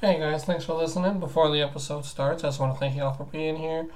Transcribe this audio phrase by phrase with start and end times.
[0.00, 1.18] Hey guys, thanks for listening.
[1.18, 3.88] Before the episode starts, I just want to thank you all for being here.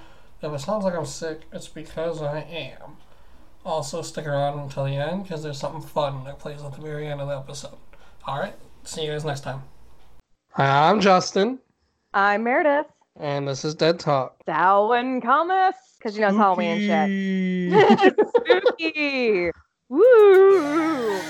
[0.43, 2.97] If it sounds like I'm sick, it's because I am.
[3.65, 7.07] Also, stick around until the end because there's something fun that plays at the very
[7.07, 7.77] end of the episode.
[8.27, 9.63] Alright, see you guys next time.
[10.51, 11.61] Hi, I'm Justin,
[12.13, 12.87] I'm Meridith.
[13.19, 14.37] and this is Dead Talk.
[14.45, 18.17] Samhain cometh because you know it's Halloween and shit.
[18.29, 19.51] Spooky.
[19.89, 21.21] Woo!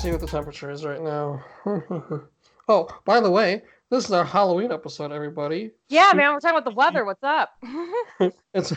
[0.00, 1.44] See what the temperature is right now.
[2.68, 5.72] oh, by the way, this is our Halloween episode, everybody.
[5.90, 7.04] Yeah, man, we're talking about the weather.
[7.04, 7.50] What's up?
[8.54, 8.72] It's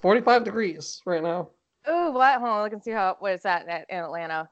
[0.00, 1.50] 45 degrees right now.
[1.90, 2.38] Ooh, what?
[2.38, 4.48] Hold on, look and see how what is that at, in Atlanta.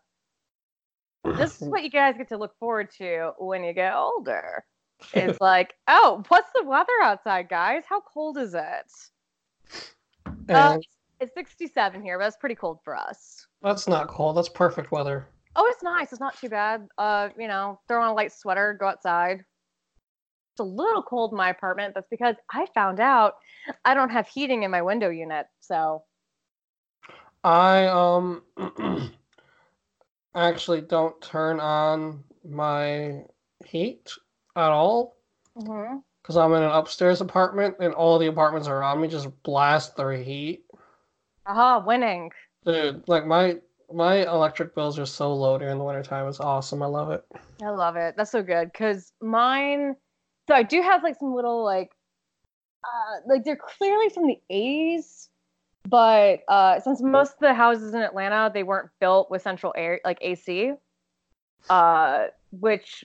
[1.25, 4.65] This is what you guys get to look forward to when you get older.
[5.12, 7.84] It's like, oh, what's the weather outside, guys?
[7.89, 8.93] How cold is it?
[10.48, 10.78] Uh,
[11.20, 13.47] it's 67 here, but that's pretty cold for us.
[13.62, 14.37] that's not cold.
[14.37, 15.28] That's perfect weather.
[15.57, 16.12] Oh, it's nice.
[16.12, 16.87] It's not too bad.
[16.99, 19.41] Uh, you know, throw on a light sweater, go outside.
[20.53, 21.95] It's a little cold in my apartment.
[21.95, 23.35] That's because I found out
[23.84, 25.47] I don't have heating in my window unit.
[25.61, 26.05] So,
[27.45, 28.43] I um
[30.34, 33.23] actually don't turn on my
[33.65, 34.12] heat
[34.57, 35.17] at all
[36.23, 40.12] because I'm in an upstairs apartment and all the apartments around me just blast their
[40.12, 40.65] heat.
[41.47, 42.31] aha, winning.
[42.65, 43.59] Dude, like my
[43.92, 46.29] my electric bills are so low during the wintertime.
[46.29, 46.83] It's awesome.
[46.83, 47.25] I love it.
[47.62, 48.15] I love it.
[48.17, 49.97] That's so good because mine.
[50.48, 51.91] So I do have like some little like,
[52.84, 55.28] uh, like they're clearly from the 80s,
[55.89, 60.00] but uh, since most of the houses in Atlanta they weren't built with central air
[60.05, 60.73] like AC,
[61.69, 63.05] uh, which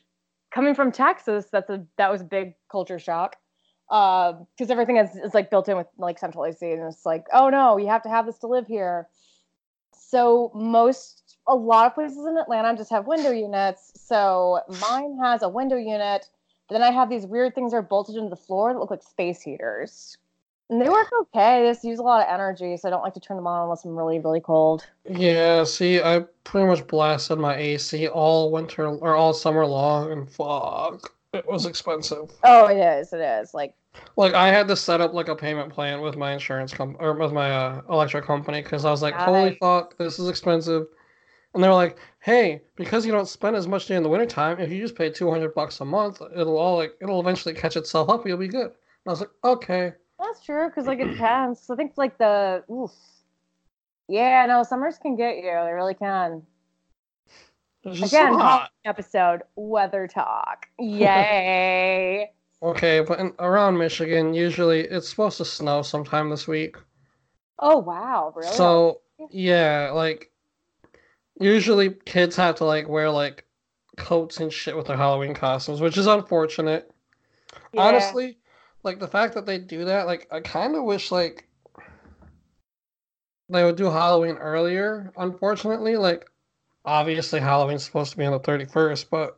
[0.53, 3.35] coming from Texas, that's a that was a big culture shock.
[3.89, 7.49] Because everything is, is like built in with like central AC, and it's like, oh
[7.49, 9.07] no, you have to have this to live here.
[10.11, 13.93] So most, a lot of places in Atlanta just have window units.
[13.95, 16.27] So mine has a window unit,
[16.69, 19.03] then I have these weird things that are bolted into the floor that look like
[19.03, 20.17] space heaters.
[20.69, 21.61] And they work okay.
[21.61, 23.63] They just use a lot of energy, so I don't like to turn them on
[23.63, 24.85] unless I'm really, really cold.
[25.09, 30.29] Yeah, see, I pretty much blasted my AC all winter or all summer long, and
[30.29, 32.31] fuck, it was expensive.
[32.43, 33.13] Oh, it is.
[33.13, 33.53] It is.
[33.53, 33.73] Like,
[34.17, 37.13] Like I had to set up like a payment plan with my insurance com or
[37.13, 40.87] with my uh, electric company because I was like, holy fuck, this is expensive.
[41.53, 44.71] And they were like, hey, because you don't spend as much during the wintertime, if
[44.71, 48.25] you just pay 200 bucks a month, it'll all like it'll eventually catch itself up.
[48.25, 48.67] You'll be good.
[48.67, 49.93] And I was like, okay.
[50.19, 51.69] that's true, because like it depends.
[51.69, 52.91] I think like the, oof.
[54.07, 55.43] Yeah, no, summers can get you.
[55.43, 56.43] They really can.
[57.85, 58.39] Again,
[58.85, 60.67] episode, weather talk.
[60.79, 62.31] Yay.
[62.63, 66.75] Okay, but in, around Michigan, usually it's supposed to snow sometime this week.
[67.57, 68.31] oh, wow.
[68.35, 68.51] Really?
[68.55, 70.29] So yeah, like
[71.39, 73.45] usually kids have to like wear like
[73.97, 76.91] coats and shit with their Halloween costumes, which is unfortunate.
[77.73, 77.81] Yeah.
[77.81, 78.37] Honestly,
[78.83, 81.47] like the fact that they do that, like I kind of wish like
[83.49, 85.11] they would do Halloween earlier.
[85.17, 86.29] Unfortunately, like
[86.85, 89.37] obviously Halloween's supposed to be on the 31st, but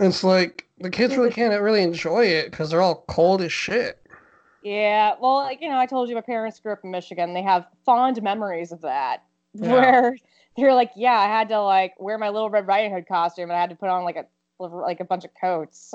[0.00, 4.00] it's like the kids really can't really enjoy it because they're all cold as shit.
[4.62, 7.34] Yeah, well, like you know, I told you my parents grew up in Michigan.
[7.34, 9.22] They have fond memories of that,
[9.54, 9.72] Yeah.
[9.72, 10.16] where
[10.56, 13.56] they're like, yeah, I had to like wear my little Red Riding Hood costume, and
[13.56, 14.26] I had to put on like a
[14.58, 15.94] like a bunch of coats.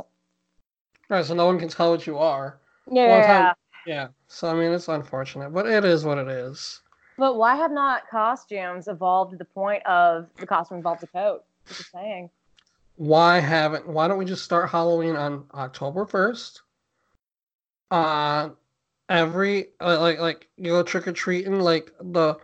[1.10, 2.60] Right, so no one can tell what you are.
[2.90, 3.56] Yeah, time-
[3.86, 4.08] Yeah.
[4.28, 6.82] So I mean, it's unfortunate, but it is what it is.
[7.18, 11.44] But why have not costumes evolved to the point of the costume involves a coat?
[11.68, 12.30] Just saying.
[12.96, 13.88] Why haven't?
[13.88, 16.62] Why don't we just start Halloween on October first?
[17.90, 18.50] Uh,
[19.10, 22.38] every like like you go trick or treating like the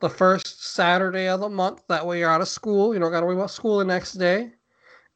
[0.00, 1.82] the first Saturday of the month.
[1.88, 2.94] That way you're out of school.
[2.94, 4.52] You don't got to worry about school the next day.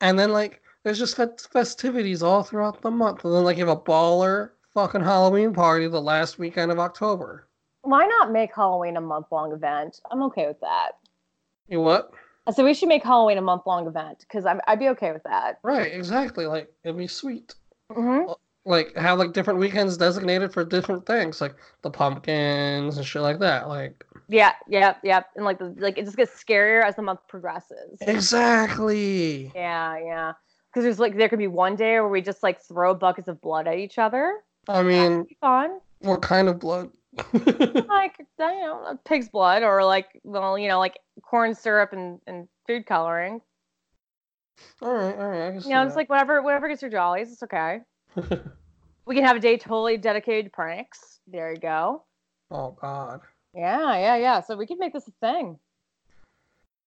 [0.00, 3.24] And then like there's just festivities all throughout the month.
[3.24, 7.46] And then like you have a baller fucking Halloween party the last weekend of October.
[7.82, 10.00] Why not make Halloween a month long event?
[10.10, 10.92] I'm okay with that.
[11.68, 12.10] You what?
[12.52, 15.58] So we should make Halloween a month long event because I'd be okay with that.
[15.62, 16.46] Right, exactly.
[16.46, 17.54] Like it'd be sweet.
[17.92, 18.22] hmm
[18.64, 23.38] Like have like different weekends designated for different things, like the pumpkins and shit like
[23.38, 23.68] that.
[23.68, 25.22] Like Yeah, yeah, yeah.
[25.36, 27.98] And like the like it just gets scarier as the month progresses.
[28.00, 29.52] exactly.
[29.54, 30.32] Yeah, yeah.
[30.72, 33.40] Because there's like there could be one day where we just like throw buckets of
[33.40, 34.38] blood at each other.
[34.68, 35.80] I mean, fun.
[36.00, 36.90] what kind of blood?
[37.32, 42.48] like you know, pig's blood or like well, you know, like corn syrup and, and
[42.66, 43.40] food coloring.
[44.80, 45.48] all right, all right.
[45.48, 47.80] I You know, it's like whatever whatever gets your jollies, it's okay.
[49.10, 51.18] We can have a day totally dedicated to pranks.
[51.26, 52.04] There you go.
[52.52, 53.22] oh God.
[53.52, 54.40] Yeah, yeah, yeah.
[54.40, 55.58] So we could make this a thing.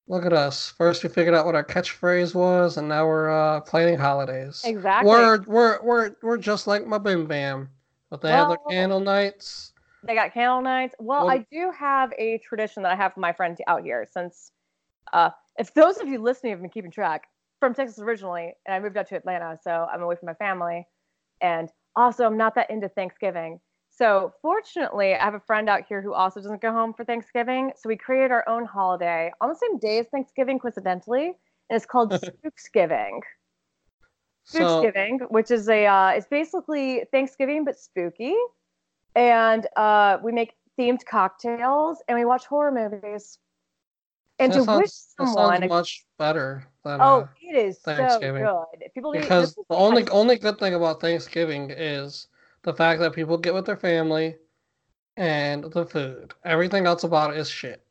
[0.08, 0.70] Look at us.
[0.78, 4.62] First we figured out what our catchphrase was, and now we're uh, planning holidays.
[4.64, 5.10] Exactly.
[5.10, 7.70] We're we're we're we're just like my Bim Bam,
[8.10, 9.73] but they have their candle nights.
[10.06, 10.96] They got candle nights.
[11.00, 14.08] Well, Well- I do have a tradition that I have for my friends out here.
[14.12, 14.52] Since,
[15.12, 17.28] uh, if those of you listening have been keeping track,
[17.64, 20.86] from Texas originally, and I moved out to Atlanta, so I'm away from my family,
[21.40, 23.62] and also I'm not that into Thanksgiving.
[23.90, 27.72] So fortunately, I have a friend out here who also doesn't go home for Thanksgiving.
[27.78, 31.36] So we created our own holiday on the same day as Thanksgiving, coincidentally, and
[31.78, 33.22] it's called Spooksgiving.
[34.44, 38.36] So Spooksgiving, which is a uh, it's basically Thanksgiving but spooky,
[39.16, 43.38] and uh, we make themed cocktails and we watch horror movies.
[44.40, 47.82] And that to sounds, wish that someone, sounds much better than oh, uh, it is
[47.82, 48.44] so Thanksgiving.
[48.44, 48.92] good.
[48.94, 52.28] People because the only only good thing about Thanksgiving is
[52.64, 54.38] the fact that people get with their family
[55.18, 56.34] and the food.
[56.44, 57.86] Everything else about it is shit.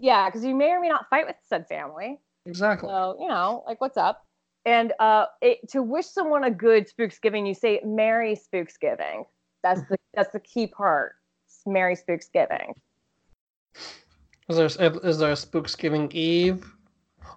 [0.00, 2.18] yeah, because you may or may not fight with said family.
[2.46, 2.88] Exactly.
[2.88, 4.24] So you know, like what's up?
[4.66, 9.26] And uh, it, to wish someone a good Spooksgiving, you say Merry Spooksgiving.
[9.64, 11.14] That's the that's the key part.
[11.46, 12.74] It's Merry Spooksgiving.
[14.46, 16.70] Is there is there a Spooksgiving Eve?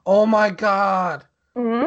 [0.05, 1.23] Oh my God!
[1.55, 1.85] hmm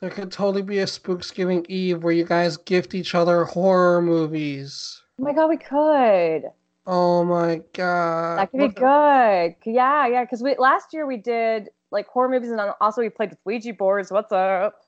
[0.00, 5.02] There could totally be a Spooksgiving Eve where you guys gift each other horror movies.
[5.20, 6.50] Oh my god, we could.
[6.86, 8.38] Oh my God!
[8.38, 9.70] That could be good.
[9.70, 10.24] Yeah, yeah.
[10.24, 13.74] Because we last year we did like horror movies, and also we played with Ouija
[13.74, 14.10] boards.
[14.10, 14.80] What's up?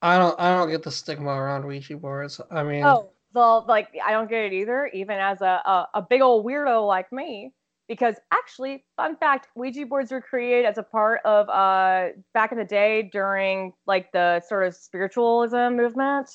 [0.00, 2.40] I don't I don't get the stigma around Ouija boards.
[2.50, 6.02] I mean, Oh, well, like I don't get it either, even as a, a a
[6.02, 7.52] big old weirdo like me.
[7.88, 12.58] Because actually, fun fact, Ouija boards were created as a part of uh back in
[12.58, 16.28] the day during like the sort of spiritualism movement,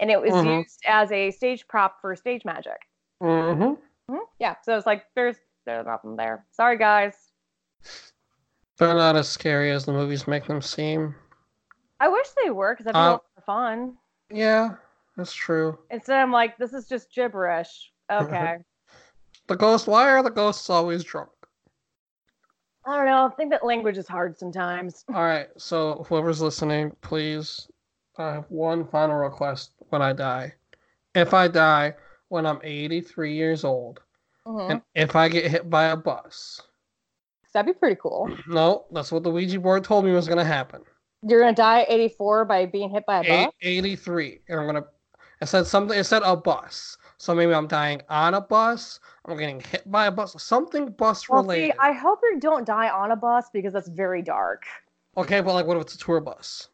[0.00, 0.58] and it was Mhm.
[0.58, 2.78] used as a stage prop for stage magic.
[3.22, 3.74] hmm
[4.10, 4.20] Mhm.
[4.38, 5.36] Yeah, so it's like there's
[5.66, 6.46] there's nothing there.
[6.52, 7.14] Sorry, guys.
[8.78, 11.14] they're not as scary as the movies make them seem.
[12.00, 13.96] I wish they were because that'd be a Uh, lot fun.
[14.30, 14.76] Yeah,
[15.18, 15.78] that's true.
[15.90, 17.92] Instead, I'm like, this is just gibberish.
[18.10, 18.56] Okay.
[19.48, 19.86] The ghost.
[19.86, 21.30] Why are the ghosts always drunk?
[22.86, 23.24] I don't know.
[23.26, 25.06] I think that language is hard sometimes.
[25.08, 27.66] All right, so whoever's listening, please,
[28.18, 30.52] I have one final request when I die.
[31.14, 31.94] If I die
[32.28, 34.02] when I'm 83 years old,
[34.46, 34.70] Mhm.
[34.70, 36.60] and if I get hit by a bus,
[37.54, 38.28] That'd be pretty cool.
[38.46, 40.82] no, that's what the Ouija board told me was gonna happen.
[41.22, 43.54] You're gonna die at 84 by being hit by a bus.
[43.62, 44.84] 83, and I'm gonna.
[45.40, 45.96] It said something.
[45.96, 48.98] It said a bus, so maybe I'm dying on a bus.
[49.24, 50.40] I'm getting hit by a bus.
[50.42, 51.76] Something bus Well, see, related.
[51.78, 54.64] I hope you don't die on a bus because that's very dark.
[55.16, 56.68] Okay, but like, what if it's a tour bus?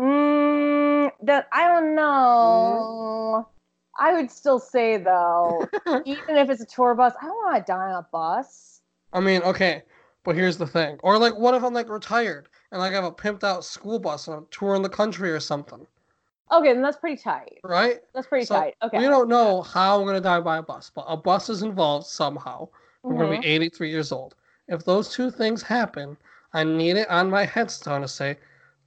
[0.00, 3.48] Mm, that I don't know.
[3.98, 5.66] I would still say though,
[6.06, 8.80] even if it's a tour bus, I don't want to die on a bus.
[9.12, 9.82] I mean, okay,
[10.24, 10.98] but here's the thing.
[11.02, 13.98] Or like, what if I'm like retired and like I have a pimped out school
[13.98, 15.86] bus and I'm touring the country or something,
[16.52, 17.58] Okay, then that's pretty tight.
[17.64, 18.00] right?
[18.14, 18.74] That's pretty So, tight.
[18.82, 18.98] Okay.
[18.98, 22.06] We don't know how I'm gonna die by a bus, but a bus is involved
[22.06, 22.68] somehow.
[23.04, 23.40] I'm gonna Mhm.
[23.42, 24.34] be 83 years old.
[24.68, 26.16] If those two things happen,
[26.52, 28.36] I need it on my headstone to say,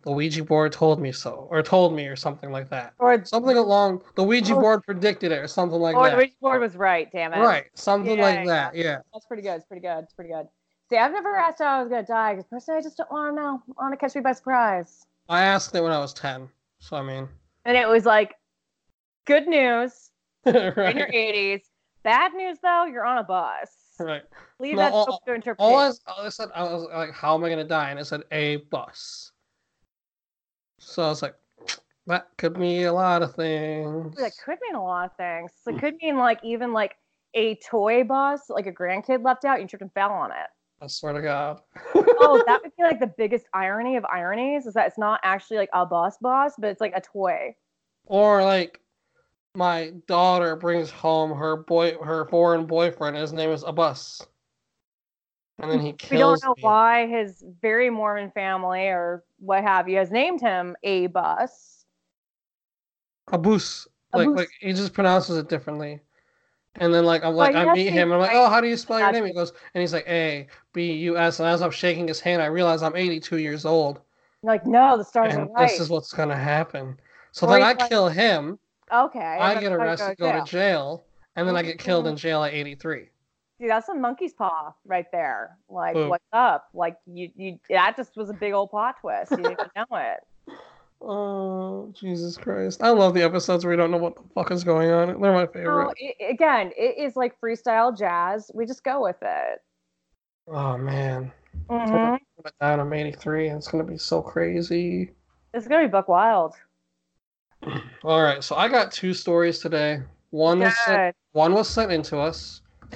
[0.01, 2.93] "The Ouija board told me so," or "told me," or something like that.
[2.99, 5.99] Or Something along the Ouija Or- board predicted it, or something like that.
[6.01, 6.17] or the.
[6.17, 7.09] Ouija board was right.
[7.11, 7.39] Damn it.
[7.39, 8.75] Right, something Yeah, like that.
[8.75, 8.99] Yeah.
[9.13, 9.55] That's pretty good.
[9.55, 10.03] It's pretty good.
[10.03, 10.47] It's pretty good.
[10.89, 13.35] See, I've never asked how I was gonna die because personally, I just don't want
[13.35, 13.63] to know.
[13.79, 15.07] I want to catch me by surprise.
[15.29, 16.49] I asked it when I was 10,
[16.79, 17.29] so I mean,
[17.65, 18.35] And it was like,
[19.25, 20.11] good news,
[20.45, 21.61] you're in your 80s.
[22.03, 23.69] Bad news though, you're on a bus.
[23.99, 24.23] right.
[24.59, 26.01] Leave No, that all- to All interpretation.
[26.07, 28.23] I, all I said, I was like, "How am I gonna die?" And it said
[28.31, 29.31] a bus.
[30.79, 31.35] So I was like,
[32.07, 35.51] "That could mean a lot of things." That could mean a lot of things.
[35.65, 35.79] It mm.
[35.79, 36.97] could mean like even like
[37.33, 40.47] a toy bus, like a grandkid left out, you tripped and fell on it.
[40.83, 41.61] I swear to God.
[41.95, 45.57] Oh, that would be like the biggest irony of ironies is that it's not actually
[45.57, 47.55] like a boss boss, but it's like a toy.
[48.05, 48.81] or like,
[49.55, 53.15] my daughter brings home her boy, her foreign boyfriend.
[53.15, 54.27] His name is a bus,
[55.59, 56.01] and then he kills.
[56.11, 56.63] We don't know me.
[56.63, 61.85] why his very Mormon family or what have you has named him a bus.
[63.31, 63.87] A bus.
[64.13, 64.35] Like, Abus.
[64.35, 66.01] like he just pronounces it differently.
[66.75, 68.77] And then like I'm like I meet him and I'm like, oh, how do you
[68.77, 69.25] spell your name?
[69.25, 71.39] He goes and he's like A B U S.
[71.39, 74.01] And as I'm shaking his hand, I realize I'm 82 years old.
[74.41, 75.69] Like, no, the stars and are right.
[75.69, 76.99] this is what's gonna happen.
[77.31, 78.59] So Or then I like- kill him.
[78.91, 79.19] okay.
[79.19, 81.03] I that's get how you arrested, go to jail.
[81.35, 82.19] and then I get killed in mm-hmm.
[82.19, 83.09] jail at 83.
[83.59, 85.57] Dude, that's a monkey's paw right there.
[85.69, 86.09] Like, Boom.
[86.09, 86.69] what's up?
[86.73, 89.31] Like, you, you, that just was a big old plot twist.
[89.31, 90.19] You didn't know it.
[91.05, 92.81] Oh, Jesus Christ.
[92.81, 95.07] I love the episodes where you don't know what the fuck is going on.
[95.07, 95.83] They're my favorite.
[95.85, 98.49] No, it, again, it is like freestyle jazz.
[98.53, 99.61] We just go with it.
[100.47, 101.31] Oh, man.
[101.69, 102.17] Mhm.
[102.41, 105.11] But down I'm 83 and it's going to be so crazy.
[105.53, 106.55] It's gonna be buck wild.
[108.03, 110.01] All right, so I got two stories today.
[110.31, 112.61] One was sent, one was sent into us,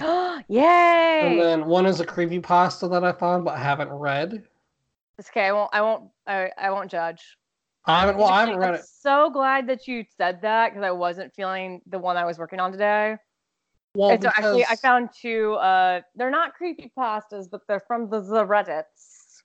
[0.50, 1.20] Yay!
[1.22, 4.44] And then one is a creepy pasta that I found but haven't read.
[5.20, 5.46] It's okay.
[5.46, 5.70] I won't.
[5.74, 6.10] I won't.
[6.26, 7.38] I, I won't judge.
[7.88, 8.17] I haven't.
[8.17, 8.86] Well, I haven't read I'm it.
[9.01, 12.60] so glad that you said that because I wasn't feeling the one I was working
[12.60, 13.15] on today.
[13.96, 15.53] Well, and so actually, I found two.
[15.53, 19.41] Uh, they're not creepy pastas, but they're from the, the Reddits.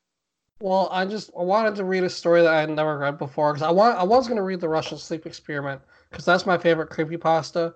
[0.61, 3.53] Well, I just I wanted to read a story that I had never read before
[3.53, 5.81] because I want I was gonna read the Russian sleep experiment
[6.11, 7.75] because that's my favorite creepy pasta.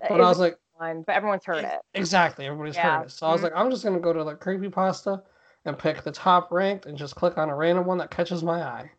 [0.00, 1.80] But I was like, one, but everyone's heard it.
[1.94, 2.98] exactly, everybody's Yeah.
[2.98, 3.10] heard it.
[3.10, 3.44] So I was Mhm.
[3.44, 5.22] like, I'm just gonna go to the creepy pasta
[5.64, 8.62] and pick the top ranked and just click on a random one that catches my
[8.62, 8.90] eye.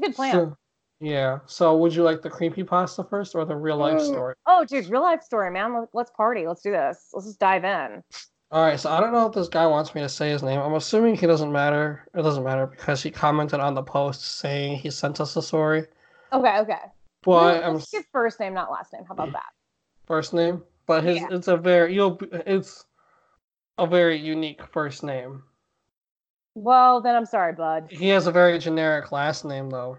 [0.00, 0.32] A good plan.
[0.32, 0.56] So,
[1.00, 1.38] yeah.
[1.46, 4.34] So would you like the creepy pasta first or the real life story?
[4.46, 5.74] Oh, dude, real life story, man.
[5.74, 6.46] Let- Let's party.
[6.46, 7.08] Let's do this.
[7.12, 8.02] Let's just dive in.
[8.50, 8.78] All right.
[8.80, 10.58] So I don't know if this guy wants me to say his name.
[10.60, 12.06] I'm assuming he doesn't matter.
[12.14, 15.86] It doesn't matter because he commented on the post saying he sent us a story.
[16.32, 16.80] Okay, okay.
[17.22, 19.04] But I'm just first name, not last name.
[19.06, 19.52] How about that?
[20.06, 21.28] first name, but his Yeah.
[21.30, 22.84] it's a very you'll it's
[23.78, 25.44] a very unique first name.
[26.54, 27.88] Well, then I'm sorry, bud.
[27.90, 29.98] He has a very generic last name though.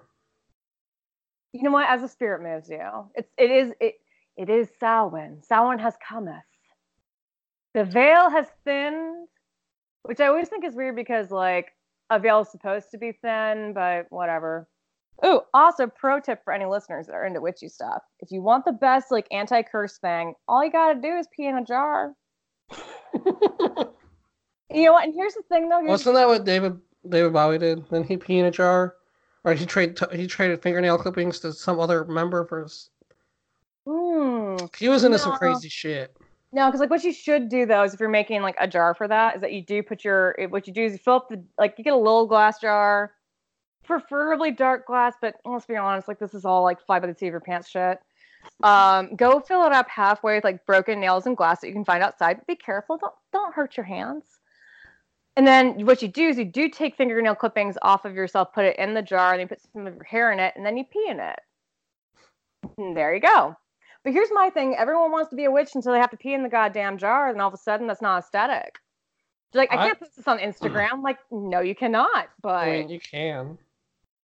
[1.53, 1.89] You know what?
[1.89, 3.95] As the spirit moves you, it's it is it
[4.37, 5.41] it is Samhain.
[5.43, 6.43] Samhain has cometh.
[7.73, 9.27] The veil has thinned,
[10.03, 11.71] which I always think is weird because like
[12.09, 14.67] a veil is supposed to be thin, but whatever.
[15.25, 18.01] Ooh, also pro tip for any listeners that are into witchy stuff.
[18.19, 21.47] If you want the best like anti curse thing, all you gotta do is pee
[21.47, 22.13] in a jar.
[24.73, 25.05] You know what?
[25.05, 25.81] And here's the thing though.
[25.81, 27.87] Wasn't that what David David Bowie did?
[27.89, 28.95] Then he pee in a jar,
[29.43, 32.89] or he traded he traded fingernail clippings to some other member for his.
[33.85, 34.57] Hmm.
[34.77, 36.15] He was into some crazy shit.
[36.53, 38.93] No, because like what you should do though is if you're making like a jar
[38.93, 41.29] for that, is that you do put your what you do is you fill up
[41.29, 43.13] the like you get a little glass jar,
[43.83, 47.15] preferably dark glass, but let's be honest, like this is all like fly by the
[47.15, 47.99] seat of your pants shit.
[48.63, 51.85] Um, go fill it up halfway with like broken nails and glass that you can
[51.85, 52.37] find outside.
[52.37, 54.40] But be careful, don't don't hurt your hands.
[55.37, 58.65] And then what you do is you do take fingernail clippings off of yourself, put
[58.65, 60.75] it in the jar, and you put some of your hair in it, and then
[60.75, 61.39] you pee in it.
[62.77, 63.55] And there you go.
[64.03, 66.33] But here's my thing: everyone wants to be a witch until they have to pee
[66.33, 68.77] in the goddamn jar, and all of a sudden that's not aesthetic.
[69.51, 71.03] They're like, I I- can't post this on Instagram.
[71.03, 72.29] Like, no, you cannot.
[72.41, 73.57] But I mean, you can.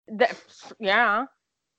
[0.09, 0.41] that,
[0.81, 1.27] yeah,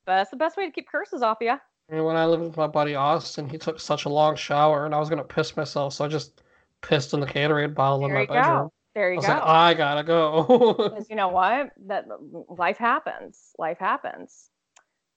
[0.06, 1.58] but that's the best way to keep curses off you.
[1.90, 4.94] Mean, when I lived with my buddy Austin, he took such a long shower, and
[4.94, 6.42] I was gonna piss myself, so I just
[6.82, 8.44] pissed in the Gatorade bottle in my bedroom.
[8.44, 8.74] go.
[8.98, 9.34] There I you was go.
[9.34, 10.74] like, I gotta go.
[10.90, 11.70] Because you know what?
[11.86, 12.06] That
[12.50, 13.52] life happens.
[13.60, 14.50] Life happens.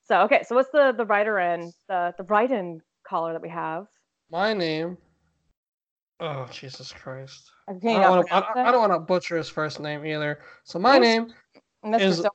[0.06, 3.49] So okay, so what's the the writer in the the write in caller that we
[3.49, 3.87] have?
[4.30, 4.99] my name.
[6.20, 7.50] Oh Jesus Christ!
[7.68, 7.76] I I
[8.10, 10.40] don't, I, I want to butcher his first name either.
[10.64, 11.32] So my name,
[11.82, 12.00] Mr.
[12.02, 12.26] is-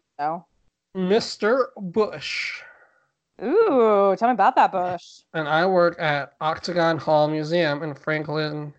[0.97, 1.65] Mr.
[1.77, 2.59] Bush,
[3.43, 5.19] Ooh, tell me about that bush.
[5.35, 8.73] and I work at Octagon Hall Museum in Franklin,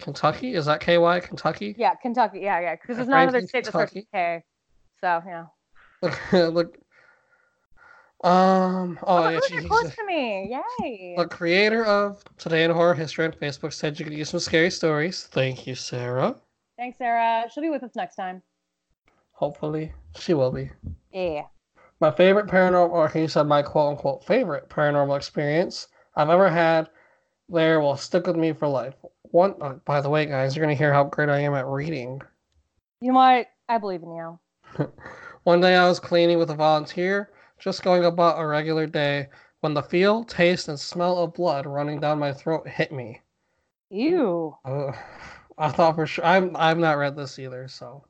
[0.00, 0.54] Kentucky.
[0.54, 1.74] Is that KY Kentucky?
[1.78, 2.40] Yeah, Kentucky.
[2.40, 2.74] Yeah, yeah.
[2.76, 4.42] Because there's not another Franklin, state that starts with K.
[5.00, 5.22] So
[6.32, 6.48] yeah.
[6.48, 6.76] Look.
[8.22, 8.98] Um.
[9.02, 9.40] Oh, Oh, yeah.
[9.50, 10.54] you're close to me.
[10.80, 11.14] Yay.
[11.16, 14.70] The creator of Today in Horror History on Facebook said you could use some scary
[14.70, 15.24] stories.
[15.32, 16.36] Thank you, Sarah.
[16.76, 17.44] Thanks, Sarah.
[17.52, 18.42] She'll be with us next time.
[19.32, 20.70] Hopefully, she will be.
[21.12, 21.44] Yeah.
[22.00, 26.88] My favorite paranormal, or you said my quote unquote favorite paranormal experience I've ever had
[27.48, 28.94] there will stick with me for life.
[29.30, 31.66] One, uh, by the way, guys, you're going to hear how great I am at
[31.66, 32.20] reading.
[33.00, 33.46] You know what?
[33.68, 34.38] I believe in you.
[35.44, 39.28] One day I was cleaning with a volunteer, just going about a regular day,
[39.60, 43.20] when the feel, taste, and smell of blood running down my throat hit me.
[43.90, 44.56] Ew.
[44.64, 44.92] Uh,
[45.58, 48.04] I thought for sure, I'm, I've not read this either, so.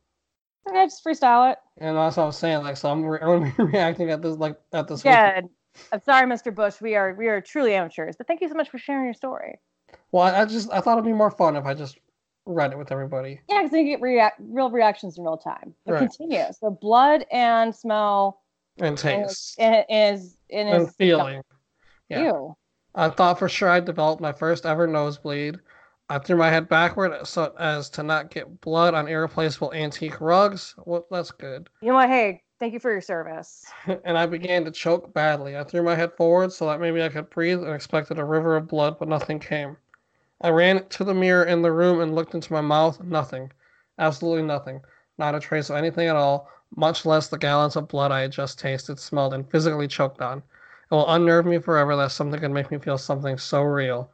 [0.69, 1.59] Okay, just freestyle it.
[1.79, 4.23] And that's what I was saying, like, so I'm, re- I'm gonna be reacting at
[4.23, 5.05] this, like, at this.
[5.05, 5.49] wiki- Good.
[5.93, 6.55] I'm sorry, Mr.
[6.55, 6.81] Bush.
[6.81, 9.59] We are we are truly amateurs, but thank you so much for sharing your story.
[10.13, 11.99] Well, I I just I thought it'd be more fun if I just
[12.47, 13.41] read it with everybody.
[13.49, 15.75] Yeah, because then you get react real reactions in real time.
[15.87, 16.01] But Right.
[16.01, 16.45] continue.
[16.59, 18.43] So blood and smell
[18.79, 21.43] And is taste is in and his feeling.
[22.09, 22.25] Yeah.
[22.25, 22.57] Ew.
[22.95, 25.59] I thought for sure I'd developed my first ever nosebleed.
[26.09, 30.75] I threw my head backward so as to not get blood on irreplaceable antique rugs.
[30.85, 31.71] Well, that's good.
[31.81, 32.09] You know what?
[32.09, 33.65] Hey, Thank you for your service.
[34.05, 35.57] and I began to choke badly.
[35.57, 38.55] I threw my head forward so that maybe I could breathe and expected a river
[38.55, 39.79] of blood, but nothing came.
[40.43, 43.03] I ran to the mirror in the room and looked into my mouth.
[43.03, 43.51] Nothing.
[43.99, 44.83] Absolutely nothing.
[45.17, 48.33] Not a trace of anything at all, much less the gallons of blood I had
[48.33, 50.39] just tasted, smelled, and physically choked on.
[50.39, 54.11] It will unnerve me forever that something could make me feel something so real.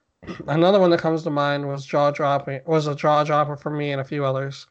[0.46, 3.92] Another one that comes to mind was jaw dropping was a jaw dropper for me
[3.92, 4.66] and a few others.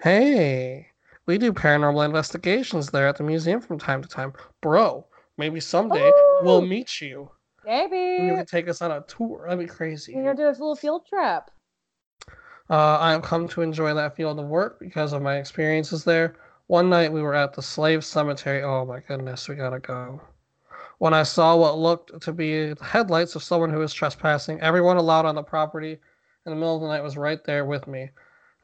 [0.00, 0.91] Hey,
[1.26, 4.32] we do paranormal investigations there at the museum from time to time.
[4.60, 5.06] Bro,
[5.38, 6.10] maybe someday
[6.42, 7.30] we'll meet you.
[7.64, 9.44] Maybe And you can take us on a tour.
[9.48, 10.12] That'd be crazy.
[10.12, 11.44] you're gonna do a little field trip.
[12.70, 16.36] Uh, I have come to enjoy that field of work because of my experiences there.
[16.68, 18.62] One night we were at the slave cemetery.
[18.62, 20.20] Oh my goodness, we gotta go.
[20.98, 24.96] When I saw what looked to be the headlights of someone who was trespassing, everyone
[24.96, 25.98] allowed on the property
[26.46, 28.10] in the middle of the night was right there with me.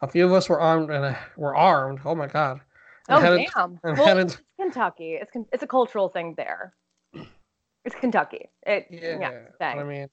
[0.00, 2.00] A few of us were armed and uh, were armed.
[2.04, 2.60] Oh my god!
[3.08, 3.80] And Oh headed- damn!
[3.82, 5.14] Well, headed- it's Kentucky.
[5.14, 6.74] It's it's a cultural thing there.
[7.84, 8.50] It's Kentucky.
[8.66, 9.18] It Yeah,
[9.60, 9.74] yeah.
[9.74, 10.08] I mean,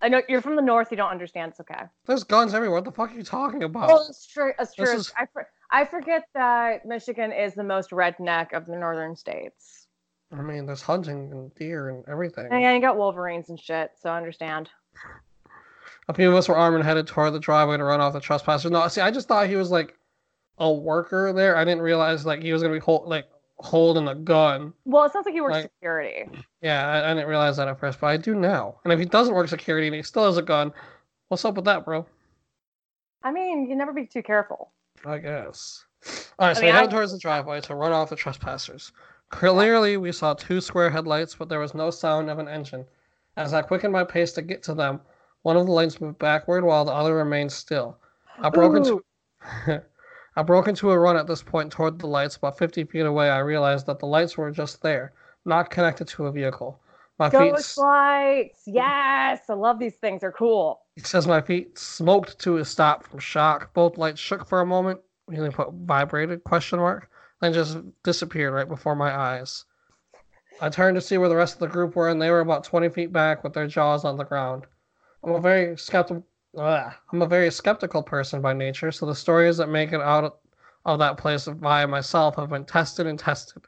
[0.00, 0.90] I know you're from the north.
[0.90, 1.52] You don't understand.
[1.52, 1.84] It's okay.
[2.06, 2.76] there's guns everywhere.
[2.80, 3.88] What the fuck are you talking about?
[3.88, 4.52] Well, it's true.
[4.58, 4.92] It's true.
[4.92, 9.86] is- I for- I forget that Michigan is the most redneck of the northern states.
[10.32, 12.48] I mean, there's hunting and deer and everything.
[12.50, 13.92] And yeah, you got wolverines and shit.
[14.00, 14.68] So I understand.
[16.08, 18.20] A few of us were armed and headed toward the driveway to run off the
[18.20, 18.70] trespassers.
[18.70, 19.96] No, see, I just thought he was like
[20.58, 21.56] a worker there.
[21.56, 23.26] I didn't realize like he was gonna be hold, like
[23.58, 24.72] holding a gun.
[24.84, 26.28] Well, it sounds like he works Like- security.
[26.60, 28.76] Yeah, I, I didn't realize that at first, but I do now.
[28.84, 30.72] And if he doesn't work security and he still has a gun,
[31.28, 32.04] what's up with that, bro?
[33.22, 34.72] I mean, you never be too careful.
[35.04, 35.84] I guess.
[36.38, 38.16] All right, so I mean, we headed I- towards the driveway to run off the
[38.16, 38.90] trespassers.
[39.30, 42.84] Clearly, we saw two square headlights, but there was no sound of an engine.
[43.36, 45.00] As I quickened my pace to get to them,
[45.42, 47.98] one of the lights moved backward while the other remained still.
[48.38, 49.04] I broke into
[50.36, 52.36] I broke into a run at this point toward the lights.
[52.36, 55.12] About 50 feet away, I realized that the lights were just there,
[55.44, 56.80] not connected to a vehicle.
[57.18, 58.62] My feet, Ghost lights.
[58.66, 60.22] Yes, I love these things.
[60.22, 60.80] They're cool.
[60.96, 63.74] it says my feet smoked to a stop from shock.
[63.74, 65.00] Both lights shook for a moment.
[65.28, 69.64] Really put vibrated question mark, then just disappeared right before my eyes.
[70.60, 72.64] I turned to see where the rest of the group were, and they were about
[72.64, 74.64] 20 feet back with their jaws on the ground.
[75.22, 76.24] I'm a very skeptical.
[76.58, 80.38] I'm a very skeptical person by nature, so the stories that make it out
[80.84, 83.62] of that place via myself have been tested and tested.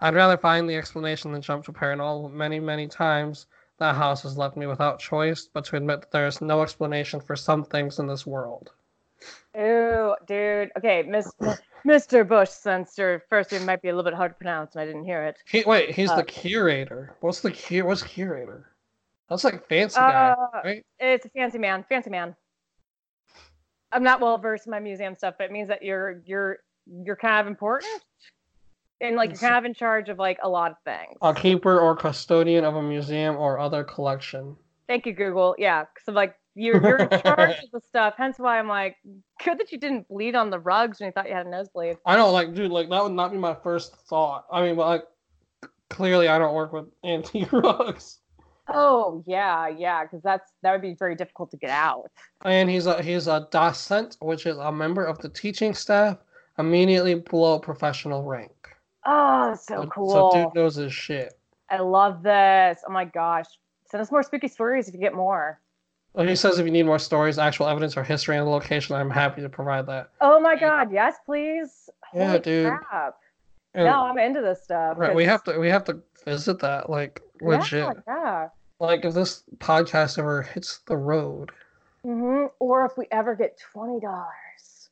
[0.00, 2.30] I'd rather find the explanation than jump to paranormal.
[2.32, 3.46] Many, many times
[3.78, 7.20] that house has left me without choice but to admit that there is no explanation
[7.20, 8.70] for some things in this world.
[9.56, 10.72] Ew, dude.
[10.76, 11.32] Okay, Miss,
[11.86, 12.26] Mr.
[12.28, 13.22] Bush Sensor.
[13.30, 15.38] First, name might be a little bit hard to pronounce, and I didn't hear it.
[15.46, 17.14] He, wait, he's Uh, the curator.
[17.20, 18.66] What's the cu- What's curator?
[19.34, 20.86] That's like fancy guy, Uh, right?
[21.00, 21.84] It's a fancy man.
[21.88, 22.36] Fancy man.
[23.90, 27.16] I'm not well versed in my museum stuff, but it means that you're you're you're
[27.16, 28.00] kind of important,
[29.00, 31.18] and like you're kind of in charge of like a lot of things.
[31.20, 34.56] A keeper or custodian of a museum or other collection.
[34.86, 35.56] Thank you, Google.
[35.58, 38.14] Yeah, I'm like you're you're in charge of the stuff.
[38.16, 38.96] Hence why I'm like,
[39.44, 41.96] good that you didn't bleed on the rugs when you thought you had a nosebleed.
[42.06, 44.44] I know, like, dude, like that would not be my first thought.
[44.52, 45.04] I mean, but like,
[45.90, 48.18] clearly, I don't work with antique rugs.
[48.68, 52.10] Oh yeah, yeah, because that's that would be very difficult to get out.
[52.44, 56.18] And he's a he's a docent, which is a member of the teaching staff,
[56.58, 58.52] immediately below professional rank.
[59.04, 60.10] Oh, so So- cool.
[60.10, 61.34] So dude knows his shit.
[61.70, 62.82] I love this.
[62.88, 63.46] Oh my gosh.
[63.90, 65.60] Send us more spooky stories if you get more.
[66.14, 68.94] Well, he says if you need more stories, actual evidence, or history on the location,
[68.94, 70.10] I'm happy to provide that.
[70.20, 71.90] Oh my god, yes, please.
[72.14, 72.72] Yeah, Holy dude.
[72.72, 73.16] Crap.
[73.74, 74.98] And- No, I'm into this stuff.
[74.98, 77.84] right, we have to we have to visit that like legit.
[77.84, 78.48] Yeah, yeah.
[78.80, 81.50] Like if this podcast ever hits the road,
[82.06, 82.48] Mm-hmm.
[82.60, 84.90] Or if we ever get twenty dollars.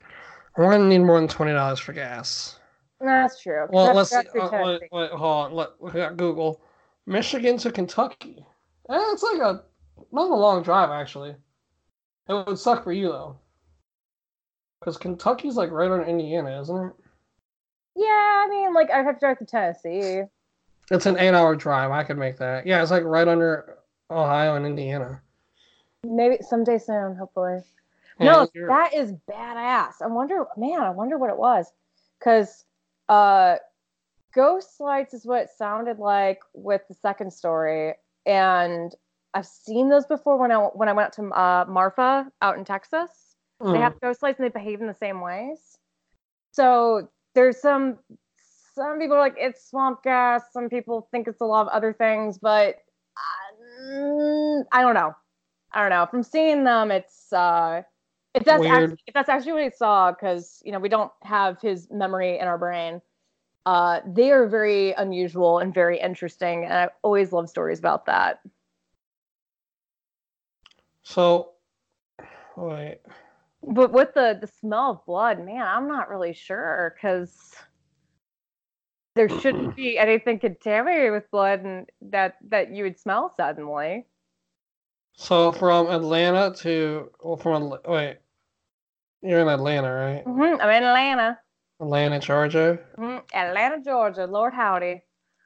[0.57, 2.59] we're gonna need more than twenty dollars for gas.
[3.01, 3.67] That's true.
[3.71, 4.39] Well, That's- let's see.
[4.39, 5.53] that's Uh, wait, wait, hold on.
[5.55, 6.63] Let, we got Google.
[7.07, 8.47] Michigan to Kentucky.
[8.89, 9.63] Eh, it's like a
[10.11, 11.37] not a long drive actually.
[12.29, 13.37] It would suck for you though,
[14.81, 16.93] because Kentucky's like right on Indiana, isn't it?
[17.97, 18.07] Yeah,
[18.45, 20.23] I mean, like I have to drive to Tennessee.
[20.91, 21.91] It's an eight-hour drive.
[21.91, 22.67] I could make that.
[22.67, 23.79] Yeah, it's like right under
[24.11, 25.21] Ohio and Indiana.
[26.05, 27.61] Maybe someday soon, hopefully.
[28.19, 30.03] Yeah, no, you're- that is badass.
[30.03, 31.73] I wonder, man, I wonder what it was.
[32.19, 32.65] Because
[33.09, 33.57] uh,
[34.35, 37.95] Ghost Lights is what it sounded like with the second story.
[38.27, 38.95] And
[39.35, 42.65] I've seen those before when I, when I went out to uh, Marfa out in
[42.65, 43.11] Texas.
[43.61, 43.81] They Mm.
[43.81, 45.79] have ghost lights and they behave in the same ways.
[46.51, 47.99] So there's some,
[48.75, 50.43] some people are like, it's swamp gas.
[50.53, 52.77] Some people think it's a lot of other things, but
[53.17, 55.15] uh, I don't know.
[55.73, 56.07] I don't know.
[56.11, 57.83] From seeing them, it's uh,
[58.35, 58.91] if that's Weird.
[58.91, 62.39] actually, if that's actually what he saw, because you know we don't have his memory
[62.39, 63.01] in our brain.
[63.65, 68.41] Uh, they are very unusual and very interesting, and I always love stories about that.
[71.05, 71.53] So,
[72.57, 73.01] wait.
[73.63, 77.55] But with the the smell of blood, man, I'm not really sure because
[79.15, 84.07] there shouldn't be anything contaminated with blood and that that you would smell suddenly.
[85.15, 88.19] So from Atlanta to well, from wait,
[89.23, 90.25] you're in Atlanta, right?
[90.25, 90.61] Mm-hmm.
[90.61, 91.39] I'm in Atlanta.
[91.81, 92.79] Atlanta, Georgia.
[92.99, 93.19] Mm-hmm.
[93.35, 94.27] Atlanta, Georgia.
[94.27, 95.03] Lord howdy.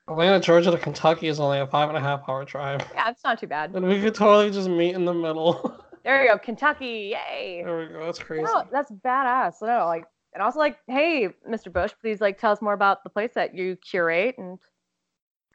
[0.08, 2.80] Atlanta, Georgia to Kentucky is only a five and a half hour drive.
[2.94, 3.74] Yeah, it's not too bad.
[3.74, 5.82] And we could totally just meet in the middle.
[6.06, 7.62] There you go, Kentucky, yay!
[7.64, 8.06] there we go.
[8.06, 8.44] That's crazy.
[8.44, 9.54] No, that's badass.
[9.60, 11.72] No, like, and also like, hey, Mr.
[11.72, 14.56] Bush, please like tell us more about the place that you curate, and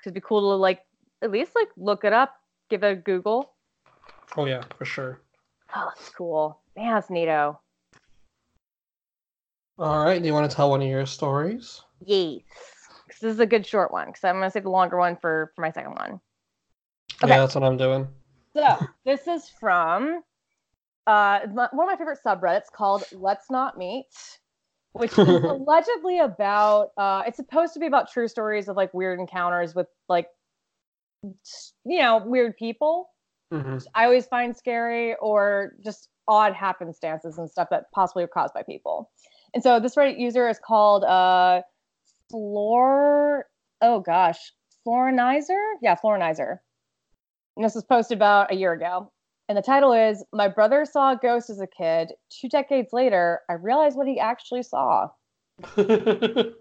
[0.04, 0.82] it'd be cool to like
[1.22, 2.36] at least like look it up,
[2.70, 3.54] give it a Google.
[4.36, 5.22] Oh yeah, for sure.
[5.74, 6.60] Oh, that's cool.
[6.76, 7.58] Man, that's neato.
[9.80, 10.22] All right.
[10.22, 11.82] Do you want to tell one of your stories?
[12.06, 12.42] Yes.
[13.08, 14.08] Because this is a good short one.
[14.08, 16.20] Because I'm gonna save the longer one for for my second one.
[17.24, 17.32] Okay.
[17.32, 18.06] Yeah, that's what I'm doing.
[18.54, 20.24] So this is from
[21.08, 24.06] uh one of my favorite subreddits called Let's Not Meet,
[24.94, 29.20] which is allegedly about uh it's supposed to be about true stories of like weird
[29.20, 30.28] encounters with like
[31.24, 33.10] you know weird people.
[33.52, 38.54] hmm I always find scary or just odd happenstances and stuff that possibly are caused
[38.54, 39.10] by people.
[39.54, 41.62] And so this Reddit user is called uh
[42.30, 43.46] Floor
[43.82, 44.54] oh gosh,
[44.88, 45.74] Florinizer?
[45.82, 46.60] Yeah, Florinizer.
[47.58, 49.12] And this was posted about a year ago.
[49.52, 52.14] And the title is My brother saw a ghost as a kid.
[52.30, 55.10] Two decades later, I realized what he actually saw.
[55.78, 56.56] it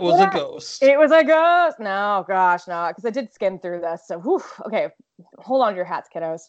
[0.00, 0.28] was Yeah.
[0.28, 0.82] a ghost.
[0.82, 1.78] It was a ghost.
[1.78, 4.08] No, gosh, no, because I did skim through this.
[4.08, 4.88] So, whew, okay,
[5.38, 6.40] hold on to your hats, kiddos.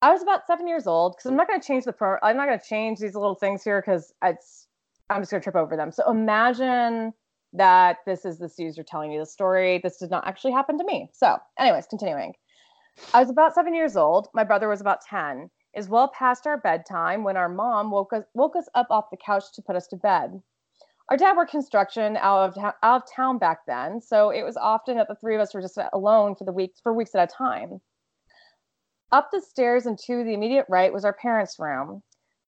[0.00, 2.16] I was about seven years old because I'm not going to change the pro.
[2.22, 4.66] I'm not going to change these little things here because it's.
[5.10, 5.92] I'm just going to trip over them.
[5.92, 7.12] So imagine
[7.52, 9.78] that this is this user telling you the story.
[9.82, 11.10] This did not actually happen to me.
[11.12, 12.32] So, anyways, continuing.
[13.12, 14.28] I was about seven years old.
[14.34, 15.50] My brother was about ten.
[15.74, 19.16] Is well past our bedtime when our mom woke us woke us up off the
[19.16, 20.42] couch to put us to bed
[21.10, 24.96] our dad worked construction out of out of town back then, so it was often
[24.96, 27.32] that the three of us were just alone for the weeks for weeks at a
[27.32, 27.80] time.
[29.12, 32.02] Up the stairs and to the immediate right was our parents' room.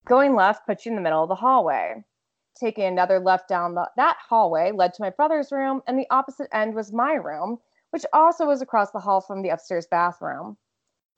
[0.07, 2.03] Going left put you in the middle of the hallway.
[2.59, 6.49] Taking another left down the, that hallway led to my brother's room, and the opposite
[6.51, 7.59] end was my room,
[7.97, 10.59] which also was across the hall from the upstairs bathroom.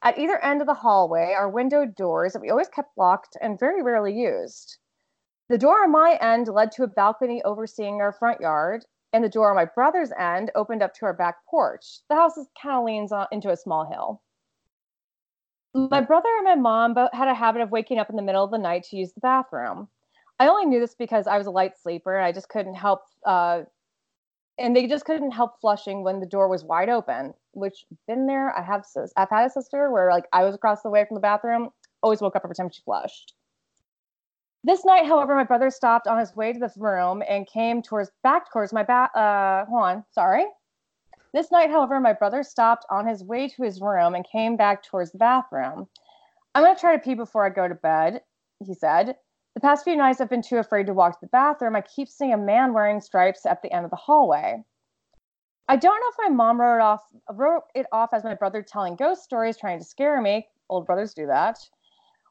[0.01, 3.59] At either end of the hallway are window doors that we always kept locked and
[3.59, 4.79] very rarely used.
[5.49, 9.29] The door on my end led to a balcony overseeing our front yard, and the
[9.29, 11.99] door on my brother's end opened up to our back porch.
[12.09, 14.23] The house kind of leans on, into a small hill.
[15.75, 18.45] My brother and my mom both had a habit of waking up in the middle
[18.45, 19.89] of the night to use the bathroom.
[20.39, 23.01] I only knew this because I was a light sleeper and I just couldn't help,
[23.27, 23.63] uh,
[24.59, 27.35] and they just couldn't help flushing when the door was wide open.
[27.53, 28.57] Which been there.
[28.57, 31.15] I have sis- I've had a sister where like I was across the way from
[31.15, 31.71] the bathroom,
[32.03, 33.35] always woke up every time she flushed.
[34.65, 38.11] This night, however, my brother stopped on his way to the room and came towards
[38.23, 39.11] back towards my back.
[39.15, 40.47] Uh, hold on, sorry.
[41.33, 44.83] This night, however, my brother stopped on his way to his room and came back
[44.83, 45.87] towards the bathroom.
[46.55, 48.23] I'm gonna try to pee before I go to bed,
[48.65, 49.17] he said.
[49.59, 51.75] The past few nights, I've been too afraid to walk to the bathroom.
[51.75, 54.63] I keep seeing a man wearing stripes at the end of the hallway.
[55.67, 58.63] I don't know if my mom wrote it off wrote it off as my brother
[58.63, 60.47] telling ghost stories, trying to scare me.
[60.69, 61.59] Old brothers do that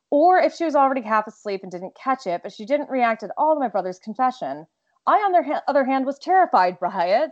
[0.09, 3.23] or if she was already half asleep and didn't catch it, but she didn't react
[3.23, 4.65] at all to my brother's confession.
[5.05, 7.31] I, on the other hand, was terrified by it.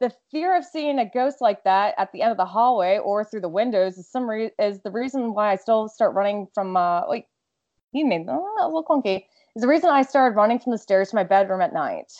[0.00, 3.22] The fear of seeing a ghost like that at the end of the hallway or
[3.22, 6.76] through the windows is some re- is the reason why I still start running from.
[6.76, 7.28] Uh, like,
[7.92, 9.24] he made oh, a little clunky.
[9.56, 12.12] Is the reason I started running from the stairs to my bedroom at night.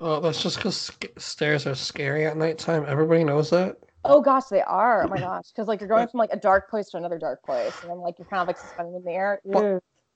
[0.00, 2.84] Oh, that's just because stairs are scary at nighttime.
[2.86, 3.76] Everybody knows that.
[4.04, 5.04] Oh gosh, they are.
[5.04, 7.44] Oh my gosh, because like you're going from like a dark place to another dark
[7.44, 9.40] place, and then like you're kind of like suspended in the air.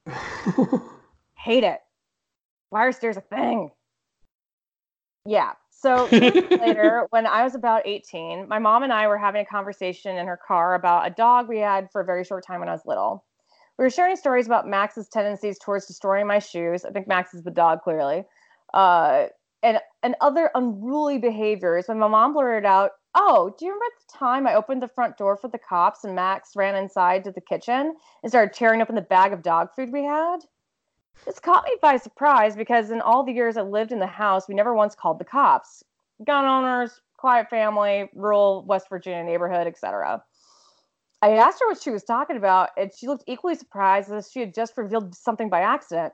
[1.38, 1.80] Hate it.
[2.70, 3.70] Why are stairs a thing?
[5.26, 5.52] Yeah.
[5.70, 10.16] So later, when I was about 18, my mom and I were having a conversation
[10.16, 12.72] in her car about a dog we had for a very short time when I
[12.72, 13.24] was little.
[13.78, 16.84] We were sharing stories about Max's tendencies towards destroying my shoes.
[16.84, 18.24] I think Max is the dog, clearly.
[18.74, 19.26] Uh,
[19.62, 21.86] and, and other unruly behaviors.
[21.88, 25.18] When my mom blurted out, Oh, do you remember the time I opened the front
[25.18, 28.94] door for the cops and Max ran inside to the kitchen and started tearing open
[28.94, 30.38] the bag of dog food we had?
[31.26, 34.48] This caught me by surprise because in all the years I lived in the house,
[34.48, 35.84] we never once called the cops.
[36.24, 40.24] Gun owners, quiet family, rural West Virginia neighborhood, etc.
[41.22, 44.32] I asked her what she was talking about, and she looked equally surprised as if
[44.32, 46.12] she had just revealed something by accident.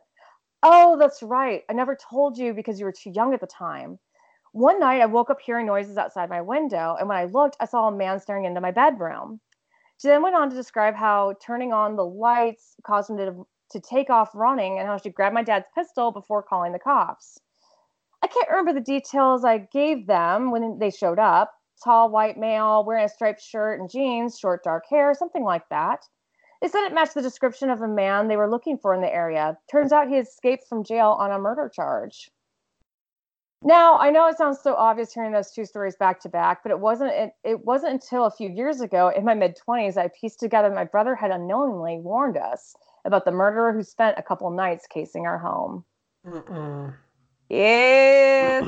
[0.63, 1.63] Oh, that's right.
[1.71, 3.99] I never told you because you were too young at the time.
[4.53, 7.65] One night I woke up hearing noises outside my window, and when I looked, I
[7.65, 9.41] saw a man staring into my bedroom.
[9.99, 13.81] She then went on to describe how turning on the lights caused him to, to
[13.81, 17.39] take off running and how she grabbed my dad's pistol before calling the cops.
[18.23, 21.53] I can't remember the details I gave them when they showed up.
[21.83, 26.05] Tall white male wearing a striped shirt and jeans, short dark hair, something like that.
[26.61, 29.15] They said it matched the description of a man they were looking for in the
[29.15, 29.57] area.
[29.71, 32.31] Turns out he escaped from jail on a murder charge.
[33.63, 36.71] Now, I know it sounds so obvious hearing those two stories back to back, but
[36.71, 40.09] it wasn't it, it wasn't until a few years ago in my mid 20s I
[40.09, 44.51] pieced together my brother had unknowingly warned us about the murderer who spent a couple
[44.51, 45.85] nights casing our home.
[46.25, 46.95] Mm-mm.
[47.49, 48.65] Yes.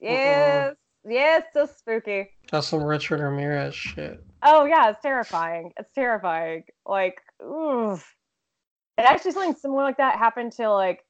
[0.00, 0.74] Yes.
[1.06, 2.30] Yes, so spooky.
[2.50, 4.24] That's some Richard Ramirez shit.
[4.42, 5.72] Oh yeah, it's terrifying.
[5.78, 6.64] It's terrifying.
[6.86, 8.14] Like, oof.
[8.96, 11.04] And actually something similar like that happened to like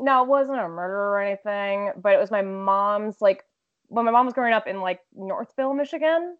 [0.00, 3.44] no, it wasn't a murder or anything, but it was my mom's like
[3.88, 6.36] when my mom was growing up in like Northville, Michigan.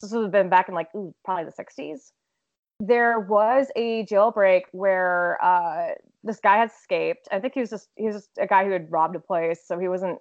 [0.00, 2.12] This would have been back in like ooh, probably the 60s.
[2.80, 7.28] There was a jailbreak where uh, this guy had escaped.
[7.30, 9.60] I think he was just he was just a guy who had robbed a place,
[9.66, 10.18] so he wasn't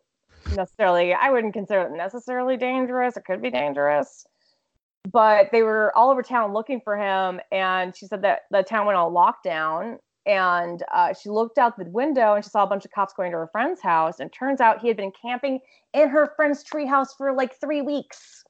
[0.55, 3.17] necessarily I wouldn't consider it necessarily dangerous.
[3.17, 4.25] It could be dangerous.
[5.11, 8.85] But they were all over town looking for him, and she said that the town
[8.85, 12.85] went on lockdown and uh, she looked out the window and she saw a bunch
[12.85, 15.59] of cops going to her friend's house and turns out he had been camping
[15.95, 18.43] in her friend's treehouse for like three weeks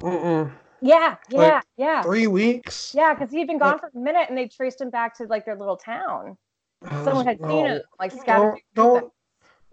[0.00, 0.50] Mm-mm.
[0.80, 2.94] yeah yeah Like, yeah Three weeks.
[2.94, 5.24] yeah because he'd been gone Like- for a minute and they traced him back to
[5.24, 6.36] like their little town
[6.90, 7.48] Oh, someone had no.
[7.48, 9.12] seen him like Don't, don't.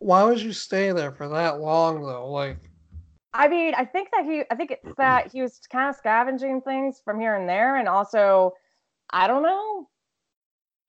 [0.04, 2.30] Why would you stay there for that long though?
[2.30, 2.58] Like,
[3.34, 6.60] I mean, I think that he, I think it's that he was kind of scavenging
[6.60, 8.52] things from here and there, and also,
[9.12, 9.88] I don't know.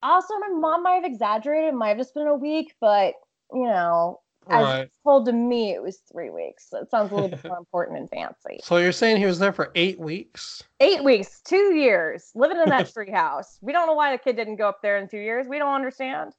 [0.03, 3.15] Also, my mom might have exaggerated; it might have just been a week, but
[3.53, 4.19] you know,
[4.51, 4.91] as right.
[5.05, 6.69] told to me, it was three weeks.
[6.69, 8.59] So it sounds a little bit more important and fancy.
[8.65, 10.65] So you're saying he was there for eight weeks?
[10.81, 13.59] Eight weeks, two years, living in that tree house.
[13.63, 15.47] We don't know why the kid didn't go up there in two years.
[15.47, 16.33] We don't understand.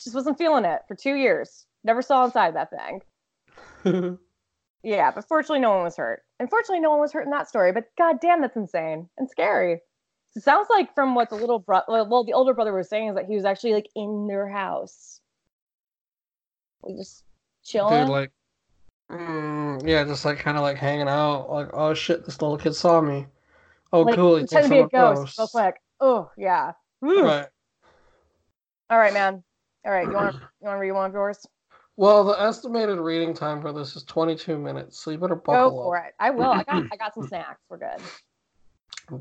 [0.00, 1.66] Just wasn't feeling it for two years.
[1.84, 2.70] Never saw inside that
[3.84, 4.18] thing.
[4.82, 6.22] Yeah, but fortunately, no one was hurt.
[6.38, 7.72] Unfortunately, no one was hurt in that story.
[7.72, 9.80] But god damn, that's insane and scary.
[10.34, 13.14] It sounds like from what the little brother, well, the older brother was saying is
[13.16, 15.20] that he was actually like in their house,
[16.82, 17.24] like just
[17.64, 18.06] chilling.
[18.06, 18.30] Dude, like,
[19.10, 21.50] mm, yeah, just like kind of like hanging out.
[21.50, 23.26] Like, oh shit, this little kid saw me.
[23.92, 24.36] Oh, like, cool.
[24.36, 25.74] He to be a a ghost, real quick.
[25.98, 26.72] Oh yeah.
[27.02, 27.24] Woo.
[27.24, 27.48] Right.
[28.88, 29.42] All right, man.
[29.84, 31.44] All right, you want you want to read one of yours?
[31.96, 35.82] Well, the estimated reading time for this is 22 minutes, so you better Go buckle
[35.84, 36.06] for up.
[36.06, 36.14] it.
[36.18, 36.50] I will.
[36.50, 37.60] I got I got some snacks.
[37.68, 38.00] We're good.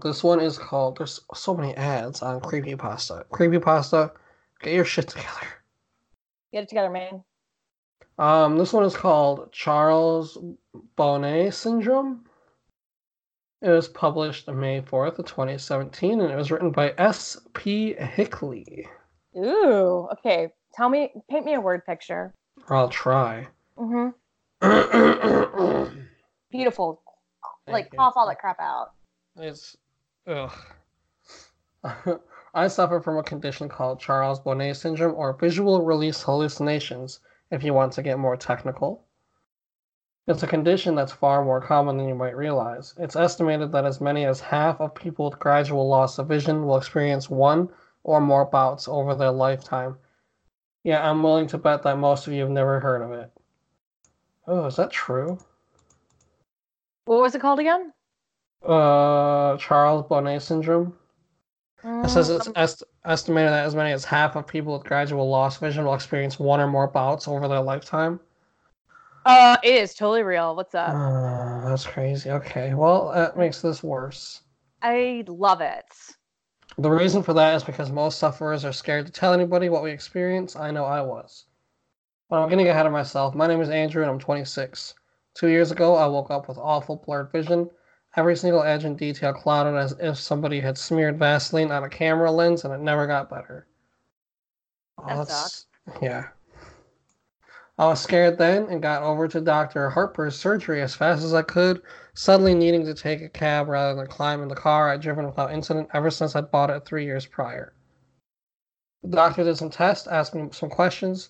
[0.03, 0.97] This one is called.
[0.97, 3.25] There's so many ads on Creepy Pasta.
[3.31, 4.11] Creepy Pasta,
[4.61, 5.47] get your shit together.
[6.53, 7.23] Get it together, man.
[8.17, 10.37] Um, this one is called Charles
[10.95, 12.25] Bonnet Syndrome.
[13.61, 17.93] It was published May 4th of 2017, and it was written by S.P.
[17.95, 18.87] Hickley.
[19.37, 20.07] Ooh.
[20.13, 20.49] Okay.
[20.73, 21.11] Tell me.
[21.29, 22.33] Paint me a word picture.
[22.69, 23.47] Or I'll try.
[23.77, 24.09] Mm-hmm.
[26.51, 27.01] Beautiful.
[27.67, 28.91] like cough all that crap out.
[29.37, 29.75] It's
[30.27, 30.51] ugh.
[32.53, 37.19] I suffer from a condition called Charles Bonnet syndrome or visual release hallucinations,
[37.51, 39.03] if you want to get more technical.
[40.27, 42.93] It's a condition that's far more common than you might realize.
[42.97, 46.77] It's estimated that as many as half of people with gradual loss of vision will
[46.77, 47.69] experience one
[48.03, 49.97] or more bouts over their lifetime.
[50.83, 53.31] Yeah, I'm willing to bet that most of you have never heard of it.
[54.47, 55.37] Oh, is that true?
[57.05, 57.93] What was it called again?
[58.65, 60.97] Uh, Charles Bonnet syndrome.
[61.83, 65.55] It says it's est- estimated that as many as half of people with gradual loss
[65.55, 68.19] of vision will experience one or more bouts over their lifetime.
[69.25, 70.55] uh, it is totally real.
[70.55, 70.91] What's up?
[70.91, 72.29] Uh, that's crazy.
[72.31, 74.41] Okay, well, that makes this worse.
[74.81, 75.85] I love it.
[76.77, 79.91] The reason for that is because most sufferers are scared to tell anybody what we
[79.91, 80.55] experience.
[80.55, 81.45] I know I was.
[82.29, 83.35] But I'm getting ahead of myself.
[83.35, 84.93] My name is Andrew and I'm 26.
[85.33, 87.69] Two years ago, I woke up with awful blurred vision.
[88.15, 92.31] Every single edge and detail clouded as if somebody had smeared Vaseline on a camera
[92.31, 93.67] lens and it never got better.
[94.97, 95.65] Oh, That
[96.01, 96.27] Yeah.
[97.79, 99.89] I was scared then and got over to Dr.
[99.89, 101.81] Harper's surgery as fast as I could,
[102.13, 105.53] suddenly needing to take a cab rather than climb in the car I'd driven without
[105.53, 107.71] incident ever since I'd bought it three years prior.
[109.03, 111.29] The doctor did some tests, asked me some questions.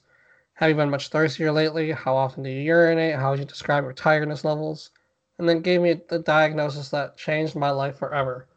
[0.53, 1.91] Have you been much thirstier lately?
[1.91, 3.13] How often do you urinate?
[3.13, 4.89] How would you describe your tiredness levels?
[5.38, 8.47] And then gave me the diagnosis that changed my life forever.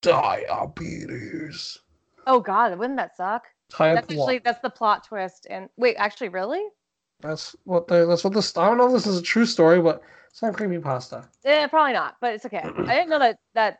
[0.00, 1.80] Diabetes.
[2.26, 3.44] Oh God, wouldn't that suck?
[3.68, 4.18] Type That's 1.
[4.18, 5.46] actually that's the plot twist.
[5.50, 6.66] And wait, actually, really?
[7.24, 8.54] That's what the that's what this.
[8.54, 11.26] I don't know if this is a true story, but it's not creepy pasta.
[11.46, 12.62] Eh, probably not, but it's okay.
[12.62, 13.78] I didn't know that that.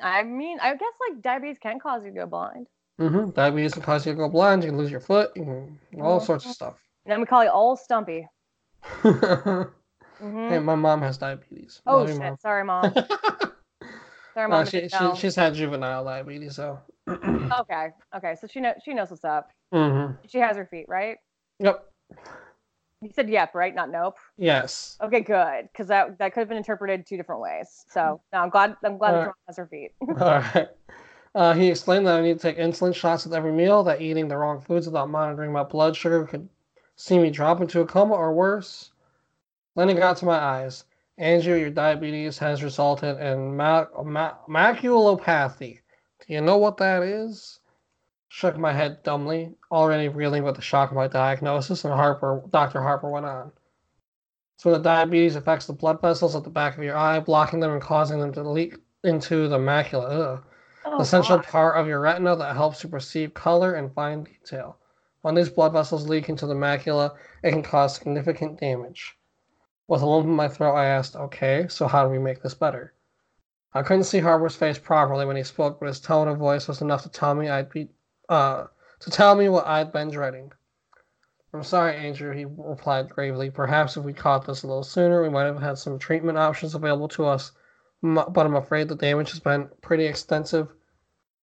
[0.00, 2.68] I mean, I guess like diabetes can cause you to go blind.
[3.00, 3.30] Mm-hmm.
[3.30, 4.62] Diabetes can cause you to go blind.
[4.62, 5.32] You can lose your foot.
[5.34, 5.44] You
[5.90, 6.74] can, all sorts of stuff.
[7.04, 8.28] And then we call you all stumpy.
[9.02, 9.08] hey,
[10.20, 11.82] hmm my mom has diabetes.
[11.88, 12.18] Oh Love shit!
[12.20, 12.36] Mom.
[12.40, 12.94] Sorry, mom.
[14.34, 14.66] Sorry, mom.
[14.66, 16.78] she, didn't she, she's had juvenile diabetes, so.
[17.08, 18.34] Okay, okay.
[18.40, 19.50] So she knows she knows what's up.
[19.72, 21.16] hmm She has her feet, right?
[21.60, 21.84] Yep.
[23.02, 23.74] You said yep, right?
[23.74, 24.16] Not nope.
[24.36, 24.96] Yes.
[25.02, 27.84] Okay, good, because that that could have been interpreted two different ways.
[27.88, 29.26] So no, I'm glad I'm glad that Alright.
[29.26, 29.90] your has her feet.
[30.08, 30.68] All right.
[31.34, 34.26] Uh, he explained that I need to take insulin shots with every meal, that eating
[34.26, 36.48] the wrong foods without monitoring my blood sugar could
[36.96, 38.92] see me drop into a coma or worse.
[39.74, 40.84] Then it got to my eyes.
[41.18, 45.80] Andrew, your diabetes has resulted in ma- ma- maculopathy.
[46.20, 47.60] Do you know what that is?
[48.28, 52.82] Shook my head dumbly, already reeling with the shock of my diagnosis, and Harper, Dr.
[52.82, 53.52] Harper went on.
[54.58, 57.72] So the diabetes affects the blood vessels at the back of your eye, blocking them
[57.72, 60.10] and causing them to leak into the macula.
[60.10, 60.44] Ugh
[60.88, 61.46] Oh, the central God.
[61.48, 64.78] part of your retina that helps you perceive color and fine detail.
[65.22, 69.18] When these blood vessels leak into the macula, it can cause significant damage.
[69.88, 72.54] With a lump in my throat, I asked, Okay, so how do we make this
[72.54, 72.94] better?
[73.74, 76.80] I couldn't see Harper's face properly when he spoke, but his tone of voice was
[76.80, 77.88] enough to tell me I'd be,
[78.28, 78.66] uh,
[79.00, 80.52] to tell me what I'd been dreading.
[81.52, 83.50] I'm sorry, Andrew, he replied gravely.
[83.50, 86.74] Perhaps if we caught this a little sooner, we might have had some treatment options
[86.74, 87.52] available to us,
[88.02, 90.68] but I'm afraid the damage has been pretty extensive.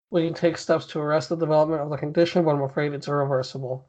[0.10, 3.08] We can take steps to arrest the development of the condition, but I'm afraid it's
[3.08, 3.89] irreversible.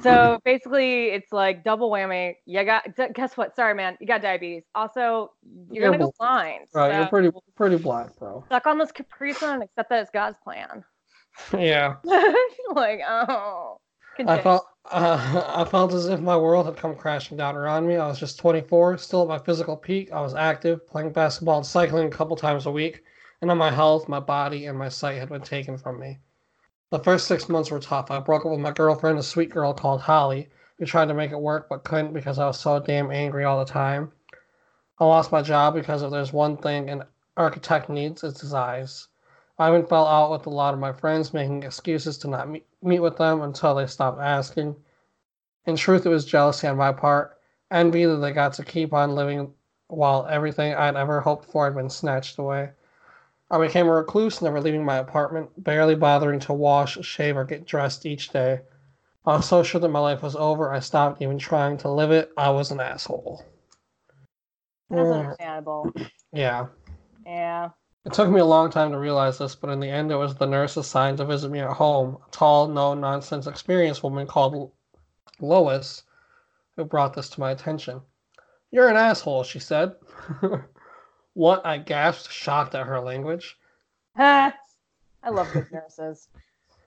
[0.00, 2.36] So basically, it's like double whammy.
[2.46, 3.54] You got guess what?
[3.54, 3.98] Sorry, man.
[4.00, 4.64] You got diabetes.
[4.74, 5.32] Also,
[5.70, 6.66] you're You're gonna go blind.
[6.72, 8.44] Right, you're pretty pretty black, bro.
[8.48, 10.84] Suck on this Capri Sun and accept that it's God's plan.
[11.52, 13.78] yeah, like, oh.
[14.26, 17.96] I felt uh, I felt as if my world had come crashing down around me.
[17.96, 20.12] I was just 24, still at my physical peak.
[20.12, 23.02] I was active, playing basketball and cycling a couple times a week,
[23.40, 26.20] and then my health, my body, and my sight had been taken from me.
[26.90, 28.10] The first six months were tough.
[28.10, 30.48] I broke up with my girlfriend, a sweet girl called Holly.
[30.78, 33.58] We tried to make it work, but couldn't because I was so damn angry all
[33.58, 34.12] the time.
[34.98, 37.04] I lost my job because if there's one thing an
[37.36, 39.08] architect needs, it's his eyes.
[39.58, 42.66] I even fell out with a lot of my friends, making excuses to not meet,
[42.82, 44.76] meet with them until they stopped asking.
[45.66, 47.38] In truth, it was jealousy on my part,
[47.70, 49.54] envy that they got to keep on living
[49.88, 52.70] while everything I'd ever hoped for had been snatched away.
[53.50, 57.66] I became a recluse, never leaving my apartment, barely bothering to wash, shave, or get
[57.66, 58.60] dressed each day.
[59.26, 62.10] I was so sure that my life was over, I stopped even trying to live
[62.10, 62.30] it.
[62.36, 63.44] I was an asshole.
[64.90, 65.92] That's Uh, understandable.
[66.32, 66.66] yeah.
[67.26, 67.70] Yeah.
[68.04, 70.34] It took me a long time to realize this, but in the end, it was
[70.34, 74.72] the nurse assigned to visit me at home, a tall, no nonsense, experienced woman called
[75.40, 76.02] Lois,
[76.76, 78.02] who brought this to my attention.
[78.70, 79.94] You're an asshole, she said.
[81.34, 81.64] what?
[81.66, 83.56] I gasped, shocked at her language.
[84.16, 86.28] I love good nurses.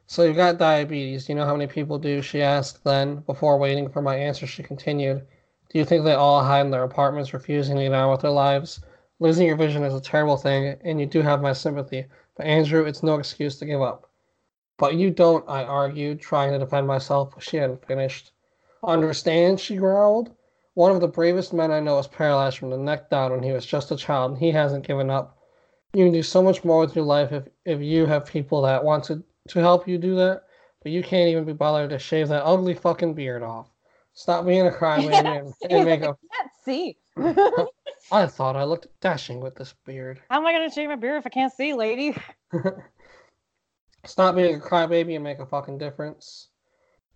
[0.07, 1.25] So you've got diabetes.
[1.25, 2.21] Do You know how many people do?
[2.21, 5.27] She asked then, before waiting for my answer, she continued.
[5.69, 8.31] Do you think they all hide in their apartments, refusing to get on with their
[8.31, 8.79] lives?
[9.19, 12.05] Losing your vision is a terrible thing, and you do have my sympathy.
[12.35, 14.09] But Andrew, it's no excuse to give up.
[14.77, 18.31] But you don't, I argued, trying to defend myself, she hadn't finished.
[18.83, 19.59] Understand?
[19.59, 20.31] She growled.
[20.77, 23.51] One of the bravest men I know was paralyzed from the neck down when he
[23.51, 25.39] was just a child, and he hasn't given up.
[25.93, 28.83] You can do so much more with your life if, if you have people that
[28.83, 30.43] want to, to help you do that,
[30.83, 33.71] but you can't even be bothered to shave that ugly fucking beard off.
[34.13, 36.15] Stop being a crybaby and, and make a.
[36.35, 36.97] can't see.
[38.11, 40.21] I thought I looked dashing with this beard.
[40.29, 42.15] How am I gonna shave my beard if I can't see, lady?
[44.05, 46.49] Stop being a crybaby and make a fucking difference.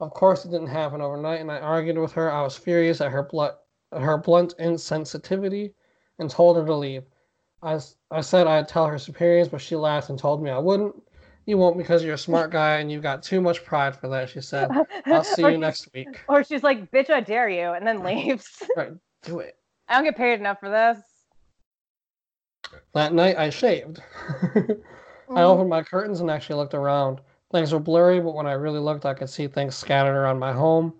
[0.01, 2.31] Of course, it didn't happen overnight, and I argued with her.
[2.31, 3.53] I was furious at her blunt,
[3.91, 5.73] her blunt insensitivity,
[6.17, 7.03] and told her to leave.
[7.61, 7.77] i
[8.21, 10.95] said I'd tell her superiors, but she laughed and told me I wouldn't.
[11.45, 14.29] You won't because you're a smart guy and you've got too much pride for that,
[14.29, 14.71] she said.
[15.05, 16.23] I'll see you next week.
[16.27, 18.63] Or she's like, "Bitch, I dare you," and then leaves.
[18.75, 19.55] Right, do it.
[19.87, 20.99] I don't get paid enough for this.
[22.93, 24.01] That night, I shaved.
[24.55, 24.57] I
[25.29, 25.37] mm.
[25.37, 27.21] opened my curtains and actually looked around.
[27.51, 30.53] Things were blurry, but when I really looked, I could see things scattered around my
[30.53, 30.93] home,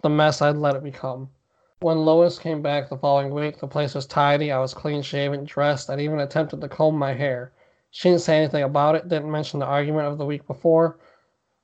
[0.00, 1.28] the mess I'd let it become.
[1.80, 5.44] When Lois came back the following week, the place was tidy, I was clean shaven,
[5.44, 7.52] dressed, I'd even attempted to comb my hair.
[7.90, 10.98] She didn't say anything about it, didn't mention the argument of the week before,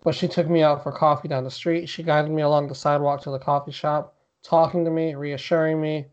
[0.03, 1.87] but she took me out for coffee down the street.
[1.87, 6.07] She guided me along the sidewalk to the coffee shop, talking to me, reassuring me.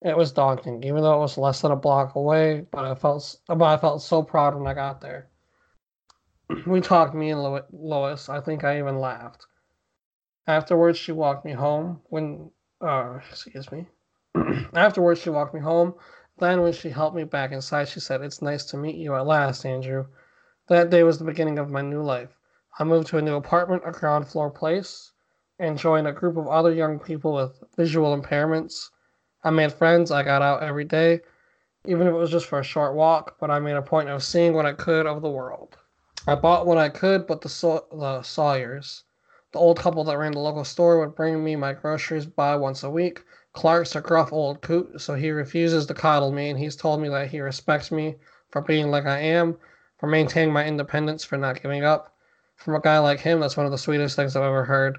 [0.00, 3.38] It was daunting, even though it was less than a block away, but I felt
[3.46, 5.28] but I felt so proud when I got there.
[6.66, 8.28] We talked, me and Lo- Lois.
[8.28, 9.46] I think I even laughed.
[10.46, 12.02] Afterwards, she walked me home.
[12.04, 13.88] When, uh, excuse me.
[14.72, 15.94] Afterwards, she walked me home.
[16.38, 19.26] Then, when she helped me back inside, she said, It's nice to meet you at
[19.26, 20.06] last, Andrew.
[20.68, 22.36] That day was the beginning of my new life.
[22.78, 25.12] I moved to a new apartment, a ground floor place,
[25.58, 28.90] and joined a group of other young people with visual impairments.
[29.42, 30.12] I made friends.
[30.12, 31.22] I got out every day,
[31.86, 34.22] even if it was just for a short walk, but I made a point of
[34.22, 35.76] seeing what I could of the world.
[36.28, 39.04] I bought what I could, but the, Saw- the Sawyers,
[39.52, 42.82] the old couple that ran the local store, would bring me my groceries by once
[42.82, 43.22] a week.
[43.52, 47.08] Clark's a gruff old coot, so he refuses to coddle me, and he's told me
[47.08, 48.16] that he respects me
[48.50, 49.56] for being like I am,
[49.98, 52.12] for maintaining my independence, for not giving up.
[52.56, 54.98] From a guy like him, that's one of the sweetest things I've ever heard.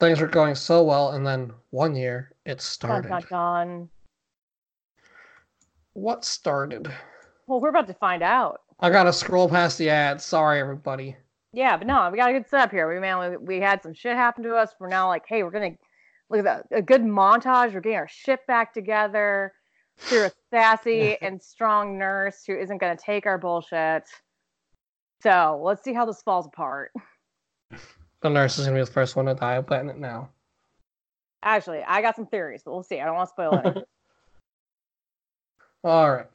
[0.00, 3.08] Things were going so well, and then one year it oh Dun, started.
[3.08, 3.88] dun, dun.
[5.92, 6.92] What started?
[7.46, 8.60] Well, we're about to find out.
[8.80, 10.24] I gotta scroll past the ads.
[10.24, 11.16] Sorry, everybody.
[11.52, 12.92] Yeah, but no, we got a good setup here.
[12.92, 14.70] We man, we, we had some shit happen to us.
[14.78, 15.76] We're now like, hey, we're gonna
[16.30, 17.72] look at that a good montage.
[17.72, 19.52] We're getting our shit back together
[19.98, 24.04] through a sassy and strong nurse who isn't gonna take our bullshit.
[25.22, 26.92] So let's see how this falls apart.
[28.20, 29.56] The nurse is gonna be the first one to die.
[29.56, 30.30] I'm it now.
[31.44, 33.00] Actually, I got some theories, but we'll see.
[33.00, 33.88] I don't want to spoil it.
[35.84, 36.26] All right.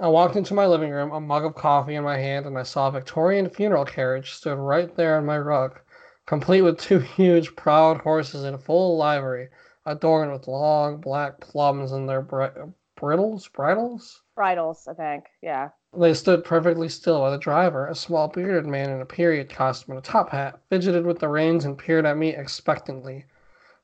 [0.00, 2.62] I walked into my living room, a mug of coffee in my hand, and I
[2.62, 5.78] saw a Victorian funeral carriage stood right there on my rug,
[6.24, 9.50] complete with two huge, proud horses in full livery,
[9.84, 12.48] adorned with long black plums in their bri-
[12.96, 14.22] briddles, bridles.
[14.34, 15.26] Bridals, I think.
[15.42, 15.68] Yeah.
[15.92, 19.96] They stood perfectly still while the driver, a small bearded man in a period costume
[19.96, 23.26] and a top hat, fidgeted with the reins and peered at me expectantly.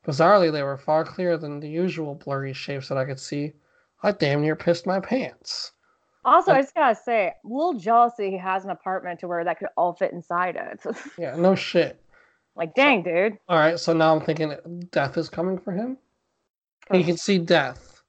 [0.07, 3.53] Bizarrely, they were far clearer than the usual blurry shapes that I could see.
[4.01, 5.73] I damn near pissed my pants.
[6.29, 9.27] Also, I just gotta say, I'm a little jealous that he has an apartment to
[9.27, 10.95] where that could all fit inside it.
[11.17, 11.99] Yeah, no shit.
[12.55, 13.39] like, dang, dude.
[13.47, 14.53] All right, so now I'm thinking
[14.91, 15.97] death is coming for him.
[16.91, 18.01] He can see death.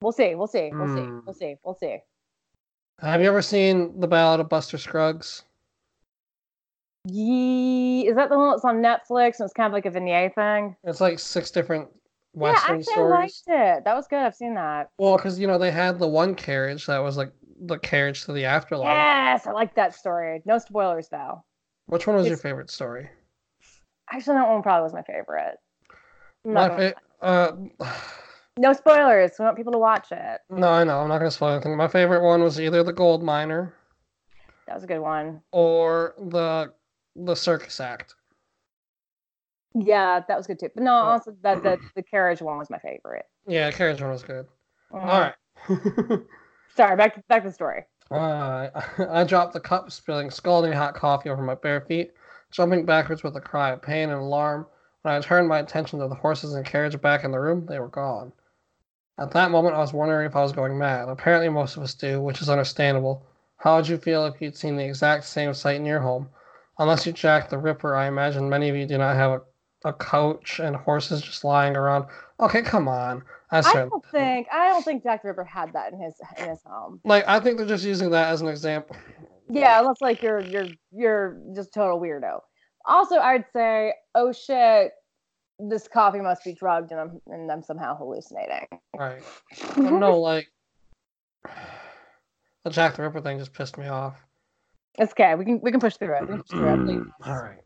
[0.00, 0.34] We'll see.
[0.34, 0.70] We'll see.
[0.72, 1.02] We'll see.
[1.02, 1.18] Hmm.
[1.26, 1.56] We'll see.
[1.64, 1.98] We'll see.
[3.00, 5.42] Have you ever seen The Ballad of Buster Scruggs?
[7.04, 10.34] Ye is that the one that's on Netflix and it's kind of like a vignette
[10.34, 10.76] thing?
[10.84, 11.88] It's like six different
[12.34, 13.84] yeah, Western actually, I liked it.
[13.84, 14.18] That was good.
[14.20, 14.90] I've seen that.
[14.98, 18.32] Well, because you know they had the one carriage that was like the carriage to
[18.32, 18.86] the afterlife.
[18.88, 20.42] Yes, I like that story.
[20.44, 21.42] No spoilers though.
[21.86, 23.08] Which one was your favorite story?
[24.12, 25.56] Actually, that one probably was my favorite.
[26.44, 27.52] My fa- uh,
[28.58, 29.32] no spoilers.
[29.38, 30.40] We want people to watch it.
[30.50, 31.00] no, I know.
[31.00, 31.76] I'm not gonna spoil anything.
[31.76, 33.74] My favorite one was either the Gold Miner
[34.66, 35.42] That was a good one.
[35.52, 36.72] or the
[37.16, 38.14] the Circus Act.
[39.74, 40.70] Yeah, that was good too.
[40.74, 43.26] But no, also that the, the carriage one was my favorite.
[43.46, 44.46] Yeah, carriage one was good.
[44.92, 45.04] Mhm.
[45.04, 46.20] All right.
[46.76, 47.84] Sorry, back to back to the story.
[48.10, 48.68] Uh,
[49.10, 52.12] I dropped the cup, spilling scalding hot coffee over my bare feet,
[52.50, 54.66] jumping backwards with a cry of pain and alarm.
[55.02, 57.78] When I turned my attention to the horses and carriage back in the room, they
[57.78, 58.32] were gone.
[59.18, 61.08] At that moment, I was wondering if I was going mad.
[61.08, 63.26] Apparently, most of us do, which is understandable.
[63.56, 66.28] How would you feel if you'd seen the exact same sight in your home?
[66.78, 69.40] Unless you Jack the Ripper, I imagine many of you do not have a,
[69.84, 72.06] a coach and horses just lying around.
[72.40, 73.22] Okay, come on.
[73.50, 76.48] I I don't think I don't think Jack the Ripper had that in his in
[76.48, 77.00] his home.
[77.04, 77.26] like.
[77.26, 78.96] I think they're just using that as an example.
[79.48, 82.40] Yeah, unless like you're you're you're just total weirdo.
[82.84, 84.92] Also, I'd say, oh shit,
[85.58, 88.66] this coffee must be drugged and I'm and I'm somehow hallucinating.
[88.96, 89.22] Right.
[89.76, 90.48] But no, like
[92.64, 94.14] the Jack the Ripper thing just pissed me off.
[94.98, 95.34] It's okay.
[95.36, 96.26] We can we can push through it.
[96.26, 96.78] Push through it.
[96.80, 97.60] Mm, all right.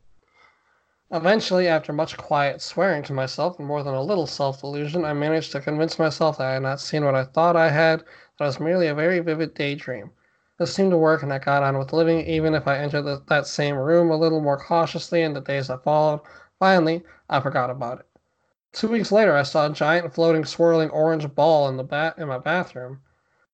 [1.11, 5.13] Eventually, after much quiet swearing to myself and more than a little self delusion, I
[5.13, 8.45] managed to convince myself that I had not seen what I thought I had, that
[8.45, 10.11] it was merely a very vivid daydream.
[10.57, 13.21] This seemed to work, and I got on with living, even if I entered the,
[13.27, 16.21] that same room a little more cautiously in the days that followed.
[16.59, 18.05] Finally, I forgot about it.
[18.71, 22.27] Two weeks later, I saw a giant floating, swirling orange ball in the ba- in
[22.27, 23.01] my bathroom.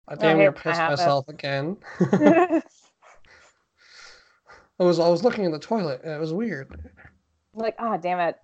[0.07, 1.77] I damn hate near pissed myself again.
[4.79, 6.91] I was I was looking in the toilet, and it was weird.
[7.59, 8.35] Like, ah, damn it.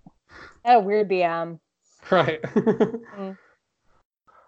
[0.66, 1.60] A weird BM.
[2.10, 2.40] Right.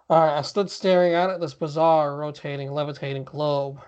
[0.09, 3.81] All right, I stood staring out at this bizarre, rotating, levitating globe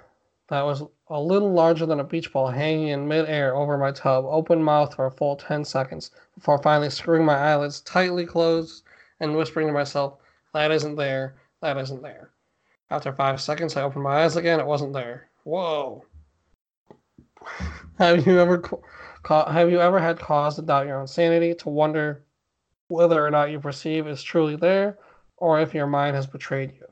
[0.50, 4.26] that was a little larger than a beach ball hanging in midair over my tub,
[4.28, 8.84] open mouthed for a full 10 seconds before finally screwing my eyelids tightly closed
[9.20, 10.18] and whispering to myself,
[10.54, 12.32] That isn't there, that isn't there.
[12.90, 15.30] After five seconds, I opened my eyes again, it wasn't there.
[15.44, 16.04] Whoa.
[18.00, 18.62] Have you ever
[19.26, 22.24] have you ever had cause to doubt your own sanity, to wonder
[22.88, 24.98] whether or not you perceive is truly there,
[25.38, 26.86] or if your mind has betrayed you.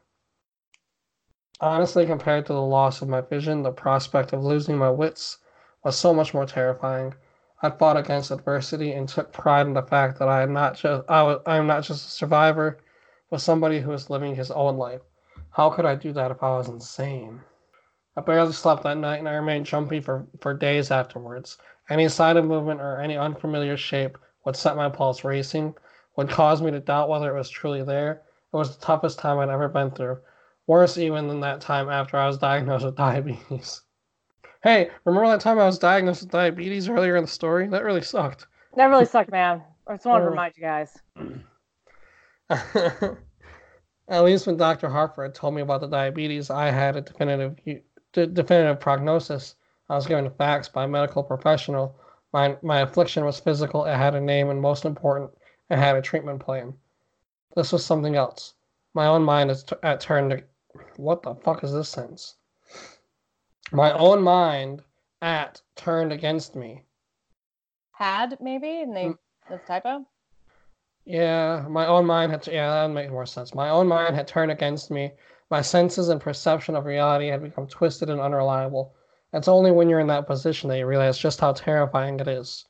[1.59, 5.39] Honestly, compared to the loss of my vision, the prospect of losing my wits
[5.83, 7.15] was so much more terrifying.
[7.63, 11.09] I fought against adversity and took pride in the fact that I am not just
[11.09, 12.77] I, was, I am not just a survivor,
[13.31, 15.01] but somebody who is living his own life.
[15.49, 17.41] How could I do that if I was insane?
[18.17, 21.59] I barely slept that night and I remained jumpy for, for days afterwards.
[21.87, 25.75] Any sign of movement or any unfamiliar shape would set my pulse racing,
[26.15, 28.23] would cause me to doubt whether it was truly there.
[28.51, 30.17] It was the toughest time I'd ever been through.
[30.65, 33.81] Worse even than that time after I was diagnosed with diabetes.
[34.63, 37.67] Hey, remember that time I was diagnosed with diabetes earlier in the story?
[37.67, 38.47] That really sucked.
[38.75, 39.61] That really sucked, man.
[39.87, 40.97] I just want to remind you guys.
[44.09, 44.89] At least when Dr.
[44.89, 47.57] Harper had told me about the diabetes, I had a definitive
[48.25, 49.55] definitive prognosis.
[49.89, 51.95] I was given the facts by a medical professional.
[52.33, 53.85] My my affliction was physical.
[53.85, 55.31] It had a name, and most important,
[55.69, 56.73] it had a treatment plan.
[57.55, 58.55] This was something else.
[58.93, 60.31] My own mind is t- at turned.
[60.31, 60.43] To,
[60.97, 62.35] what the fuck is this sentence?
[63.71, 64.81] my own mind
[65.21, 66.83] at turned against me.
[67.91, 69.17] Had maybe, and they mm.
[69.49, 70.05] that's typo.
[71.05, 72.45] Yeah, my own mind had.
[72.47, 73.55] Yeah, that would make more sense.
[73.55, 75.11] My own mind had turned against me.
[75.49, 78.93] My senses and perception of reality had become twisted and unreliable.
[79.31, 82.65] It's only when you're in that position that you realize just how terrifying it is.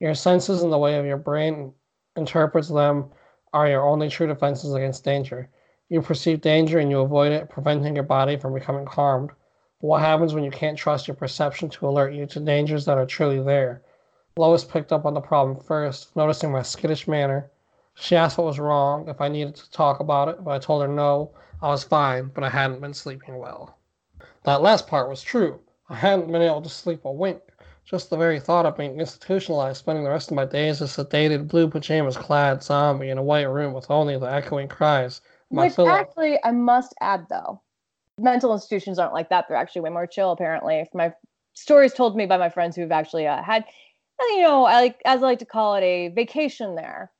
[0.00, 1.74] Your senses and the way of your brain
[2.16, 3.10] interprets them
[3.52, 5.50] are your only true defenses against danger.
[5.90, 9.30] You perceive danger and you avoid it, preventing your body from becoming harmed.
[9.80, 12.96] But What happens when you can't trust your perception to alert you to dangers that
[12.96, 13.82] are truly there?
[14.38, 17.50] Lois picked up on the problem first, noticing my skittish manner.
[17.94, 20.80] She asked what was wrong, if I needed to talk about it, but I told
[20.80, 21.32] her no,
[21.62, 23.78] I was fine, but I hadn't been sleeping well.
[24.42, 25.60] That last part was true.
[25.88, 27.40] I hadn't been able to sleep a wink.
[27.84, 31.04] Just the very thought of being institutionalized, spending the rest of my days as a
[31.04, 35.20] sedated, blue pajamas clad zombie in a white room with only the echoing cries.
[35.52, 35.90] My Which pillow.
[35.90, 37.62] actually, I must add though,
[38.18, 39.46] mental institutions aren't like that.
[39.46, 40.84] They're actually way more chill, apparently.
[40.94, 41.12] My
[41.54, 43.64] stories told me by my friends who've actually uh, had,
[44.20, 47.12] you know, I like as I like to call it, a vacation there.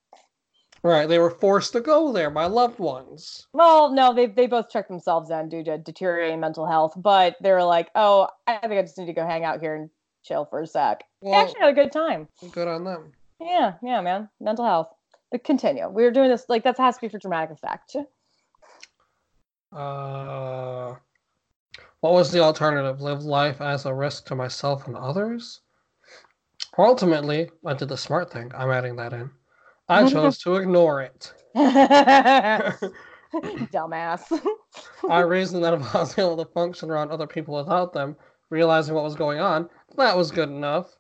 [0.85, 3.47] Right, they were forced to go there my loved ones.
[3.53, 7.53] Well, no, they they both checked themselves in due to deteriorating mental health, but they
[7.53, 9.91] were like, "Oh, I think I just need to go hang out here and
[10.25, 12.29] chill for a sec." Well, they actually had a good time.
[12.51, 13.13] Good on them.
[13.41, 14.29] Yeah, yeah, man.
[14.41, 14.89] Mental health.
[15.31, 15.89] But continue.
[15.89, 17.97] We were doing this like that has to be for dramatic effect.
[19.73, 20.97] Uh,
[22.01, 23.01] what was the alternative?
[23.01, 25.61] Live life as a risk to myself and others?
[26.77, 28.51] Ultimately, I did the smart thing.
[28.55, 29.31] I'm adding that in.
[29.93, 31.33] I chose to ignore it.
[33.73, 34.47] Dumbass.
[35.09, 38.17] I reasoned that if I was able to function around other people without them,
[38.51, 40.97] realizing what was going on, that was good enough.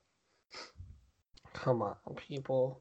[1.53, 2.81] Come on, people.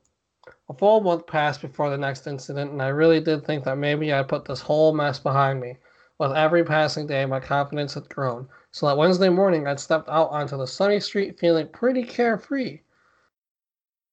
[0.70, 4.12] A full month passed before the next incident, and I really did think that maybe
[4.12, 5.78] I'd put this whole mess behind me.
[6.18, 10.30] With every passing day, my confidence had grown, so that Wednesday morning I'd stepped out
[10.30, 12.80] onto the sunny street feeling pretty carefree.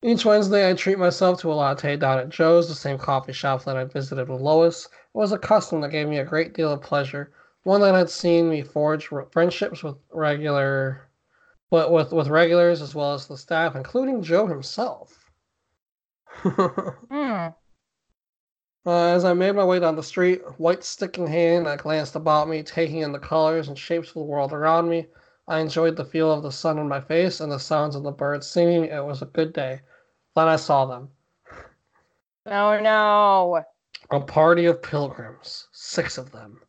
[0.02, 3.64] Each Wednesday, I'd treat myself to a latte down at Joe's, the same coffee shop
[3.64, 4.86] that I'd visited with Lois.
[4.86, 7.32] It was a custom that gave me a great deal of pleasure,
[7.64, 11.08] one that had seen me forge friendships with regular,
[11.70, 15.28] but with, with regulars as well as the staff, including Joe himself
[16.44, 17.54] mm.
[18.86, 22.14] uh, as I made my way down the street, white stick in hand, I glanced
[22.14, 25.08] about me, taking in the colors and shapes of the world around me.
[25.48, 28.12] I enjoyed the feel of the sun on my face and the sounds of the
[28.12, 28.84] birds singing.
[28.84, 29.80] It was a good day.
[30.36, 31.10] Then I saw them.
[32.44, 33.64] Oh no!
[34.10, 36.60] A party of pilgrims, six of them,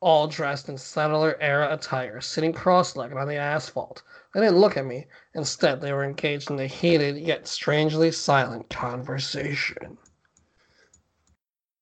[0.00, 4.02] all dressed in settler era attire, sitting cross legged on the asphalt.
[4.34, 5.06] They didn't look at me.
[5.34, 9.96] Instead, they were engaged in a heated yet strangely silent conversation.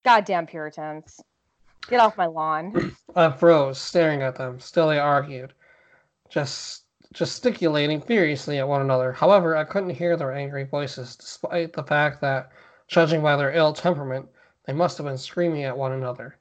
[0.05, 1.21] Goddamn Puritans.
[1.89, 2.95] Get off my lawn.
[3.15, 4.59] I froze, staring at them.
[4.61, 5.53] Still they argued,
[6.35, 6.83] just
[7.13, 9.13] gesticulating furiously at one another.
[9.13, 12.51] However, I couldn't hear their angry voices, despite the fact that,
[12.89, 14.27] judging by their ill temperament,
[14.65, 16.37] they must have been screaming at one another.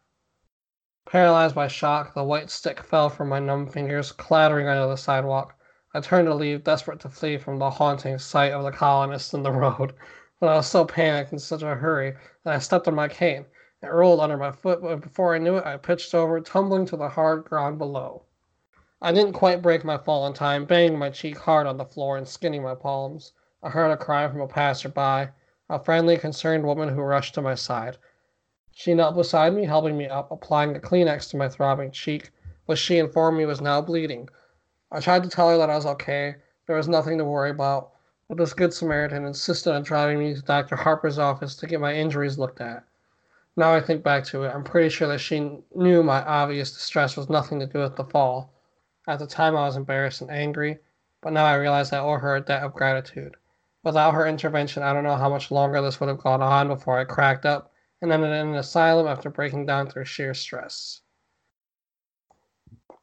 [1.07, 5.55] Paralyzed by shock, the white stick fell from my numb fingers, clattering onto the sidewalk.
[5.95, 9.45] I turned to leave, desperate to flee from the haunting sight of the colonists in
[9.45, 9.95] the road.
[10.41, 13.47] But I was so panicked in such a hurry that I stepped on my cane.
[13.81, 16.97] It rolled under my foot, but before I knew it, I pitched over, tumbling to
[16.97, 18.25] the hard ground below.
[19.03, 22.17] I didn't quite break my fall in time, banging my cheek hard on the floor
[22.17, 23.33] and skinning my palms.
[23.63, 25.31] I heard a cry from a passer-by,
[25.69, 27.99] a friendly, concerned woman who rushed to my side.
[28.71, 32.31] She knelt beside me, helping me up, applying a Kleenex to my throbbing cheek,
[32.67, 34.29] which she informed me was now bleeding.
[34.93, 36.37] I tried to tell her that I was okay.
[36.67, 37.91] There was nothing to worry about.
[38.29, 40.77] But this Good Samaritan insisted on driving me to Dr.
[40.77, 42.85] Harper's office to get my injuries looked at.
[43.57, 47.17] Now I think back to it, I'm pretty sure that she knew my obvious distress
[47.17, 48.54] was nothing to do with the fall.
[49.07, 50.79] At the time, I was embarrassed and angry,
[51.21, 53.37] but now I realize I owe her a debt of gratitude.
[53.83, 56.99] Without her intervention, I don't know how much longer this would have gone on before
[56.99, 61.03] I cracked up and ended in an asylum after breaking down through sheer stress.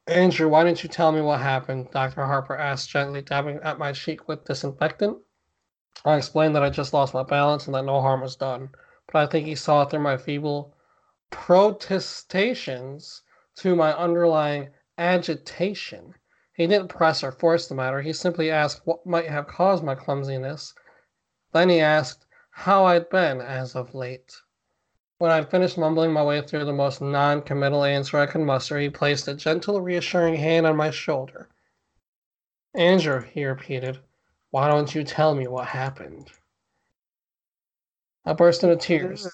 [0.08, 1.90] Andrew, why didn't you tell me what happened?
[1.92, 2.26] Dr.
[2.26, 5.18] Harper asked gently, dabbing at my cheek with disinfectant.
[6.04, 8.70] I explained that I just lost my balance and that no harm was done,
[9.06, 10.74] but I think he saw through my feeble
[11.30, 13.22] protestations
[13.56, 14.70] to my underlying
[15.02, 16.14] agitation.
[16.54, 19.94] He didn't press or force the matter, he simply asked what might have caused my
[19.94, 20.74] clumsiness.
[21.52, 24.32] Then he asked how I'd been as of late.
[25.18, 28.78] When I'd finished mumbling my way through the most non committal answer I could muster,
[28.78, 31.48] he placed a gentle, reassuring hand on my shoulder.
[32.74, 34.00] Andrew, he repeated,
[34.50, 36.30] why don't you tell me what happened?
[38.24, 39.28] I burst into tears.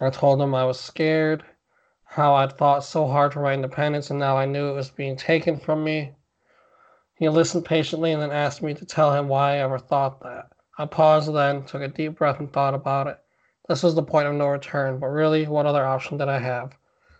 [0.00, 1.44] I told him I was scared,
[2.10, 5.14] how I'd fought so hard for my independence, and now I knew it was being
[5.14, 6.14] taken from me.
[7.14, 10.50] He listened patiently and then asked me to tell him why I ever thought that.
[10.78, 13.18] I paused then, took a deep breath, and thought about it.
[13.68, 16.78] This was the point of no return, but really, what other option did I have?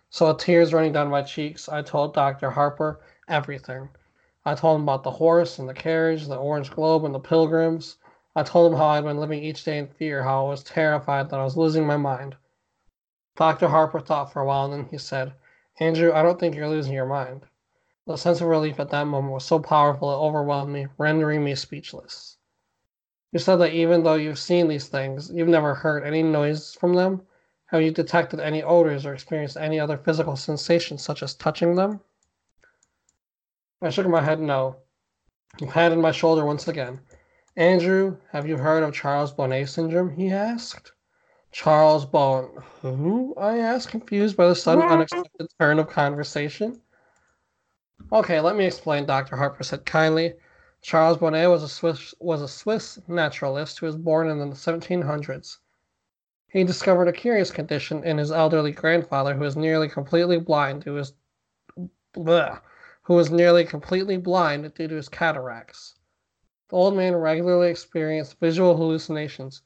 [0.08, 2.50] So, with tears running down my cheeks, I told Dr.
[2.50, 3.90] Harper everything.
[4.46, 7.98] I told him about the horse and the carriage, the orange globe and the pilgrims.
[8.34, 11.28] I told him how I'd been living each day in fear, how I was terrified
[11.28, 12.36] that I was losing my mind.
[13.38, 13.68] Dr.
[13.68, 15.32] Harper thought for a while and then he said,
[15.78, 17.46] Andrew, I don't think you're losing your mind.
[18.04, 21.54] The sense of relief at that moment was so powerful it overwhelmed me, rendering me
[21.54, 22.36] speechless.
[23.30, 26.94] You said that even though you've seen these things, you've never heard any noise from
[26.94, 27.28] them?
[27.66, 32.00] Have you detected any odors or experienced any other physical sensations, such as touching them?
[33.80, 34.78] I shook my head no.
[35.60, 37.02] He patted my shoulder once again.
[37.54, 40.10] Andrew, have you heard of Charles Bonnet syndrome?
[40.10, 40.90] he asked.
[41.50, 42.62] Charles Bon.
[42.82, 43.34] Who?
[43.36, 46.80] I asked, confused by the sudden unexpected turn of conversation.
[48.12, 49.36] Okay, let me explain, Dr.
[49.36, 50.34] Harper said kindly.
[50.80, 55.58] Charles Bonnet was a Swiss was a Swiss naturalist who was born in the 1700s.
[56.50, 60.94] He discovered a curious condition in his elderly grandfather, who was nearly completely blind, who
[60.94, 61.12] was
[62.14, 62.60] bleh,
[63.02, 65.96] who was nearly completely blind due to his cataracts.
[66.68, 69.62] The old man regularly experienced visual hallucinations,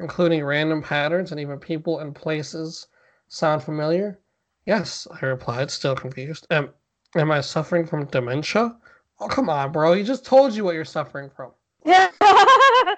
[0.00, 2.86] including random patterns and even people and places.
[3.28, 4.18] Sound familiar?
[4.66, 6.46] Yes, I replied, still confused.
[6.50, 6.70] Am,
[7.16, 8.76] am I suffering from dementia?
[9.20, 9.92] Oh, come on, bro.
[9.92, 11.52] He just told you what you're suffering from.
[11.84, 12.10] Yeah.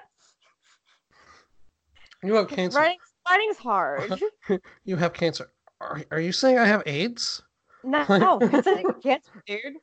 [2.23, 2.79] You have cancer.
[2.79, 2.97] Writing,
[3.29, 4.21] writing's hard.
[4.85, 5.51] You have cancer.
[5.79, 7.43] Are, are you saying I have AIDS?
[7.83, 9.75] No, it's cancer, dude.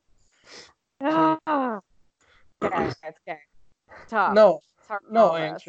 [1.01, 1.81] Ah.
[2.63, 3.39] Okay, it's okay.
[4.09, 4.33] Tough.
[4.33, 4.61] No,
[5.11, 5.63] no, of us.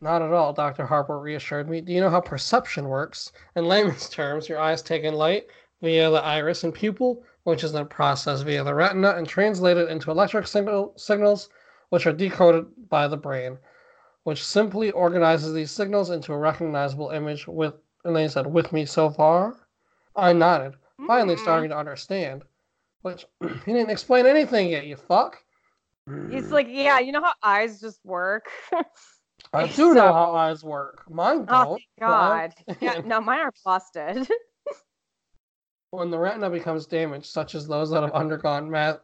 [0.00, 0.86] Not at all, Dr.
[0.86, 1.80] Harper reassured me.
[1.80, 3.32] Do you know how perception works?
[3.56, 5.46] In layman's terms, your eyes take in light
[5.82, 10.10] via the iris and pupil, which is then processed via the retina and translated into
[10.10, 11.48] electric signal, signals,
[11.90, 13.58] which are decoded by the brain,
[14.22, 17.74] which simply organizes these signals into a recognizable image with,
[18.04, 19.56] and then he said, with me so far?
[20.14, 20.74] I nodded,
[21.06, 21.40] finally Mm.
[21.40, 22.44] starting to understand.
[23.02, 23.26] Which,
[23.64, 25.38] he didn't explain anything yet, you fuck.
[26.30, 28.46] He's like, yeah, you know how eyes just work.
[29.52, 31.04] I do know how eyes work.
[31.08, 31.68] Mine don't.
[31.68, 32.54] oh, God.
[32.80, 34.28] Yeah, no, mine are busted.
[35.90, 38.98] When the retina becomes damaged, such as those that have undergone math.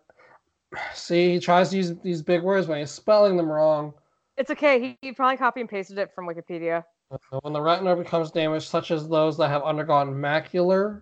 [0.94, 3.94] See, he tries to use these big words, but he's spelling them wrong.
[4.36, 4.78] it's okay.
[4.78, 6.84] He, he probably copy and pasted it from Wikipedia.
[7.40, 11.00] When the retina becomes damaged, such as those that have undergone macular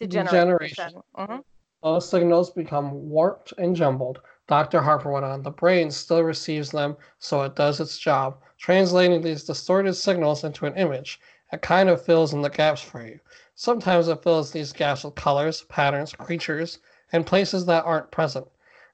[0.00, 1.02] Degeneration.
[1.16, 1.42] Mhm.
[1.82, 4.20] Those signals become warped and jumbled.
[4.48, 4.80] Dr.
[4.80, 5.42] Harper went on.
[5.42, 10.64] The brain still receives them, so it does its job, translating these distorted signals into
[10.64, 11.20] an image.
[11.52, 13.20] It kind of fills in the gaps for you.
[13.54, 16.78] Sometimes it fills these gaps with colors, patterns, creatures,
[17.12, 18.46] and places that aren't present.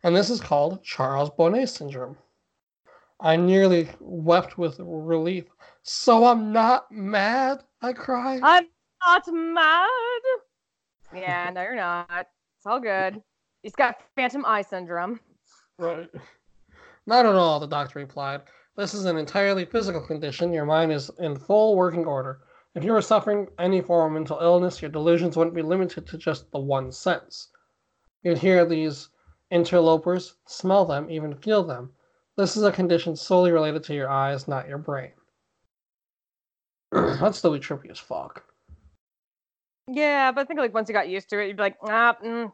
[0.02, 2.16] And this is called Charles Bonnet syndrome.
[3.20, 5.44] I nearly wept with relief.
[5.82, 7.62] So I'm not mad?
[7.80, 8.40] I cried.
[8.42, 8.66] I'm
[9.06, 10.20] not mad.
[11.14, 12.08] Yeah, no, you're not.
[12.10, 13.22] It's all good.
[13.62, 15.20] He's got phantom eye syndrome.
[15.78, 16.08] Right.
[17.06, 18.42] Not at all, the doctor replied.
[18.76, 20.52] This is an entirely physical condition.
[20.52, 22.40] Your mind is in full working order.
[22.74, 26.18] If you were suffering any form of mental illness, your delusions wouldn't be limited to
[26.18, 27.50] just the one sense.
[28.22, 29.10] You'd hear these
[29.50, 31.92] interlopers, smell them, even feel them.
[32.36, 35.12] This is a condition solely related to your eyes, not your brain.
[36.92, 38.44] That's still trippy as fuck.
[39.86, 42.16] Yeah, but I think like once you got used to it, you'd be like, ah,
[42.24, 42.52] mm,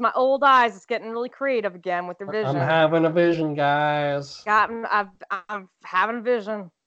[0.00, 0.76] my old eyes.
[0.76, 2.56] It's getting really creative again with the vision.
[2.56, 4.42] I'm having a vision, guys.
[4.44, 5.08] Got, I've,
[5.48, 6.70] I'm having a vision.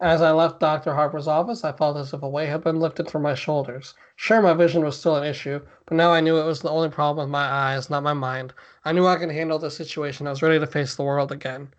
[0.00, 0.92] As I left Dr.
[0.92, 3.94] Harper's office, I felt as if a weight had been lifted from my shoulders.
[4.16, 6.88] Sure, my vision was still an issue, but now I knew it was the only
[6.88, 8.52] problem with my eyes, not my mind.
[8.84, 10.26] I knew I could handle the situation.
[10.26, 11.72] I was ready to face the world again.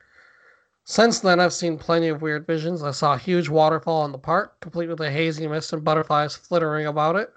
[0.85, 2.83] Since then, I've seen plenty of weird visions.
[2.83, 6.35] I saw a huge waterfall in the park, complete with a hazy mist and butterflies
[6.35, 7.33] flittering about it.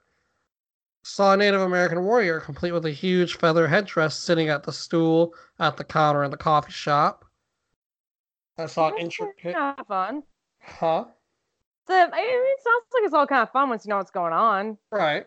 [1.09, 5.33] Saw a Native American warrior, complete with a huge feather headdress, sitting at the stool
[5.59, 7.25] at the counter in the coffee shop.
[8.59, 9.55] I saw an intricate.
[9.55, 10.23] kind of fun.
[10.61, 11.07] Huh?
[11.87, 14.11] So, I mean, it sounds like it's all kind of fun once you know what's
[14.11, 14.77] going on.
[14.93, 15.27] Right.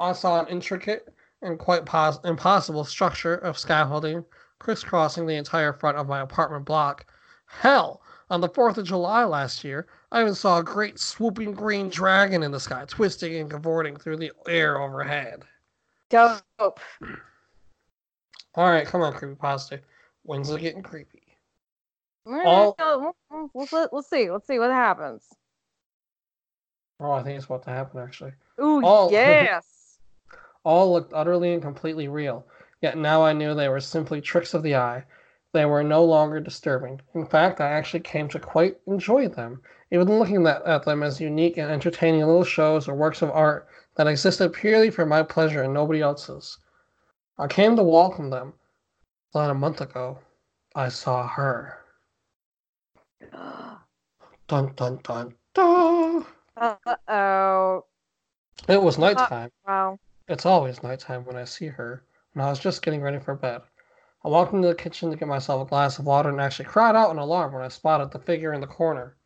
[0.00, 1.06] I saw an intricate
[1.40, 4.24] and quite pos- impossible structure of scaffolding
[4.58, 7.06] crisscrossing the entire front of my apartment block.
[7.46, 11.88] Hell, on the 4th of July last year, I even saw a great swooping green
[11.88, 15.42] dragon in the sky, twisting and cavorting through the air overhead.
[16.08, 16.78] Dope.
[18.54, 19.80] All right, come on, creepypasta.
[20.22, 21.36] When's it getting creepy?
[22.24, 22.76] All...
[23.54, 24.30] Let's, let, let's see.
[24.30, 25.24] Let's see what happens.
[27.00, 28.34] Oh, I think it's about to happen, actually.
[28.62, 29.98] Ooh, All- yes.
[30.62, 32.46] All looked utterly and completely real,
[32.80, 35.02] yet now I knew they were simply tricks of the eye.
[35.52, 37.00] They were no longer disturbing.
[37.14, 39.60] In fact, I actually came to quite enjoy them,
[39.94, 43.68] even looking at, at them as unique and entertaining little shows or works of art
[43.96, 46.58] that existed purely for my pleasure and nobody else's.
[47.38, 48.54] I came to welcome them.
[49.32, 50.18] Then a month ago,
[50.74, 51.78] I saw her.
[54.48, 56.26] Dun dun dun dun.
[56.56, 56.76] Uh
[57.08, 57.84] oh.
[58.68, 59.50] It was nighttime.
[59.66, 59.98] Wow.
[60.28, 63.62] It's always nighttime when I see her, and I was just getting ready for bed.
[64.24, 66.96] I walked into the kitchen to get myself a glass of water and actually cried
[66.96, 69.16] out in alarm when I spotted the figure in the corner.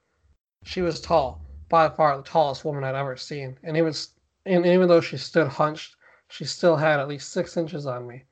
[0.64, 3.94] She was tall, by far the tallest woman I'd ever seen, and even,
[4.44, 5.94] and even though she stood hunched,
[6.26, 8.24] she still had at least six inches on me.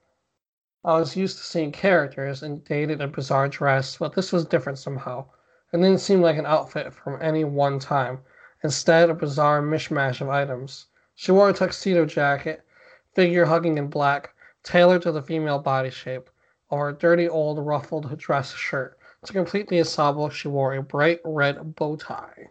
[0.84, 4.80] I was used to seeing characters in dated and bizarre dress, but this was different
[4.80, 5.26] somehow.
[5.72, 8.24] It didn't seem like an outfit from any one time,
[8.60, 10.86] instead, a bizarre mishmash of items.
[11.14, 12.66] She wore a tuxedo jacket,
[13.14, 16.28] figure hugging in black, tailored to the female body shape,
[16.72, 18.98] over a dirty old ruffled dress shirt.
[19.26, 22.48] To complete the ensemble, she wore a bright red bow tie.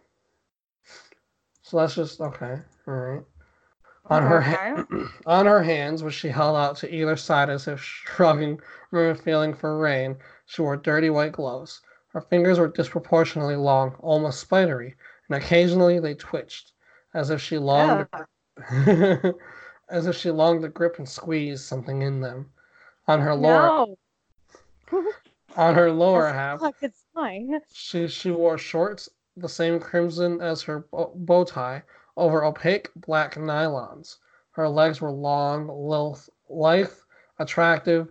[1.62, 2.58] So that's just okay.
[2.86, 3.22] All right.
[4.08, 4.84] On her ha-
[5.26, 8.60] on her hands, which she held out to either side as if shrugging
[8.90, 11.80] from a feeling for rain, she wore dirty white gloves.
[12.08, 14.94] Her fingers were disproportionately long, almost spidery,
[15.28, 16.72] and occasionally they twitched,
[17.14, 18.06] as if she longed
[18.86, 19.32] Yeah.
[19.88, 22.50] as if she longed to grip and squeeze something in them.
[23.08, 23.86] On her lower
[24.92, 25.02] No.
[25.56, 27.60] on her lower half, Fuck, it's fine.
[27.72, 31.82] she she wore shorts the same crimson as her bow tie
[32.16, 34.16] over opaque black nylons.
[34.52, 35.68] Her legs were long,
[36.48, 36.92] lithe,
[37.38, 38.10] attractive.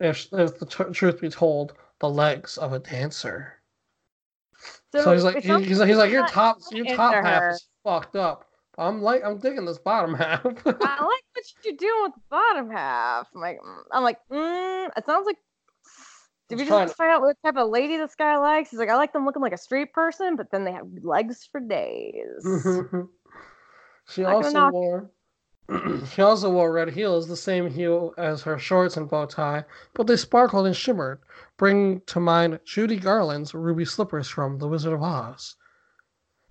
[0.00, 3.60] If if the tr- truth be told, the legs of a dancer.
[4.92, 7.50] So, he's like he- he's like he's like your top your top half her.
[7.50, 8.48] is fucked up.
[8.78, 10.44] I'm like I'm digging this bottom half.
[10.44, 13.28] I like what you're doing with the bottom half.
[13.34, 15.36] I'm like, mm, I'm like, mm, it sounds like.
[16.48, 18.70] Did we Just just find out what type of lady this guy likes?
[18.70, 21.48] He's like, I like them looking like a street person, but then they have legs
[21.50, 22.46] for days.
[24.08, 25.10] she also knock- wore
[26.12, 29.64] she also wore red heels, the same hue as her shorts and bow tie,
[29.94, 31.20] but they sparkled and shimmered,
[31.56, 35.56] bringing to mind Judy Garland's ruby slippers from The Wizard of Oz.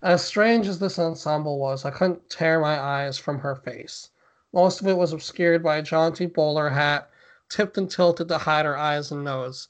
[0.01, 4.09] As strange as this ensemble was, I couldn't tear my eyes from her face.
[4.51, 7.11] Most of it was obscured by a jaunty bowler hat,
[7.49, 9.67] tipped and tilted to hide her eyes and nose.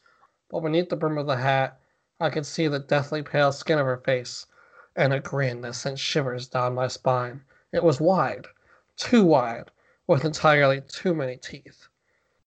[0.53, 1.79] But beneath the brim of the hat,
[2.19, 4.45] I could see the deathly pale skin of her face,
[4.95, 7.43] and a grin that sent shivers down my spine.
[7.71, 8.45] It was wide,
[8.95, 9.71] too wide,
[10.05, 11.87] with entirely too many teeth.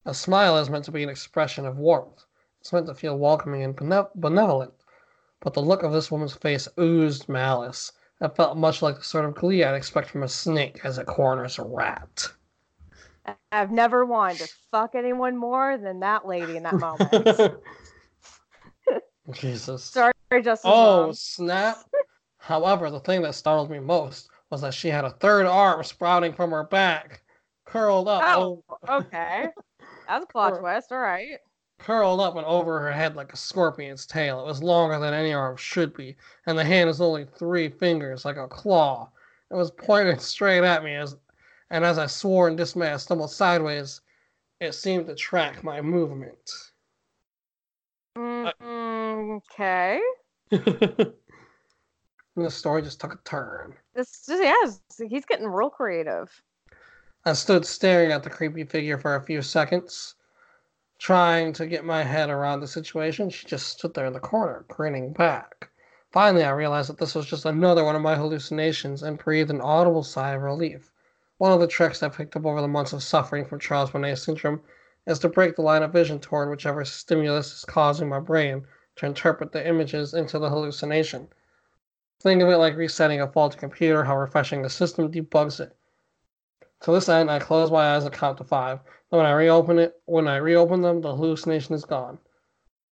[0.05, 2.25] A smile is meant to be an expression of warmth.
[2.61, 4.75] It's meant to feel welcoming and benevolent.
[5.41, 7.91] But the look of this woman's face oozed malice.
[8.21, 11.07] It felt much like the sort of glee I'd expect from a snake as it
[11.07, 12.31] corners a rat.
[13.51, 17.59] I've never wanted to fuck anyone more than that lady in that moment.
[19.33, 19.85] Jesus.
[19.85, 20.13] Sorry,
[20.43, 20.71] Justin.
[20.75, 21.79] Oh, snap.
[22.39, 26.33] However, the thing that startled me most was that she had a third arm sprouting
[26.33, 27.23] from her back,
[27.65, 29.49] curled up, Oh, o- okay.
[30.09, 30.93] That's a plot twist.
[30.93, 31.39] All right.
[31.81, 34.41] curled up and over her head like a scorpion's tail.
[34.41, 36.17] It was longer than any arm should be,
[36.47, 39.11] and the hand was only three fingers, like a claw.
[39.51, 41.17] It was pointed straight at me as,
[41.71, 44.01] and as I swore in dismay, I stumbled sideways.
[44.61, 46.51] It seemed to track my movement.
[48.17, 48.53] Mm,
[49.17, 50.01] okay.
[50.51, 51.13] and
[52.37, 53.75] the story just took a turn.
[53.95, 56.43] This just yeah, he's getting real creative.
[57.25, 60.15] I stood staring at the creepy figure for a few seconds,
[60.99, 63.31] trying to get my head around the situation.
[63.31, 65.71] She just stood there in the corner, grinning back.
[66.13, 69.61] Finally, I realized that this was just another one of my hallucinations and breathed an
[69.61, 70.93] audible sigh of relief.
[71.39, 74.17] One of the tricks I picked up over the months of suffering from Charles Bonnet
[74.17, 74.63] syndrome
[75.07, 79.07] is to break the line of vision toward whichever stimulus is causing my brain to
[79.07, 81.29] interpret the images into the hallucination.
[82.21, 85.77] Think of it like resetting a faulty computer, how refreshing the system debugs it.
[86.83, 88.81] To this end, I close my eyes and count to five.
[89.11, 92.19] Then when I reopen it, when I reopen them, the hallucination is gone.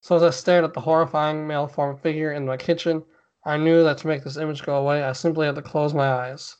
[0.00, 3.04] So as I stared at the horrifying male form figure in my kitchen,
[3.44, 6.08] I knew that to make this image go away, I simply had to close my
[6.08, 6.56] eyes.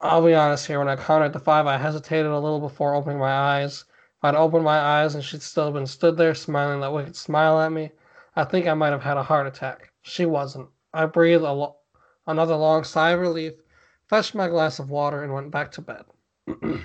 [0.00, 3.18] I'll be honest here, when I counted to five, I hesitated a little before opening
[3.18, 3.84] my eyes.
[4.22, 7.70] I'd opened my eyes and she'd still been stood there smiling that wicked smile at
[7.70, 7.92] me,
[8.34, 9.92] I think I might have had a heart attack.
[10.02, 10.68] She wasn't.
[10.92, 11.76] I breathed lo-
[12.26, 13.54] another long sigh of relief,
[14.08, 16.04] fetched my glass of water, and went back to bed.
[16.46, 16.84] the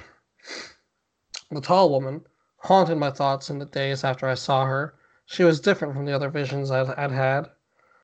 [1.61, 2.25] tall woman
[2.57, 4.95] haunted my thoughts in the days after I saw her.
[5.25, 7.49] She was different from the other visions I'd, I'd had.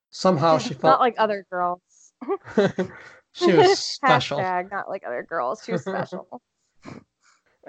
[0.09, 1.81] Somehow she felt not like other girls.
[3.33, 4.39] she was special.
[4.39, 5.63] Hashtag not like other girls.
[5.63, 6.41] She was special.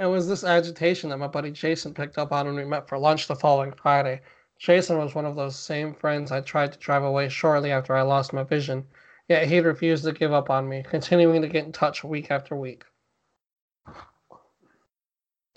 [0.00, 2.96] It was this agitation that my buddy Jason picked up on when we met for
[2.96, 4.22] lunch the following Friday.
[4.58, 8.00] Jason was one of those same friends I tried to drive away shortly after I
[8.00, 8.86] lost my vision,
[9.28, 12.56] yet he'd refused to give up on me, continuing to get in touch week after
[12.56, 12.86] week.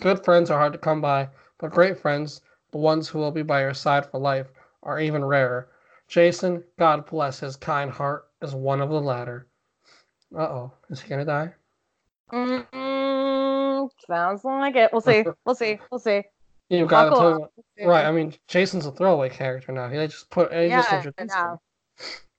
[0.02, 3.42] Good friends are hard to come by, but great friends, the ones who will be
[3.42, 5.70] by your side for life, are even rarer.
[6.06, 9.48] Jason, God bless his kind heart, is one of the latter.
[10.36, 11.54] Uh oh, is he gonna die?
[12.30, 12.66] Mm,
[14.06, 14.90] sounds like it.
[14.92, 15.24] We'll see.
[15.44, 15.78] We'll see.
[15.90, 16.22] We'll see.
[16.70, 17.52] You gotta tell
[17.86, 18.06] right?
[18.06, 19.88] I mean, Jason's a throwaway character now.
[19.88, 21.60] He just put, he just Yeah, introduced no.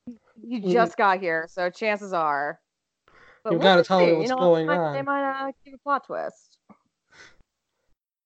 [0.08, 0.18] him.
[0.44, 2.60] You just got here, so chances are.
[3.44, 4.94] But You we'll gotta just tell me what's you know, going they might- on.
[4.94, 6.58] They might uh, give a plot twist.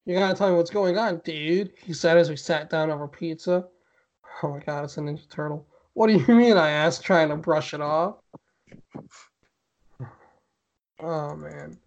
[0.05, 1.73] You gotta tell me what's going on, dude.
[1.83, 3.65] He said as we sat down over pizza.
[4.41, 5.67] Oh my god, it's a Ninja Turtle.
[5.93, 6.55] What do you mean?
[6.57, 8.15] I asked, trying to brush it off.
[11.01, 11.77] Oh man,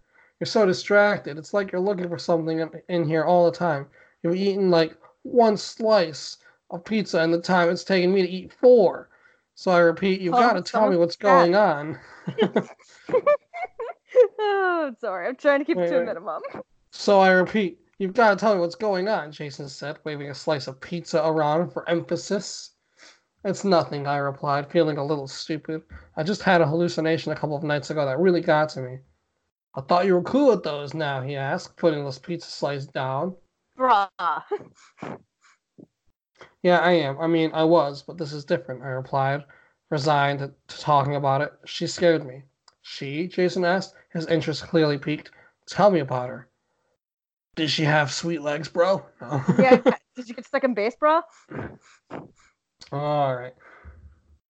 [0.42, 1.38] you're so distracted.
[1.38, 3.86] It's like you're looking for something in- here all the time.
[4.24, 6.38] You've eaten like one slice
[6.72, 9.08] of pizza in the time it's taken me to eat four.
[9.54, 11.96] So I repeat, you've Oh, got to tell me what's going on.
[14.40, 15.28] oh, sorry.
[15.28, 16.42] I'm trying to keep it Wait, to a minimum.
[16.90, 20.34] So I repeat, you've got to tell me what's going on, Jason said, waving a
[20.34, 22.70] slice of pizza around for emphasis.
[23.44, 25.82] It's nothing, I replied, feeling a little stupid.
[26.16, 28.98] I just had a hallucination a couple of nights ago that really got to me.
[29.74, 33.34] I thought you were cool with those now, he asked, putting this pizza slice down.
[33.78, 34.08] Bruh.
[36.62, 37.18] Yeah, I am.
[37.18, 39.44] I mean, I was, but this is different, I replied,
[39.90, 41.52] resigned to, talking about it.
[41.64, 42.42] She scared me.
[42.82, 43.28] She?
[43.28, 45.30] Jason asked, his interest clearly piqued.
[45.66, 46.48] Tell me about her.
[47.54, 49.04] Did she have sweet legs, bro?
[49.20, 49.42] No.
[49.58, 49.80] yeah.
[50.16, 51.22] Did you get second base, bruh?
[52.90, 53.54] All right.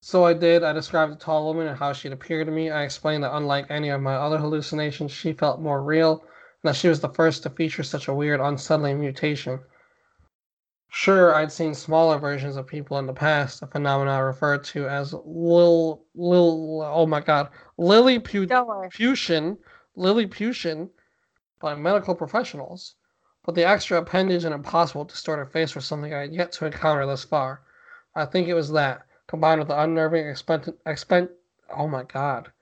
[0.05, 0.65] So I did.
[0.65, 2.71] I described the tall woman and how she'd appeared to me.
[2.71, 6.75] I explained that unlike any of my other hallucinations, she felt more real, and that
[6.75, 9.61] she was the first to feature such a weird, unsettling mutation.
[10.91, 15.15] Sure, I'd seen smaller versions of people in the past, a phenomenon referred to as
[15.25, 19.59] Lil Lil oh my god, Lilliputian.
[19.95, 20.91] Lilliputian
[21.61, 22.97] by medical professionals.
[23.45, 27.07] But the extra appendage and impossible distorted face was something I had yet to encounter
[27.07, 27.63] thus far.
[28.17, 31.33] I think it was that, combined with the unnerving expectant, expect,
[31.75, 32.53] oh my god,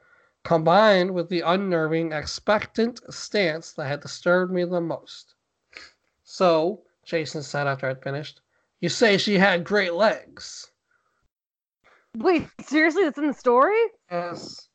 [0.44, 5.34] combined with the unnerving expectant stance that had disturbed me the most.
[6.22, 8.40] So, Jason said after I'd finished,
[8.78, 10.70] you say she had great legs.
[12.16, 13.02] Wait, seriously?
[13.02, 13.82] That's in the story?
[14.08, 14.68] Yes.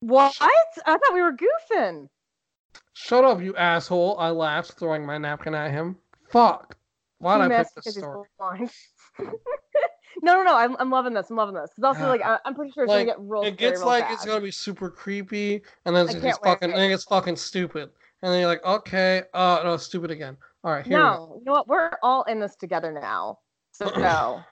[0.00, 0.34] What?
[0.40, 2.08] I thought we were goofing.
[2.94, 5.98] Shut up, you asshole, I laughed, throwing my napkin at him.
[6.30, 6.78] Fuck.
[7.18, 8.70] Why'd He I pick this story?
[10.22, 10.56] no, no, no.
[10.56, 11.30] I'm, I'm loving this.
[11.30, 11.70] I'm loving this.
[11.74, 13.42] Because also, like, I, I'm pretty sure it's Like, gonna get real.
[13.42, 14.14] It gets real like fast.
[14.14, 17.90] it's gonna be super creepy, and then it's, it's fucking, and then it's fucking stupid,
[18.22, 20.36] and then you're like, okay, uh, no, it's stupid again.
[20.64, 21.10] All right, here we go.
[21.10, 21.68] No, you know what?
[21.68, 23.38] We're all in this together now.
[23.72, 24.42] So no.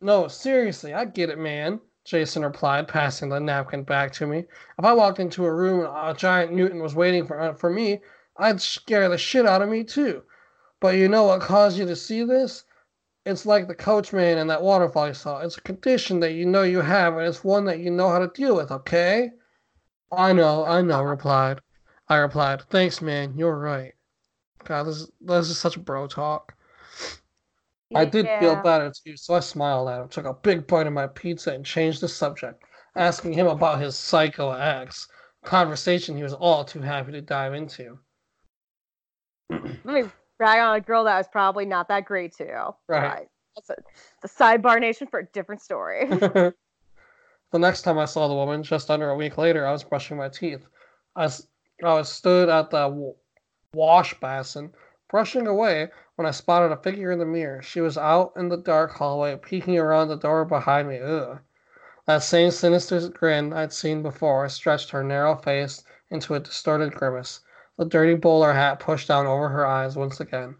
[0.00, 1.80] No, seriously, I get it, man.
[2.04, 4.38] Jason replied, passing the napkin back to me.
[4.78, 7.70] If I walked into a room and a giant mutant was waiting for uh, for
[7.70, 8.00] me,
[8.38, 10.22] I'd scare the shit out of me too.
[10.80, 12.64] But you know what caused you to see this?
[13.30, 15.38] It's like the coachman and that waterfall you saw.
[15.38, 18.18] It's a condition that you know you have, and it's one that you know how
[18.18, 18.70] to deal with.
[18.70, 19.30] Okay?
[20.10, 21.02] I know, I know.
[21.02, 21.60] Replied.
[22.08, 22.62] I replied.
[22.70, 23.34] Thanks, man.
[23.36, 23.92] You're right.
[24.64, 26.54] God, this is this is such bro talk.
[27.94, 28.62] I did feel Yeah.
[28.62, 31.64] better too, so I smiled at him, took a big bite of my pizza, and
[31.64, 32.64] changed the subject,
[32.96, 35.08] asking him about his psycho ex.
[35.44, 37.98] Conversation he was all too happy to dive into.
[39.50, 40.04] Let me
[40.40, 42.74] brag on a girl that was probably not that great too.
[42.88, 43.28] Right.
[43.54, 43.76] But That's a,
[44.22, 46.06] the sidebar nation for a different story.
[46.08, 46.54] the
[47.52, 50.30] next time I saw the woman, just under a week later, I was brushing my
[50.30, 50.66] teeth.
[51.14, 51.46] I was,
[51.84, 53.14] I was stood at the w-
[53.74, 54.72] wash basin,
[55.10, 57.60] brushing away when I spotted a figure in the mirror.
[57.60, 61.00] She was out in the dark hallway, peeking around the door behind me.
[61.00, 61.38] Ugh.
[62.06, 67.40] That same sinister grin I'd seen before stretched her narrow face into a distorted grimace.
[67.80, 70.54] The dirty bowler hat pushed down over her eyes once again.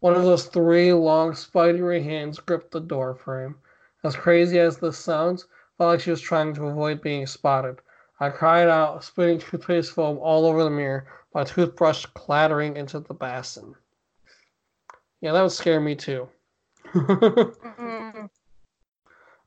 [0.00, 3.54] One of those three long, spidery hands gripped the door frame.
[4.02, 5.46] As crazy as this sounds,
[5.78, 7.80] felt like she was trying to avoid being spotted.
[8.18, 13.14] I cried out, spitting toothpaste foam all over the mirror, my toothbrush clattering into the
[13.14, 13.76] basin.
[15.20, 16.28] Yeah, that would scare me too.
[16.92, 18.28] I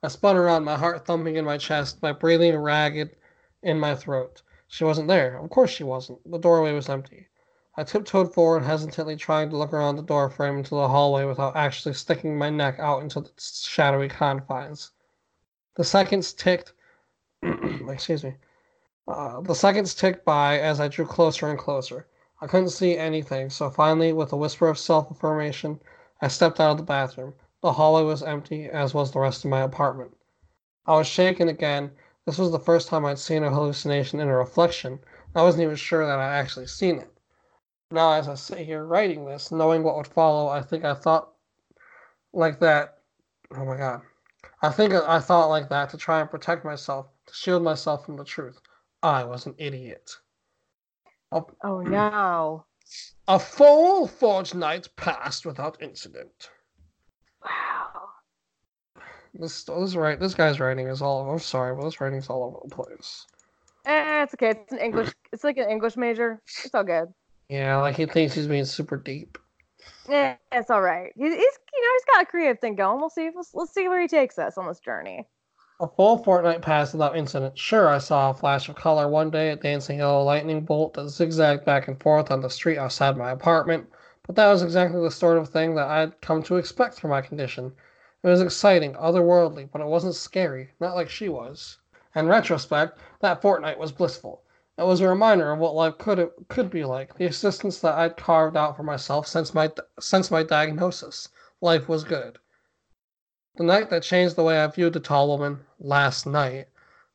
[0.07, 3.17] spun around, my heart thumping in my chest, my breathing ragged
[3.63, 4.43] in my throat.
[4.69, 5.37] She wasn't there.
[5.37, 6.29] Of course she wasn't.
[6.29, 7.29] The doorway was empty.
[7.77, 11.55] I tiptoed forward, hesitantly trying to look around the door frame into the hallway without
[11.55, 14.91] actually sticking my neck out into the shadowy confines.
[15.75, 16.73] The seconds ticked.
[17.43, 18.35] excuse me.
[19.07, 22.07] Uh, the seconds ticked by as I drew closer and closer.
[22.41, 25.79] I couldn't see anything, so finally, with a whisper of self affirmation,
[26.21, 27.35] I stepped out of the bathroom.
[27.61, 30.17] The hallway was empty, as was the rest of my apartment.
[30.85, 31.91] I was shaken again
[32.27, 34.99] this was the first time I'd seen a hallucination in a reflection.
[35.33, 37.09] I wasn't even sure that I'd actually seen it.
[37.89, 41.29] Now, as I sit here writing this, knowing what would follow, I think I thought
[42.33, 42.97] like that.
[43.55, 44.01] Oh my god.
[44.61, 48.17] I think I thought like that to try and protect myself, to shield myself from
[48.17, 48.59] the truth.
[49.01, 50.11] I was an idiot.
[51.31, 52.65] A, Oh no.
[53.29, 56.49] a full fortnight passed without incident.
[59.39, 61.29] This, this right, this guy's writing is all.
[61.29, 63.27] I'm sorry, but this writing's all over the place.
[63.85, 64.51] Eh, it's okay.
[64.51, 65.13] It's an English.
[65.31, 66.41] It's like an English major.
[66.65, 67.13] It's all good.
[67.49, 69.37] Yeah, like he thinks he's being super deep.
[70.09, 71.11] Eh, it's all right.
[71.15, 71.39] He's, he's
[71.73, 72.99] you know he's got a creative thing going.
[72.99, 73.29] We'll see.
[73.33, 75.27] Let's, let's see where he takes us on this journey.
[75.79, 77.57] A full fortnight passed without incident.
[77.57, 81.09] Sure, I saw a flash of color one day, a dancing yellow lightning bolt that
[81.09, 83.87] zigzagged back and forth on the street outside my apartment,
[84.25, 87.21] but that was exactly the sort of thing that I'd come to expect for my
[87.21, 87.71] condition.
[88.27, 91.77] It was exciting, otherworldly, but it wasn't scary, not like she was.
[92.13, 94.43] In retrospect, that fortnight was blissful.
[94.77, 98.17] It was a reminder of what life could could be like, the existence that I'd
[98.17, 99.71] carved out for myself since my
[100.01, 101.29] since my diagnosis.
[101.61, 102.37] Life was good.
[103.55, 106.67] The night that changed the way I viewed the tall woman, last night,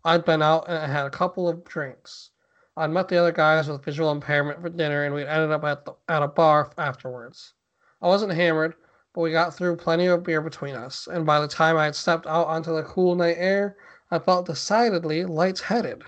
[0.07, 2.31] I'd been out and I had a couple of drinks.
[2.75, 5.85] I'd met the other guys with visual impairment for dinner, and we'd ended up at
[5.85, 7.53] the, at a bar afterwards.
[8.01, 8.77] I wasn't hammered,
[9.15, 11.95] but we got through plenty of beer between us, and by the time I had
[11.95, 13.77] stepped out onto the cool night air,
[14.11, 16.03] I felt decidedly lights-headed.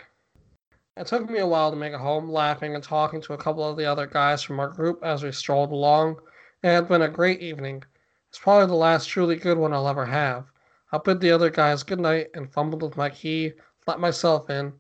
[0.96, 3.68] It took me a while to make it home, laughing and talking to a couple
[3.68, 6.16] of the other guys from our group as we strolled along.
[6.62, 7.82] It had been a great evening.
[8.28, 10.46] It's probably the last truly good one I'll ever have.
[10.92, 13.52] I bid the other guys good night and fumbled with my key,
[13.86, 14.72] let myself in.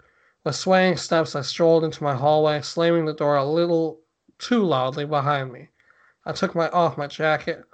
[0.44, 4.00] With swaying steps, I strolled into my hallway, slamming the door a little
[4.38, 5.70] too loudly behind me.
[6.24, 7.64] I took my off my jacket,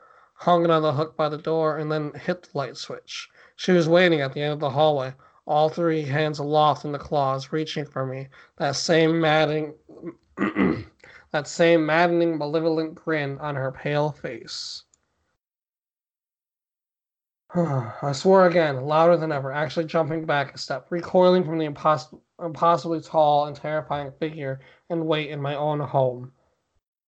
[0.40, 3.28] hung on the hook by the door, and then hit the light switch.
[3.56, 5.12] She was waiting at the end of the hallway,
[5.46, 8.28] all three hands aloft in the claws, reaching for me.
[8.56, 9.74] That same maddening,
[11.30, 14.84] that same maddening, malevolent grin on her pale face.
[17.54, 22.18] I swore again, louder than ever, actually jumping back a step, recoiling from the imposs-
[22.42, 26.32] impossibly tall and terrifying figure and weight in my own home.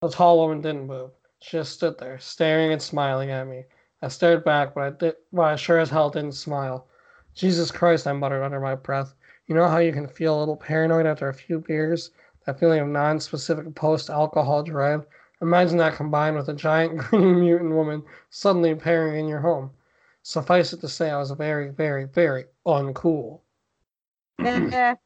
[0.02, 1.12] The tall woman didn't move.
[1.42, 3.64] She just stood there, staring and smiling at me.
[4.00, 6.86] I stared back, but I did, but I sure as hell didn't smile.
[7.34, 9.12] Jesus Christ, I muttered under my breath.
[9.48, 12.12] You know how you can feel a little paranoid after a few beers?
[12.46, 15.04] That feeling of non-specific post-alcohol dread?
[15.40, 19.72] Imagine that combined with a giant green mutant woman suddenly appearing in your home.
[20.22, 23.40] Suffice it to say, I was very, very, very uncool.
[24.38, 24.96] I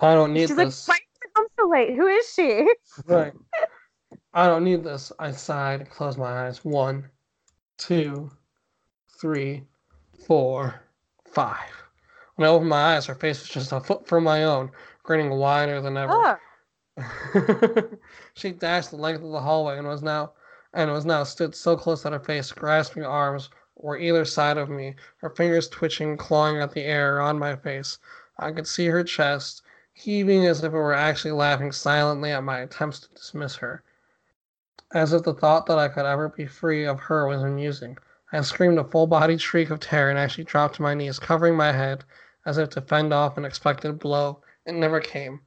[0.00, 0.88] don't need She's like, this.
[0.88, 1.94] why did you come so late?
[1.94, 2.66] Who is she?
[3.04, 3.34] Right.
[4.36, 5.12] I don't need this.
[5.18, 6.62] I sighed and closed my eyes.
[6.62, 7.08] One,
[7.78, 8.30] two,
[9.08, 9.64] three,
[10.26, 10.82] four,
[11.24, 11.70] five.
[12.34, 14.72] When I opened my eyes, her face was just a foot from my own,
[15.02, 16.38] grinning wider than ever.
[16.98, 17.88] Oh,
[18.34, 20.34] she dashed the length of the hallway and was now
[20.74, 24.68] and was now stood so close that her face, grasping arms, were either side of
[24.68, 27.96] me, her fingers twitching, clawing at the air on my face.
[28.38, 29.62] I could see her chest,
[29.94, 33.82] heaving as if it were actually laughing silently at my attempts to dismiss her.
[34.92, 37.98] As if the thought that I could ever be free of her was amusing.
[38.32, 41.56] I screamed a full bodied shriek of terror and actually dropped to my knees, covering
[41.56, 42.04] my head
[42.44, 44.42] as if to fend off an expected blow.
[44.64, 45.40] It never came.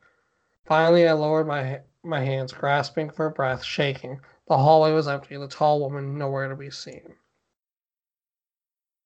[0.66, 4.22] Finally, I lowered my my hands, grasping for breath, shaking.
[4.48, 7.16] The hallway was empty, the tall woman nowhere to be seen.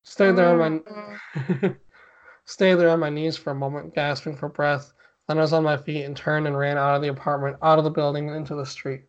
[0.03, 0.84] Stayed there on
[1.31, 1.75] my
[2.45, 4.93] stayed there on my knees for a moment, gasping for breath.
[5.27, 7.77] Then I was on my feet and turned and ran out of the apartment, out
[7.77, 9.05] of the building, and into the street.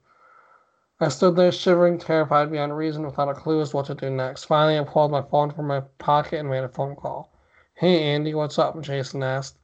[1.01, 4.11] I stood there shivering, terrified beyond reason, without a clue as to what to do
[4.11, 4.45] next.
[4.45, 7.33] Finally, I pulled my phone from my pocket and made a phone call.
[7.75, 8.81] Hey, Andy, what's up?
[8.81, 9.59] Jason asked.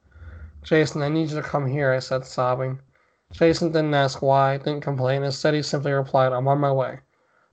[0.65, 2.81] Jason, I need you to come here, I said, sobbing.
[3.31, 5.23] Jason didn't ask why, didn't complain.
[5.23, 6.99] Instead, he simply replied, I'm on my way.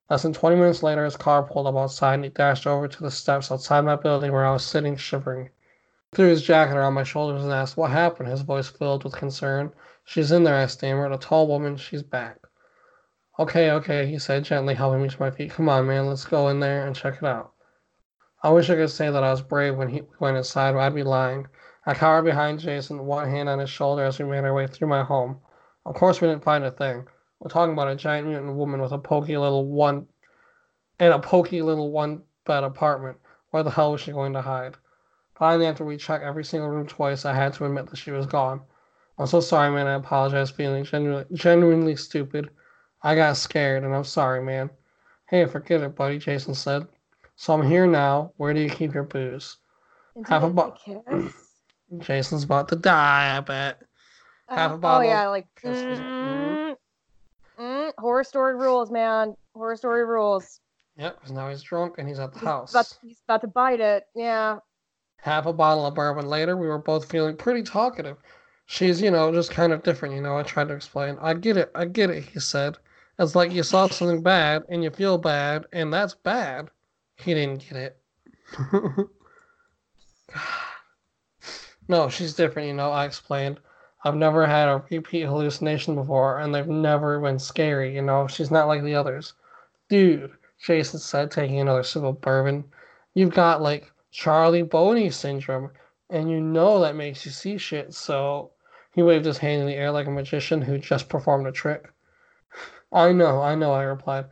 [0.10, 3.04] Less than 20 minutes later, his car pulled up outside and he dashed over to
[3.04, 5.52] the steps outside my building where I was sitting shivering.
[6.10, 8.30] He threw his jacket around my shoulders and asked, What happened?
[8.30, 9.72] His voice filled with concern.
[10.04, 11.12] She's in there, I stammered.
[11.12, 12.47] A tall woman, she's back.
[13.40, 15.52] Okay, okay, he said, gently helping me to my feet.
[15.52, 17.54] Come on, man, let's go in there and check it out.
[18.42, 20.96] I wish I could say that I was brave when he went inside, but I'd
[20.96, 21.48] be lying.
[21.86, 24.88] I cowered behind Jason, one hand on his shoulder as we made our way through
[24.88, 25.40] my home.
[25.86, 27.06] Of course, we didn't find a thing.
[27.40, 30.08] We're talking about a giant mutant woman with a pokey little one
[31.00, 33.18] in a pokey little one bed apartment.
[33.52, 34.76] Where the hell was she going to hide?
[35.36, 38.26] Finally, after we checked every single room twice, I had to admit that she was
[38.26, 38.62] gone.
[39.20, 39.86] I'm so sorry, man.
[39.86, 42.50] I apologize, feeling genuinely, genuinely stupid.
[43.04, 44.70] I got scared, and I'm sorry, man.
[45.28, 46.88] Hey, forget it, buddy, Jason said.
[47.36, 48.32] So I'm here now.
[48.38, 49.58] Where do you keep your booze?
[50.26, 51.04] Half a bottle.
[52.00, 53.82] Jason's about to die, I bet.
[54.50, 55.08] Half a bottle.
[55.08, 55.48] Oh, yeah, like.
[55.64, 56.76] Mm,
[57.60, 59.36] mm, horror story rules, man.
[59.54, 60.60] Horror story rules.
[60.98, 62.72] Yep, because now he's drunk and he's at the he's house.
[62.72, 64.58] About to, he's about to bite it, yeah.
[65.18, 68.18] Half a bottle of bourbon later, we were both feeling pretty talkative.
[68.66, 70.38] She's, you know, just kind of different, you know.
[70.38, 71.18] I tried to explain.
[71.22, 72.78] I get it, I get it, he said.
[73.20, 76.70] It's like you saw something bad and you feel bad, and that's bad.
[77.15, 77.99] He didn't get it.
[81.88, 83.59] no, she's different, you know, I explained.
[84.03, 88.28] I've never had a repeat hallucination before, and they've never been scary, you know.
[88.28, 89.34] She's not like the others.
[89.89, 90.32] Dude,
[90.63, 92.65] Jason said, taking another sip of bourbon,
[93.15, 95.72] you've got like Charles Bonnet syndrome,
[96.11, 98.51] and you know that makes you see shit, so.
[98.93, 101.91] He waved his hand in the air like a magician who just performed a trick.
[102.92, 104.26] I know, I know, I replied.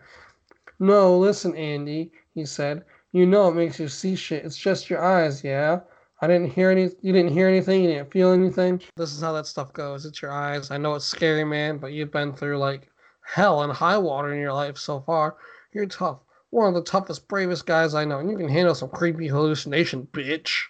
[0.80, 2.84] No, listen, Andy, he said.
[3.12, 4.44] You know it makes you see shit.
[4.44, 5.80] It's just your eyes, yeah?
[6.22, 8.82] I didn't hear any you didn't hear anything, you didn't feel anything.
[8.96, 10.06] This is how that stuff goes.
[10.06, 10.72] It's your eyes.
[10.72, 12.90] I know it's scary, man, but you've been through like
[13.22, 15.36] hell and high water in your life so far.
[15.74, 16.20] You're tough.
[16.50, 20.08] One of the toughest, bravest guys I know, and you can handle some creepy hallucination,
[20.14, 20.64] bitch.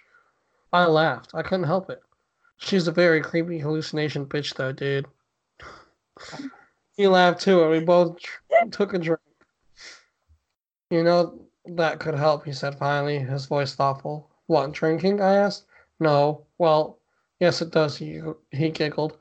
[0.72, 1.30] I laughed.
[1.32, 2.02] I couldn't help it.
[2.58, 5.06] She's a very creepy hallucination bitch though, dude.
[6.96, 8.18] He laughed too, and we both
[8.70, 9.20] took a drink.
[10.90, 14.30] You know, that could help, he said finally, his voice thoughtful.
[14.46, 15.20] What, drinking?
[15.20, 15.66] I asked.
[15.98, 16.46] No.
[16.58, 16.98] Well,
[17.40, 18.20] yes, it does, he,
[18.50, 19.18] he giggled.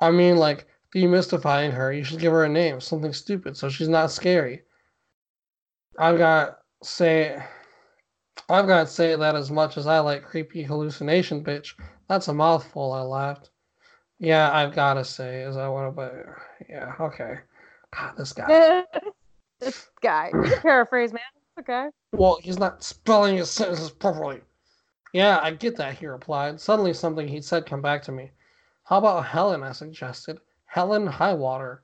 [0.00, 1.92] I mean, like, demystifying her.
[1.92, 4.62] You should give her a name, something stupid, so she's not scary.
[5.98, 7.42] I've got say
[8.48, 11.74] I've got to say that as much as I like creepy hallucination bitch.
[12.08, 13.50] That's a mouthful, I laughed.
[14.18, 16.12] Yeah, I've got to say, is that what about?
[16.68, 17.38] Yeah, okay.
[17.94, 18.84] God, this guy.
[19.60, 20.30] this guy.
[20.62, 21.22] Paraphrase, man.
[21.58, 21.88] Okay.
[22.12, 24.40] Well, he's not spelling his sentences properly.
[25.12, 26.60] Yeah, I get that, he replied.
[26.60, 28.30] Suddenly, something he'd said come back to me.
[28.84, 29.62] How about Helen?
[29.62, 30.38] I suggested.
[30.66, 31.82] Helen Highwater.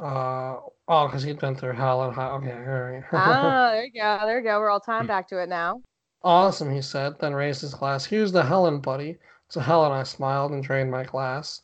[0.00, 0.56] Uh,
[0.88, 2.30] oh, because he'd been through Helen high.
[2.30, 3.04] Okay, all right.
[3.12, 4.18] ah, there you go.
[4.24, 4.58] There you go.
[4.58, 5.80] We're all time back to it now.
[6.24, 8.04] Awesome, he said, then raised his glass.
[8.04, 9.18] Here's the Helen, buddy.
[9.52, 11.60] To Helen, I smiled and drained my glass.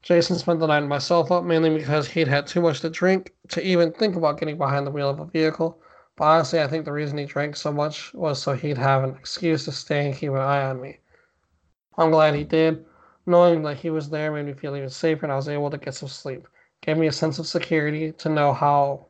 [0.00, 3.34] Jason spent the night on my sofa, mainly because he'd had too much to drink
[3.48, 5.82] to even think about getting behind the wheel of a vehicle.
[6.14, 9.16] But honestly, I think the reason he drank so much was so he'd have an
[9.16, 11.00] excuse to stay and keep an eye on me.
[11.98, 12.84] I'm glad he did.
[13.26, 15.78] Knowing that he was there made me feel even safer, and I was able to
[15.78, 16.46] get some sleep.
[16.80, 19.06] Gave me a sense of security to know how,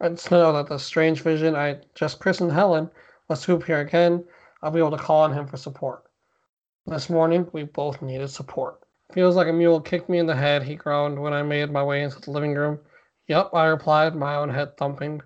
[0.00, 2.92] uh, to know that the strange vision I just christened Helen
[3.26, 4.24] was to appear again.
[4.62, 6.04] I'll be able to call on him for support.
[6.90, 8.80] This morning, we both needed support.
[9.12, 11.84] Feels like a mule kicked me in the head, he groaned when I made my
[11.84, 12.80] way into the living room.
[13.28, 15.22] Yup, I replied, my own head thumping.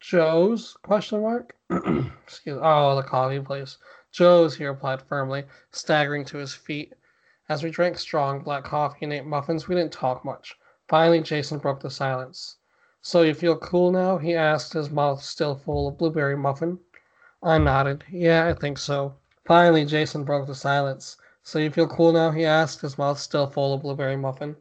[0.00, 0.76] Joe's?
[0.82, 1.54] Question mark?
[1.70, 3.78] Excuse Oh, the coffee place.
[4.10, 6.92] Joe's, he replied firmly, staggering to his feet.
[7.48, 10.58] As we drank strong black coffee and ate muffins, we didn't talk much.
[10.88, 12.56] Finally, Jason broke the silence.
[13.00, 14.18] So you feel cool now?
[14.18, 16.80] he asked, his mouth still full of blueberry muffin.
[17.44, 18.02] I nodded.
[18.10, 19.14] Yeah, I think so.
[19.46, 21.16] Finally, Jason broke the silence.
[21.44, 22.32] So you feel cool now?
[22.32, 24.56] he asked, his mouth still full of blueberry muffin.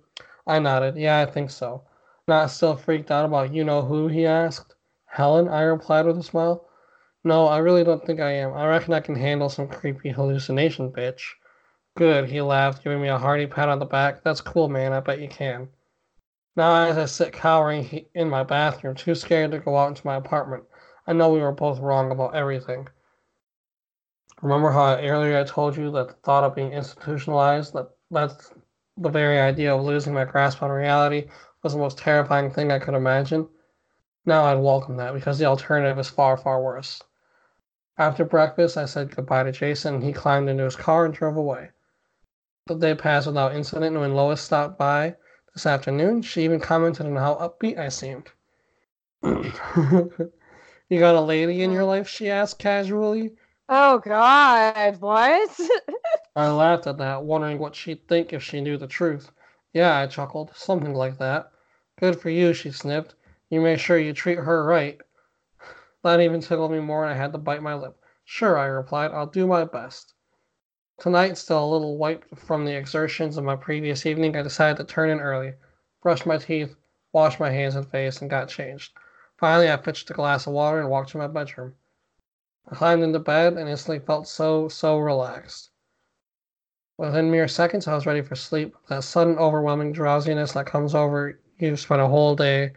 [0.45, 0.95] I nodded.
[0.95, 1.81] Yeah, I think so.
[2.27, 4.07] Not still freaked out about you know who?
[4.07, 4.75] he asked.
[5.07, 6.67] Helen, I replied with a smile.
[7.23, 8.53] No, I really don't think I am.
[8.53, 11.33] I reckon I can handle some creepy hallucination, bitch.
[11.97, 14.21] Good, he laughed, giving me a hearty pat on the back.
[14.21, 14.93] That's cool, man.
[14.93, 15.69] I bet you can.
[16.55, 20.15] Now, as I sit cowering in my bathroom, too scared to go out into my
[20.15, 20.65] apartment,
[21.07, 22.87] I know we were both wrong about everything.
[24.41, 28.51] Remember how earlier I told you that the thought of being institutionalized, that that's
[28.97, 31.29] the very idea of losing my grasp on reality,
[31.63, 33.47] was the most terrifying thing I could imagine.
[34.25, 37.01] Now I'd welcome that because the alternative is far, far worse.
[37.97, 41.37] After breakfast, I said goodbye to Jason and he climbed into his car and drove
[41.37, 41.69] away.
[42.67, 45.15] The day passed without incident, and when Lois stopped by
[45.53, 48.31] this afternoon, she even commented on how upbeat I seemed.
[49.23, 52.07] you got a lady in your life?
[52.07, 53.35] She asked casually.
[53.67, 55.59] Oh God, what?
[56.35, 59.31] I laughed at that, wondering what she'd think if she knew the truth.
[59.73, 60.51] Yeah, I chuckled.
[60.55, 61.51] Something like that.
[61.99, 63.15] Good for you, she sniffed.
[63.49, 65.01] You make sure you treat her right.
[66.03, 67.97] That even tickled me more, and I had to bite my lip.
[68.23, 69.11] Sure, I replied.
[69.11, 70.13] I'll do my best.
[70.99, 74.83] Tonight, still a little wiped from the exertions of my previous evening, I decided to
[74.83, 75.55] turn in early,
[76.03, 76.75] brush my teeth,
[77.11, 78.93] wash my hands and face, and got changed.
[79.37, 81.75] Finally, I fetched a glass of water and walked to my bedroom.
[82.67, 85.69] I climbed into bed and instantly felt so, so relaxed.
[86.97, 88.75] Within mere seconds, I was ready for sleep.
[88.87, 92.73] That sudden, overwhelming drowsiness that comes over you spend a whole day.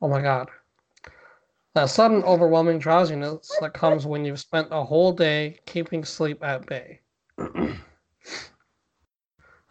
[0.00, 0.48] Oh my god.
[1.74, 6.66] That sudden, overwhelming drowsiness that comes when you've spent a whole day keeping sleep at
[6.66, 7.00] bay.
[7.38, 7.78] I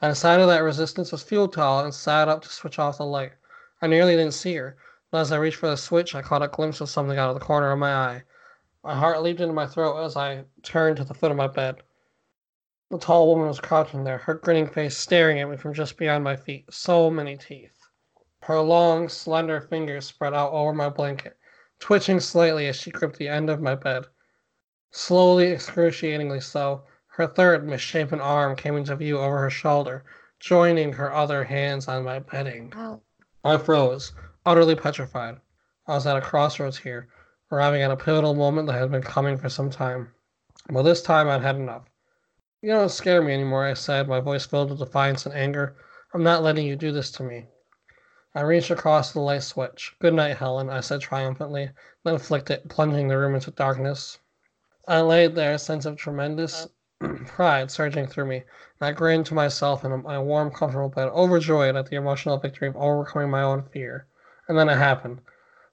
[0.02, 3.34] decided that resistance was futile and sat up to switch off the light.
[3.82, 4.78] I nearly didn't see her,
[5.10, 7.40] but as I reached for the switch, I caught a glimpse of something out of
[7.40, 8.24] the corner of my eye.
[8.88, 11.84] My heart leaped into my throat as I turned to the foot of my bed.
[12.90, 16.24] The tall woman was crouching there, her grinning face staring at me from just beyond
[16.24, 16.74] my feet.
[16.74, 17.78] So many teeth.
[18.44, 21.38] Her long, slender fingers spread out over my blanket,
[21.80, 24.06] twitching slightly as she gripped the end of my bed.
[24.90, 30.06] Slowly, excruciatingly so, her third misshapen arm came into view over her shoulder,
[30.40, 32.72] joining her other hands on my bedding.
[33.44, 34.14] I froze,
[34.46, 35.42] utterly petrified.
[35.88, 37.10] I was at a crossroads here,
[37.52, 40.14] arriving at a pivotal moment that had been coming for some time.
[40.70, 41.84] But this time I'd had enough.
[42.62, 45.76] You don't scare me anymore, I said, my voice filled with defiance and anger.
[46.14, 47.48] I'm not letting you do this to me.
[48.36, 49.96] I reached across the light switch.
[50.00, 51.72] Good night, Helen, I said triumphantly,
[52.04, 54.20] then flicked it, plunging the room into darkness.
[54.88, 56.68] I lay there, a sense of tremendous
[57.02, 57.14] uh.
[57.26, 61.76] pride surging through me, and I grinned to myself in my warm, comfortable bed, overjoyed
[61.76, 64.08] at the emotional victory of overcoming my own fear.
[64.48, 65.22] And then it happened.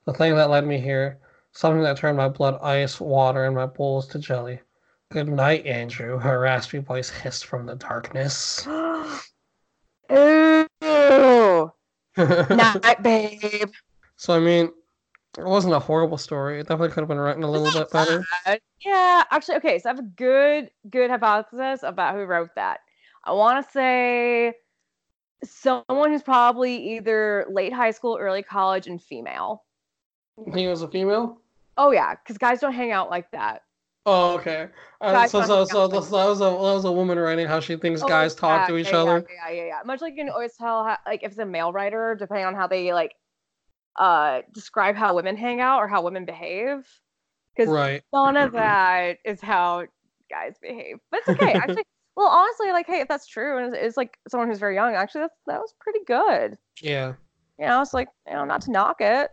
[0.05, 1.19] The thing that led me here,
[1.55, 4.61] something that turned my blood ice, water, and my bowls to jelly.
[5.11, 8.67] Good night, Andrew, her raspy voice hissed from the darkness.
[10.13, 10.67] Ooh,
[12.19, 13.71] night, babe.
[14.17, 14.71] So I mean,
[15.39, 16.61] it wasn't a horrible story.
[16.61, 18.25] It definitely could have been written a little bit better.
[18.85, 19.79] Yeah, actually, okay.
[19.79, 22.81] So I have a good, good hypothesis about who wrote that.
[23.25, 24.53] I want to say
[25.43, 29.65] someone who's probably either late high school, early college, and female.
[30.55, 31.41] He was a female.
[31.77, 33.63] Oh yeah, because guys don't hang out like that.
[34.07, 34.69] Oh, okay.
[35.01, 37.77] Uh, so, so, so, out that was a that was a woman writing how she
[37.77, 39.27] thinks Oh, guys talk yeah, to each yeah, other.
[39.31, 39.79] Yeah, yeah, yeah, yeah.
[39.87, 42.55] Much like you can always tell, how, like if it's a male writer, depending on
[42.55, 43.15] how they like
[43.97, 46.87] uh describe how women hang out or how women behave.
[47.57, 48.03] Because Right.
[48.13, 49.87] none of that is how
[50.29, 50.97] guys behave.
[51.11, 51.53] But it's okay.
[51.63, 51.85] Actually,
[52.17, 54.95] well, honestly, like, hey, if that's true, and it's, it's like someone who's very young,
[54.95, 56.59] actually, that's that was pretty good.
[56.83, 57.15] Yeah.
[57.59, 59.31] You know, it's like you know, not to knock it,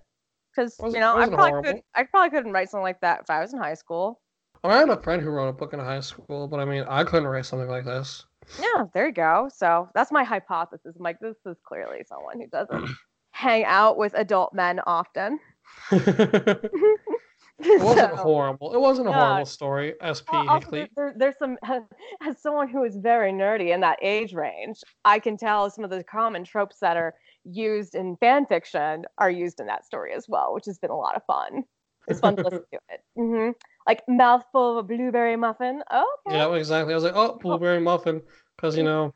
[0.56, 1.72] because you know, I probably horrible.
[1.74, 4.20] could, I probably couldn't write something like that if I was in high school.
[4.64, 6.66] I, mean, I had a friend who wrote a book in high school, but I
[6.66, 8.26] mean, I couldn't write something like this.
[8.60, 9.50] Yeah, there you go.
[9.54, 10.96] So that's my hypothesis.
[10.98, 12.90] I'm like, this is clearly someone who doesn't
[13.32, 15.40] hang out with adult men often.
[15.92, 18.74] it wasn't So- horrible.
[18.74, 19.18] It wasn't a No.
[19.18, 19.94] horrible story.
[20.02, 21.58] SP Well, also, there, there- there's some
[22.22, 25.90] as someone who is very nerdy in that age range, I can tell some of
[25.90, 27.14] the common tropes that are
[27.44, 30.98] used in fan fiction are used in that story as well, which has been a
[30.98, 31.64] lot of fun.
[32.08, 33.04] It's fun to listen to it.
[33.16, 33.50] hmm
[33.88, 35.84] Like mouthful of a blueberry muffin.
[35.92, 36.38] Oh, okay.
[36.38, 36.94] Yeah, exactly.
[36.94, 38.22] I was like, oh, blueberry muffin,
[38.56, 39.14] because you know,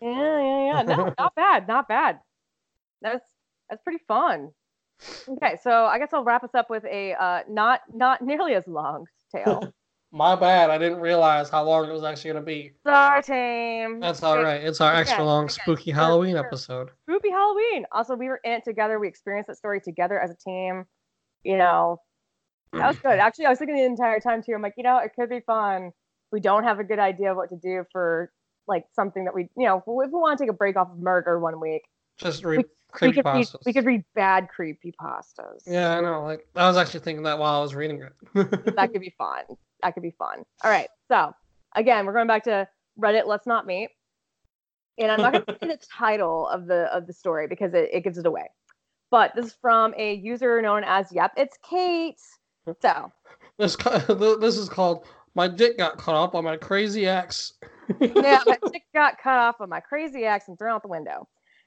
[0.00, 0.82] Yeah, yeah, yeah.
[0.82, 2.20] No, not bad, not bad.
[3.02, 3.24] That's
[3.68, 4.50] that's pretty fun.
[5.28, 8.66] Okay, so I guess I'll wrap us up with a uh, not not nearly as
[8.66, 9.72] long tale.
[10.10, 10.70] My bad.
[10.70, 12.72] I didn't realize how long it was actually gonna be.
[12.84, 14.00] Sorry, team.
[14.00, 14.62] That's all right.
[14.62, 16.90] It's our extra long, okay, spooky Halloween episode.
[17.08, 17.84] Spooky Halloween.
[17.92, 18.98] Also, we were in it together.
[18.98, 20.86] We experienced that story together as a team.
[21.44, 22.00] You know,
[22.72, 23.18] that was good.
[23.18, 24.52] Actually, I was thinking the entire time too.
[24.54, 25.92] I'm like, you know, it could be fun.
[26.32, 28.30] We don't have a good idea of what to do for
[28.66, 30.98] like something that we, you know, if we want to take a break off of
[30.98, 31.82] murder one week,
[32.18, 33.66] Just read we creepy could read, pastas.
[33.66, 35.62] we could read bad creepy pastas.
[35.66, 36.24] Yeah, I know.
[36.24, 38.14] Like I was actually thinking that while I was reading it.
[38.76, 39.44] that could be fun.
[39.82, 40.44] That could be fun.
[40.64, 40.88] All right.
[41.08, 41.32] So
[41.76, 42.68] again, we're going back to
[43.00, 43.26] Reddit.
[43.26, 43.90] Let's not meet.
[44.98, 47.90] And I'm not going to say the title of the of the story because it,
[47.92, 48.50] it gives it away.
[49.10, 52.20] But this is from a user known as Yep, it's Kate.
[52.82, 53.12] So
[53.58, 57.54] this this is called "My Dick Got Cut Off by My Crazy Ex."
[58.00, 61.26] yeah, my dick got cut off by my crazy ex and thrown out the window.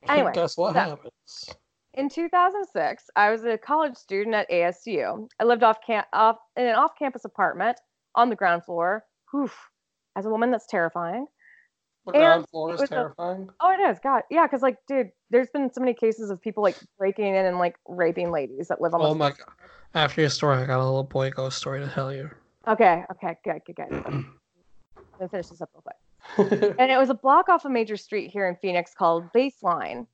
[0.10, 1.50] Anyway, guess what so- happens?
[1.94, 5.28] In 2006, I was a college student at ASU.
[5.42, 7.78] I lived off, cam- off in an off-campus apartment
[8.16, 9.04] on the ground floor.
[9.32, 9.52] Whew.
[10.16, 11.26] As a woman, that's terrifying.
[12.06, 13.50] The And ground floor is was a- terrifying.
[13.60, 14.00] Oh, it is.
[14.02, 14.48] God, yeah.
[14.48, 17.76] Because like, dude, there's been so many cases of people like breaking in and like
[17.88, 19.02] raping ladies that live on.
[19.02, 19.40] Oh the my god.
[19.94, 22.30] After your story, I got a little boy ghost story to tell you.
[22.70, 23.04] Okay.
[23.12, 23.36] Okay.
[23.44, 23.62] Good.
[23.66, 23.76] Good.
[23.76, 23.92] Good.
[24.96, 25.96] Let me finish this up real quick.
[26.38, 30.08] and it was a block off a major street here in Phoenix called Baseline.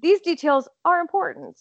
[0.00, 1.58] These details are important.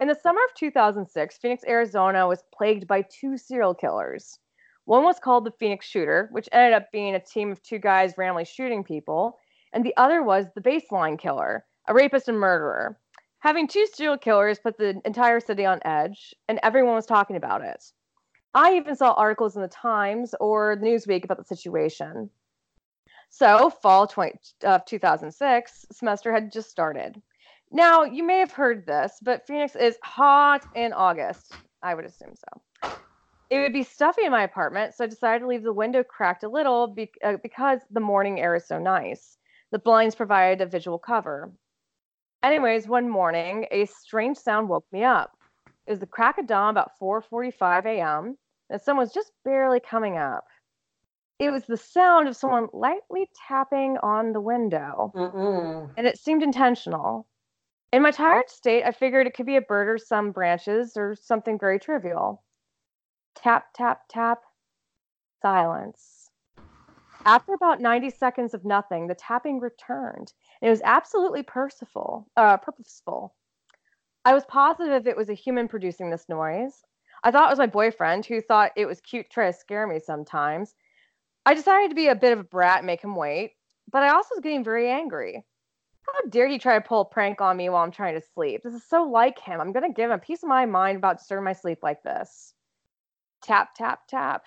[0.00, 4.38] In the summer of 2006, Phoenix, Arizona was plagued by two serial killers.
[4.86, 8.18] One was called the Phoenix Shooter, which ended up being a team of two guys
[8.18, 9.38] randomly shooting people,
[9.72, 12.98] and the other was the Baseline Killer, a rapist and murderer.
[13.38, 17.62] Having two serial killers put the entire city on edge, and everyone was talking about
[17.62, 17.92] it.
[18.52, 22.30] I even saw articles in the Times or Newsweek about the situation.
[23.36, 27.20] So, fall 20, of 2006 semester had just started.
[27.72, 31.52] Now, you may have heard this, but Phoenix is hot in August.
[31.82, 32.92] I would assume so.
[33.50, 36.44] It would be stuffy in my apartment, so I decided to leave the window cracked
[36.44, 39.36] a little be- uh, because the morning air is so nice.
[39.72, 41.52] The blinds provided a visual cover.
[42.44, 45.32] Anyways, one morning, a strange sound woke me up.
[45.88, 48.38] It was the crack of dawn about 4:45 a.m.
[48.70, 50.44] and sun was just barely coming up.
[51.38, 55.90] It was the sound of someone lightly tapping on the window, Mm-mm.
[55.96, 57.26] and it seemed intentional.
[57.92, 61.14] In my tired state, I figured it could be a bird or some branches or
[61.14, 62.42] something very trivial.
[63.34, 64.42] Tap, tap, tap.
[65.42, 66.30] Silence.
[67.26, 70.32] After about 90 seconds of nothing, the tapping returned.
[70.60, 72.28] And it was absolutely purposeful.
[72.36, 73.34] Uh, purposeful.
[74.24, 76.82] I was positive it was a human producing this noise.
[77.22, 79.86] I thought it was my boyfriend who thought it was cute to try to scare
[79.86, 80.74] me sometimes.
[81.46, 83.52] I decided to be a bit of a brat and make him wait,
[83.90, 85.44] but I also was getting very angry.
[86.06, 88.62] How dare he try to pull a prank on me while I'm trying to sleep?
[88.62, 89.60] This is so like him.
[89.60, 92.02] I'm going to give him a piece of my mind about disturbing my sleep like
[92.02, 92.54] this.
[93.42, 94.44] Tap, tap, tap.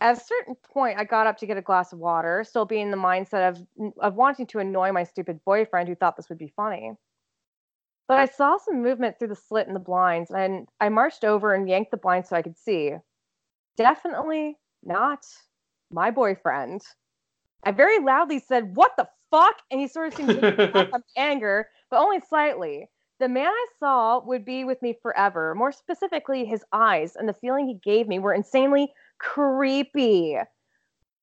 [0.00, 2.86] At a certain point, I got up to get a glass of water, still being
[2.86, 6.38] in the mindset of, of wanting to annoy my stupid boyfriend who thought this would
[6.38, 6.92] be funny.
[8.06, 11.52] But I saw some movement through the slit in the blinds, and I marched over
[11.52, 12.94] and yanked the blinds so I could see.
[13.76, 15.26] Definitely not
[15.90, 16.82] my boyfriend.
[17.64, 19.56] I very loudly said, What the fuck?
[19.70, 22.88] And he sort of seemed to off anger, but only slightly.
[23.20, 25.54] The man I saw would be with me forever.
[25.54, 30.38] More specifically, his eyes and the feeling he gave me were insanely creepy.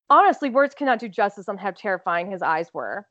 [0.09, 3.07] Honestly, words cannot do justice on how terrifying his eyes were.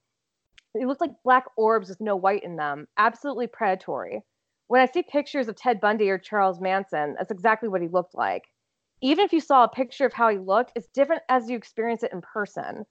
[0.75, 4.23] They looked like black orbs with no white in them, absolutely predatory.
[4.67, 8.15] When I see pictures of Ted Bundy or Charles Manson, that's exactly what he looked
[8.15, 8.45] like.
[9.05, 12.03] Even if you saw a picture of how he looked, it's different as you experience
[12.03, 12.87] it in person.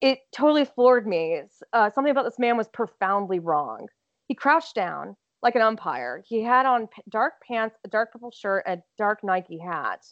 [0.00, 1.42] It totally floored me.
[1.72, 3.88] Uh, something about this man was profoundly wrong.
[4.28, 6.22] He crouched down like an umpire.
[6.24, 10.06] He had on p- dark pants, a dark purple shirt, and a dark Nike hat.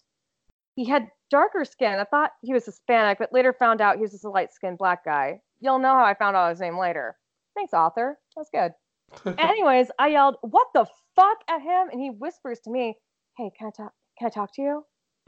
[0.74, 2.00] He had darker skin.
[2.00, 4.78] I thought he was Hispanic, but later found out he was just a light skinned
[4.78, 5.40] black guy.
[5.60, 7.16] You'll know how I found out his name later.
[7.54, 8.18] Thanks, author.
[8.36, 8.72] That's good.
[9.38, 12.98] Anyways, I yelled, "What the fuck?" at him, and he whispers to me,
[13.36, 13.92] "Hey, can I talk?
[14.18, 14.84] Can I talk to you?"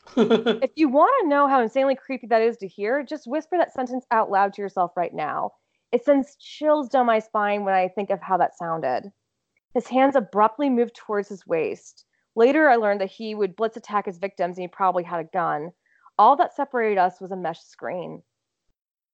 [0.16, 3.72] If you want to know how insanely creepy that is to hear, just whisper that
[3.72, 5.52] sentence out loud to yourself right now.
[5.92, 9.12] It sends chills down my spine when I think of how that sounded.
[9.74, 12.04] His hands abruptly moved towards his waist.
[12.34, 15.30] Later, I learned that he would blitz attack his victims and he probably had a
[15.32, 15.72] gun.
[16.18, 18.22] All that separated us was a mesh screen.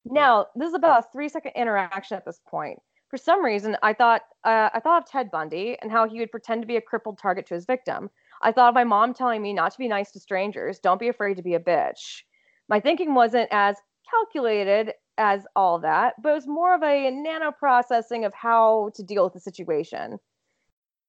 [0.05, 2.79] Now, this is about a three second interaction at this point.
[3.09, 6.31] For some reason, I thought uh, I thought of Ted Bundy and how he would
[6.31, 8.11] pretend to be a crippled target to his victim.
[8.43, 11.09] I thought of my mom telling me not to be nice to strangers, don't be
[11.09, 12.23] afraid to be a bitch.
[12.69, 13.77] My thinking wasn't as
[14.11, 19.03] calculated as all that, but it was more of a nano processing of how to
[19.03, 20.19] deal with the situation.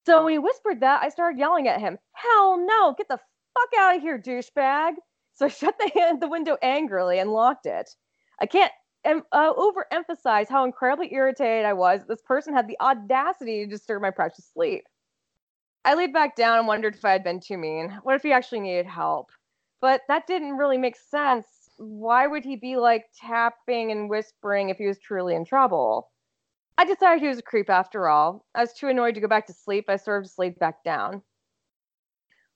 [0.05, 3.79] So when he whispered that, I started yelling at him, Hell no, get the fuck
[3.79, 4.93] out of here, douchebag.
[5.33, 7.89] So I shut the, the window angrily and locked it.
[8.39, 8.71] I can't
[9.03, 14.01] em- uh, overemphasize how incredibly irritated I was this person had the audacity to disturb
[14.01, 14.85] my precious sleep.
[15.87, 17.97] I laid back down and wondered if I had been too mean.
[18.03, 19.29] What if he actually needed help?
[19.79, 21.47] But that didn't really make sense.
[21.77, 26.09] Why would he be like tapping and whispering if he was truly in trouble?
[26.77, 28.45] I decided he was a creep after all.
[28.53, 29.85] I was too annoyed to go back to sleep.
[29.87, 31.21] I sort of just laid back down.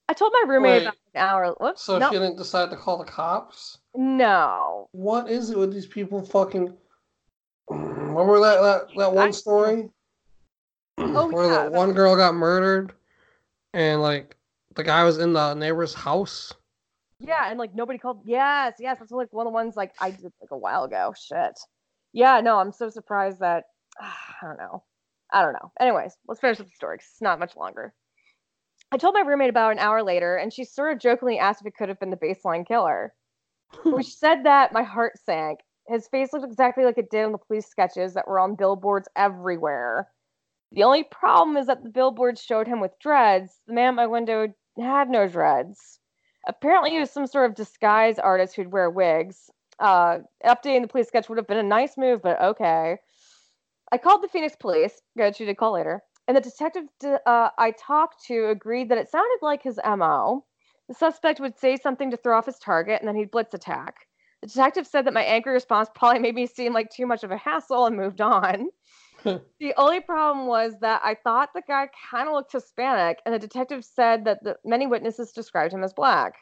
[0.09, 1.55] I told my roommate Wait, about an hour.
[1.61, 3.77] Whoops, so no, she didn't decide to call the cops?
[3.95, 4.89] no.
[4.91, 6.75] What is it with these people fucking
[7.69, 9.89] remember that that, that one I- story?
[10.97, 12.91] Oh, Where yeah, that- one girl got murdered
[13.73, 14.35] and like
[14.75, 16.53] the guy was in the neighbor's house.
[17.19, 18.21] Yeah, and like nobody called.
[18.25, 21.13] Yes, yes, that's like one of the ones like I did like a while ago.
[21.17, 21.59] Shit.
[22.13, 23.65] Yeah, no, I'm so surprised that
[23.99, 24.83] I don't know.
[25.31, 25.71] I don't know.
[25.79, 27.93] Anyways, let's finish with the story 'cause it's not much longer.
[28.91, 31.67] I told my roommate about an hour later, and she sort of jokingly asked if
[31.67, 33.13] it could have been the baseline killer.
[33.83, 35.61] when she said that, my heart sank.
[35.87, 39.07] His face looked exactly like it did in the police sketches that were on billboards
[39.15, 40.09] everywhere.
[40.71, 43.59] The only problem is that the billboards showed him with dreads.
[43.67, 45.99] The man at my window had no dreads.
[46.47, 49.49] Apparently, he was some sort of disguise artist who'd wear wigs.
[49.79, 52.97] Uh, updating the police sketch would have been a nice move, but okay.
[53.91, 55.01] I called the Phoenix police.
[55.17, 56.01] Good, she did call later.
[56.27, 60.45] And the detective uh, I talked to agreed that it sounded like his MO.
[60.87, 64.07] The suspect would say something to throw off his target, and then he'd blitz attack.
[64.41, 67.31] The detective said that my angry response probably made me seem like too much of
[67.31, 68.69] a hassle and moved on.
[69.59, 73.39] the only problem was that I thought the guy kind of looked Hispanic, and the
[73.39, 76.35] detective said that the, many witnesses described him as black.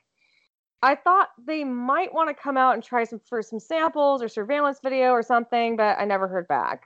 [0.82, 4.30] I thought they might want to come out and try some for some samples or
[4.30, 6.84] surveillance video or something, but I never heard back.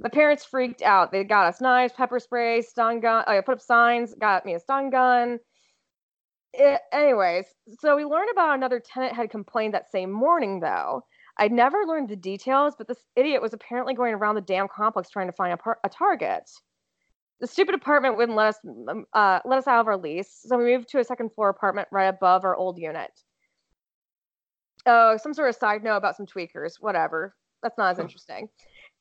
[0.00, 1.12] My parents freaked out.
[1.12, 3.24] They got us knives, pepper spray, stun gun.
[3.26, 5.38] Oh, I put up signs, got me a stun gun.
[6.52, 7.46] It, anyways,
[7.80, 11.04] so we learned about another tenant had complained that same morning, though.
[11.38, 15.10] I'd never learned the details, but this idiot was apparently going around the damn complex
[15.10, 16.48] trying to find a, par- a target.
[17.40, 18.58] The stupid apartment wouldn't let us
[18.88, 21.48] um, uh, let us out of our lease, so we moved to a second floor
[21.48, 23.10] apartment right above our old unit.
[24.86, 26.74] Oh, some sort of side note about some tweakers.
[26.78, 27.34] Whatever.
[27.62, 28.48] That's not as interesting.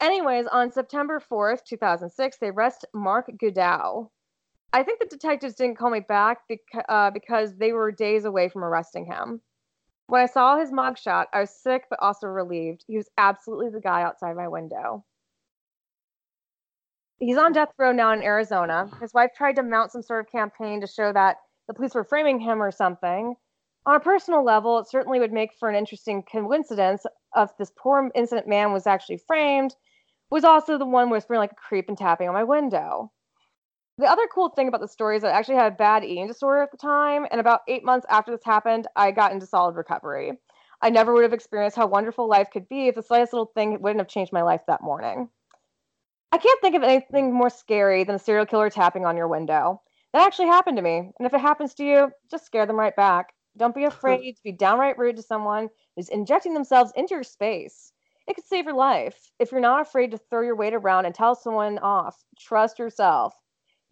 [0.02, 4.10] Anyways, on September 4th, 2006, they arrest Mark Goudeau.
[4.72, 8.50] I think the detectives didn't call me back beca- uh, because they were days away
[8.50, 9.42] from arresting him.
[10.08, 12.84] When I saw his mugshot, I was sick but also relieved.
[12.88, 15.06] He was absolutely the guy outside my window.
[17.20, 18.90] He's on death row now in Arizona.
[19.00, 22.04] His wife tried to mount some sort of campaign to show that the police were
[22.04, 23.36] framing him or something.
[23.86, 27.06] On a personal level, it certainly would make for an interesting coincidence
[27.36, 29.76] if this poor innocent man was actually framed,
[30.30, 33.12] was also the one whispering like a creep and tapping on my window.
[34.00, 36.26] The other cool thing about the story is that I actually had a bad eating
[36.28, 39.76] disorder at the time, and about eight months after this happened, I got into solid
[39.76, 40.34] recovery.
[40.82, 43.80] I never would have experienced how wonderful life could be if the slightest little thing
[43.80, 45.30] wouldn't have changed my life that morning.
[46.32, 49.84] I can't think of anything more scary than a serial killer tapping on your window.
[50.12, 52.96] That actually happened to me, and if it happens to you, just scare them right
[52.96, 53.34] back.
[53.56, 57.94] Don't be afraid to be downright rude to someone who's injecting themselves into your space.
[58.28, 59.32] It could save your life.
[59.38, 63.36] If you're not afraid to throw your weight around and tell someone off, trust yourself.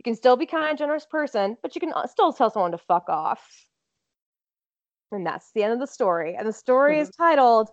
[0.01, 2.79] You can still be kind generous person, but you can uh, still tell someone to
[2.79, 3.47] fuck off.
[5.11, 6.33] And that's the end of the story.
[6.35, 7.69] And the story is titled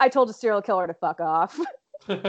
[0.00, 1.56] I Told a Serial Killer to Fuck Off.
[2.08, 2.26] Alright,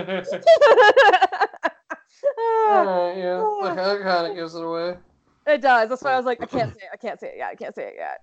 [3.18, 3.44] yeah.
[3.64, 4.98] That kind- of gives it away.
[5.48, 5.90] It does.
[5.90, 6.90] That's why I was like, I can't say it.
[6.94, 7.50] I can't say it yet.
[7.50, 8.20] I can't say it yet.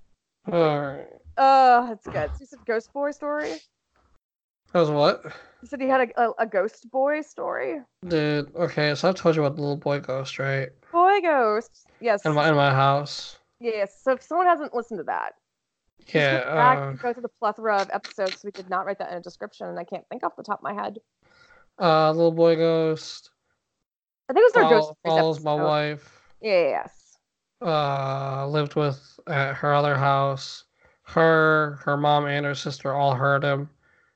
[0.54, 1.08] Alright.
[1.38, 2.30] Oh, that's good.
[2.34, 3.54] So you said ghost boy story?
[4.72, 5.24] That was what?
[5.62, 7.80] You said he had a, a, a ghost boy story?
[8.06, 10.68] Dude, okay, so I told you about the little boy ghost, right?
[10.97, 11.86] Boy ghost.
[12.01, 12.24] Yes.
[12.24, 13.39] In my in my house.
[13.60, 14.01] Yes.
[14.02, 15.35] So if someone hasn't listened to that,
[16.06, 16.39] Yeah.
[16.44, 18.43] go back Uh, go through the plethora of episodes.
[18.43, 20.60] We did not write that in a description, and I can't think off the top
[20.60, 20.98] of my head.
[21.78, 23.31] uh, little boy ghost
[24.31, 26.23] I think it was our follow- ghost follows my wife.
[26.40, 27.18] Yes.
[27.60, 30.64] Uh, lived with at her other house.
[31.02, 33.68] Her, her mom, and her sister all heard him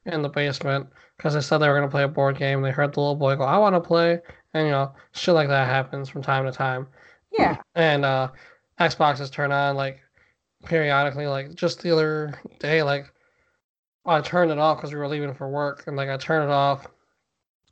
[0.06, 2.62] in the basement because they said they were gonna play a board game.
[2.62, 4.20] They heard the little boy go, "I want to play,"
[4.54, 6.86] and you know, shit like that happens from time to time.
[7.32, 7.58] Yeah.
[7.74, 8.28] and uh
[8.80, 10.00] Xboxes turn on like
[10.64, 13.12] periodically like just the other day like
[14.06, 16.52] I turned it off because we were leaving for work and like I turned it
[16.52, 16.86] off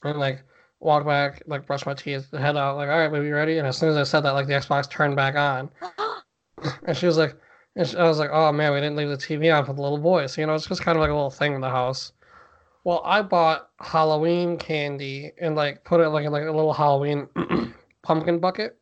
[0.05, 0.43] and like
[0.81, 3.67] walked back like brush my teeth head out like all right baby you ready and
[3.67, 5.71] as soon as I said that like the Xbox turned back on
[6.85, 7.35] and she was like
[7.77, 9.83] and she, I was like oh man we didn't leave the TV on for the
[9.83, 11.71] little boy so you know it's just kind of like a little thing in the
[11.71, 12.13] house
[12.89, 17.28] well I bought Halloween candy and like put it like in like a little Halloween
[18.02, 18.78] pumpkin bucket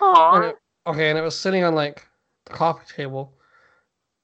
[0.00, 0.56] and it,
[0.86, 2.06] okay, and it was sitting on like
[2.46, 3.32] the coffee table,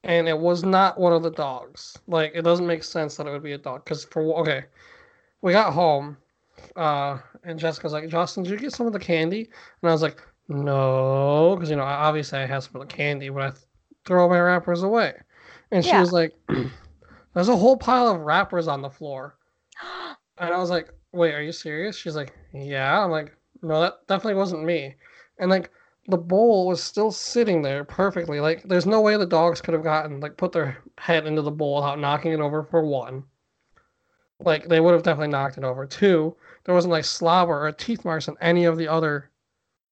[0.03, 1.99] and it was not one of the dogs.
[2.07, 3.85] Like it doesn't make sense that it would be a dog.
[3.85, 4.65] Cause for okay,
[5.43, 6.17] we got home,
[6.77, 9.51] uh, and Jessica's like, Justin, did you get some of the candy?
[9.83, 13.29] And I was like, no, because you know obviously I had some of the candy,
[13.29, 13.63] but I th-
[14.05, 15.15] throw my wrappers away.
[15.71, 16.01] And she Yeah.
[16.01, 16.33] was like,
[17.35, 19.37] there's a whole pile of wrappers on the floor.
[20.37, 21.97] And I was like, wait, are you serious?
[21.97, 23.05] She's like, yeah.
[23.05, 24.97] I'm like, no, that definitely wasn't me.
[25.39, 25.71] And like,
[26.09, 28.41] the bowl was still sitting there perfectly.
[28.41, 31.53] Like, there's no way the dogs could have gotten, like, put their head into the
[31.53, 33.23] bowl without knocking it over for one.
[34.41, 35.87] Like, they would have definitely knocked it over.
[35.87, 36.35] Two,
[36.65, 39.31] there wasn't, like, slobber or teeth marks on any of the other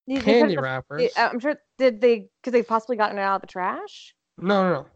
[0.07, 1.13] You- candy wrappers.
[1.17, 1.55] I'm sure.
[1.79, 2.29] Did they?
[2.41, 4.15] Because they possibly gotten it out of the trash.
[4.39, 4.87] No, no, no.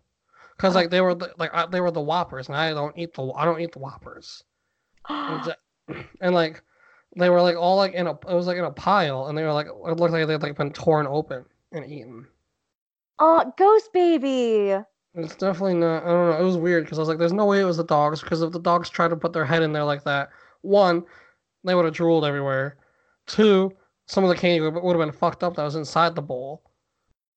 [0.57, 0.79] Because, Oh.
[0.81, 3.31] like, they were, the, like, I, they were the Whoppers, and I don't eat the,
[3.33, 4.43] I don't eat the Whoppers.
[5.09, 5.55] And,
[6.21, 6.63] and like
[7.15, 9.45] they were like all like in a it was like in a pile, and they
[9.45, 12.27] were like it looked like they'd like been torn open and eaten.
[13.21, 14.77] Oh, ghost baby.
[15.15, 16.03] It's definitely not.
[16.03, 16.39] I don't know.
[16.41, 18.43] It was weird because I was like, "There's no way it was the dogs." Because
[18.43, 20.31] if the dogs tried to put their head in there like that,
[20.63, 21.05] one,
[21.63, 22.77] they would have drooled everywhere.
[23.29, 23.71] Two,
[24.09, 26.65] some of the candy would would have been fucked up that was inside the bowl.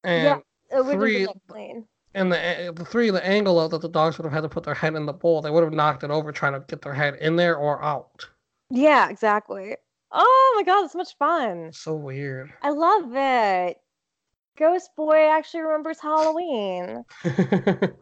[0.04, 1.88] And Yeah, It would Three- have been clean.
[2.14, 4.64] And the the three, the angle of that the dogs would have had to put
[4.64, 6.94] their head in the bowl, they would have knocked it over trying to get their
[6.94, 8.28] head in there or out.
[8.70, 9.76] Yeah, exactly.
[10.12, 11.72] Oh my god, it's so much fun.
[11.74, 12.52] So weird.
[12.62, 13.78] I love it.
[14.58, 17.06] Ghost Boy actually remembers Halloween.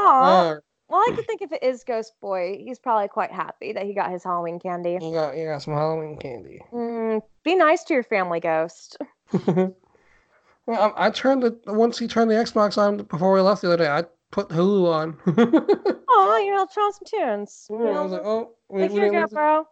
[0.00, 3.72] Oh, uh, well, I could think if it is Ghost Boy, he's probably quite happy
[3.72, 4.92] that he got his Halloween candy.
[4.92, 6.60] you got you got some Halloween candy.
[6.72, 8.96] Mm, be nice to your family, Ghost.
[10.68, 13.68] well, I, I turned the once he turned the Xbox on before we left the
[13.68, 13.88] other day.
[13.88, 15.94] I put Hulu on.
[16.10, 17.66] Oh, you know, throw on some tunes.
[17.70, 19.64] you Yeah, I was like, oh, we, like, we here you go, bro.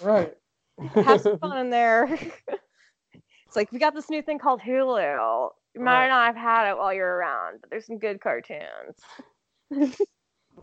[0.00, 0.32] right.
[1.04, 2.04] Have some fun in there.
[2.46, 5.50] it's like we got this new thing called Hulu.
[5.74, 6.08] You might Right.
[6.08, 8.96] not have had it while you're around, but there's some good cartoons.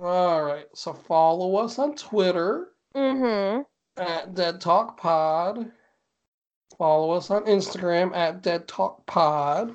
[0.01, 0.65] All right.
[0.73, 3.61] So follow us on Twitter Mm-hmm.
[4.01, 5.71] at Dead Talk Pod.
[6.81, 9.71] Follow us on Instagram at Dead Talk Pod.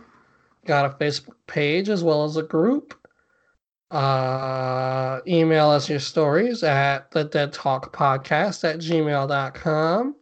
[0.65, 2.99] Got a Facebook page as well as a group.
[3.93, 10.17] Uh, email us your stories at the Dead Talk Podcast at gmail.com.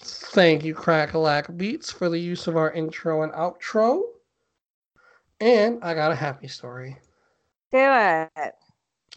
[0.00, 4.00] Thank you, Crackalack Beats, for the use of our intro and outro.
[5.40, 6.96] And I got a happy story.
[7.72, 8.54] Do it.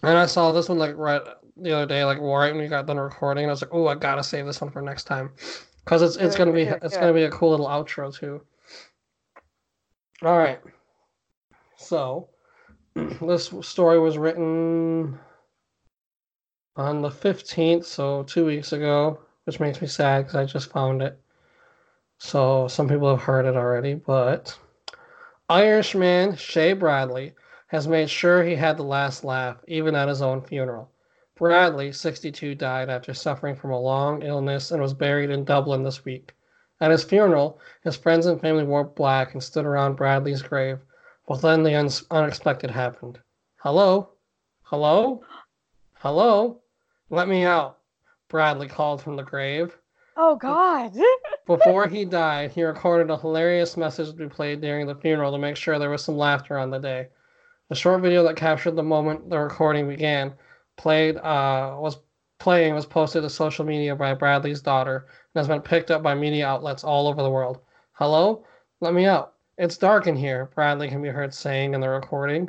[0.02, 1.22] And I saw this one like right
[1.57, 3.44] the other day, like right when we got done recording.
[3.44, 5.30] And I was like, "Oh, I gotta save this one for next time,"
[5.88, 8.42] because it's it's gonna be it's gonna be a cool little outro too.
[10.22, 10.60] All right.
[11.78, 12.28] So
[12.94, 15.18] this story was written
[16.76, 21.02] on the fifteenth, so two weeks ago, which makes me sad because I just found
[21.02, 21.18] it.
[22.18, 24.60] So some people have heard it already, but
[25.48, 27.34] Irishman Shay Bradley
[27.68, 30.92] has made sure he had the last laugh, even at his own funeral.
[31.38, 36.04] Bradley, 62, died after suffering from a long illness and was buried in Dublin this
[36.04, 36.34] week.
[36.82, 40.80] At his funeral, his friends and family wore black and stood around Bradley's grave.
[41.28, 43.20] But then the un- unexpected happened.
[43.58, 44.10] Hello?
[44.64, 45.24] Hello?
[45.94, 46.62] Hello?
[47.12, 47.78] Let me out,
[48.30, 49.78] Bradley called from the grave.
[50.16, 50.94] Oh God.
[51.46, 55.38] Before he died, he recorded a hilarious message to be played during the funeral to
[55.38, 57.10] make sure there was some laughter on the day.
[57.70, 60.34] The short video that captured the moment the recording began
[60.78, 61.98] played uh, was
[62.40, 66.14] playing was posted to social media by Bradley's daughter and has been picked up by
[66.14, 67.60] media outlets all over the world.
[67.94, 68.45] Hello?
[68.80, 69.34] Let me out.
[69.58, 72.48] It's dark in here, Bradley can be heard saying in the recording.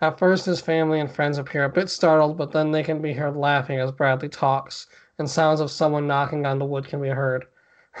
[0.00, 3.12] At first, his family and friends appear a bit startled, but then they can be
[3.12, 4.86] heard laughing as Bradley talks,
[5.18, 7.46] and sounds of someone knocking on the wood can be heard.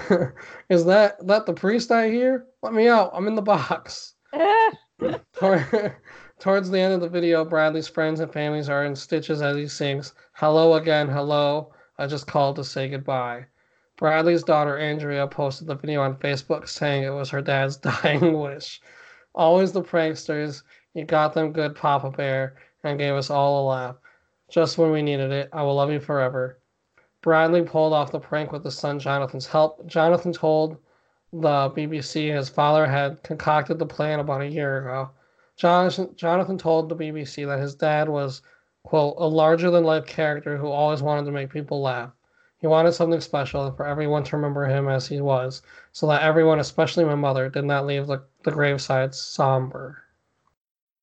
[0.68, 2.46] Is that that the priest I hear?
[2.62, 3.10] Let me out.
[3.12, 4.14] I'm in the box.
[5.32, 6.00] Tor-
[6.38, 9.66] Towards the end of the video, Bradley's friends and families are in stitches as he
[9.66, 11.72] sings, Hello again, hello.
[11.98, 13.46] I just called to say goodbye.
[13.96, 18.80] Bradley's daughter Andrea posted the video on Facebook saying it was her dad's dying wish.
[19.34, 20.62] Always the pranksters.
[20.94, 22.54] You got them good, Papa Bear,
[22.84, 23.96] and gave us all a laugh.
[24.48, 25.48] Just when we needed it.
[25.52, 26.60] I will love you forever.
[27.20, 29.84] Bradley pulled off the prank with his son Jonathan's help.
[29.86, 30.76] Jonathan told
[31.32, 35.10] the BBC his father had concocted the plan about a year ago.
[35.58, 38.42] Jonathan, Jonathan told the BBC that his dad was,
[38.84, 42.12] quote, a larger than life character who always wanted to make people laugh.
[42.60, 45.62] He wanted something special for everyone to remember him as he was,
[45.92, 50.02] so that everyone, especially my mother, did not leave the, the graveside somber.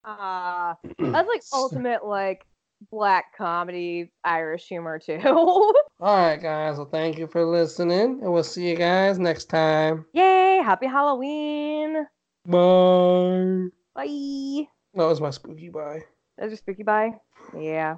[0.06, 2.46] Ah, that's like ultimate like
[2.92, 5.20] black comedy Irish humor too.
[6.00, 6.78] All right, guys.
[6.78, 10.06] Well, thank you for listening, and we'll see you guys next time.
[10.14, 10.62] Yay!
[10.64, 12.06] Happy Halloween.
[12.46, 13.70] Bye.
[13.96, 14.68] Bye.
[14.94, 16.02] That was my spooky bye.
[16.38, 17.12] That was your spooky bye.
[17.58, 17.98] Yeah.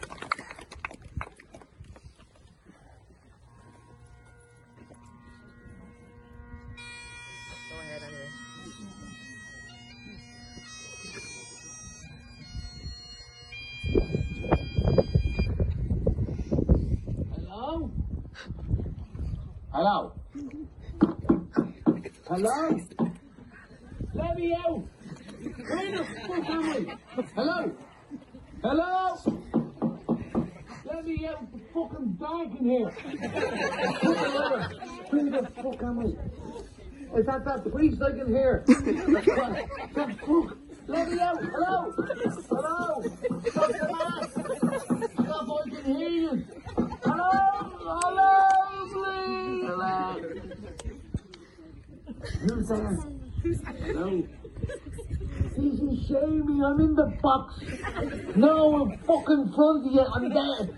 [0.00, 0.08] Go
[7.80, 8.26] ahead, Andre.
[17.36, 17.90] Hello?
[19.72, 20.12] Hello?
[22.26, 22.80] Hello?
[24.14, 24.88] Let me out!
[27.34, 27.72] Hello?
[28.62, 29.16] Hello?
[30.84, 32.90] Let me out the fucking bag in here.
[35.10, 37.18] Who the fuck am I?
[37.18, 38.64] Is that that priest I can hear?
[38.66, 40.58] that fuck.
[40.88, 41.38] Let me out.
[41.40, 41.92] Hello?
[42.50, 43.02] Hello?
[43.48, 43.84] Stop the
[45.16, 46.44] I can hear you.
[47.02, 47.30] Hello?
[47.88, 48.30] Hello,
[48.92, 49.64] please.
[49.66, 49.96] Hello?
[52.42, 52.94] Who's there?
[53.86, 54.45] Hello?
[55.58, 57.54] Easy shaming, I'm in the box.
[58.36, 60.74] No, I'm fucking frontier, I'm dead.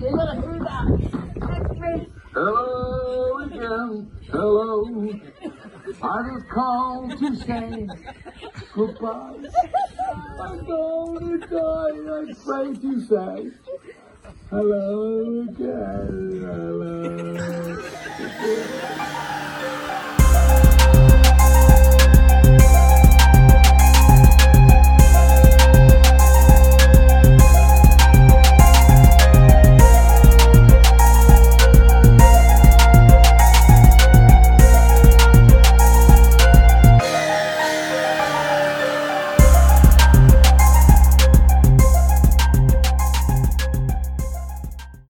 [0.00, 2.06] You gotta hear that.
[2.32, 5.10] Hello again, hello.
[6.00, 7.88] I just called to say
[8.72, 9.34] goodbye.
[10.40, 13.50] I'm going to die, I pray to say.
[14.50, 16.98] Hello again, hello.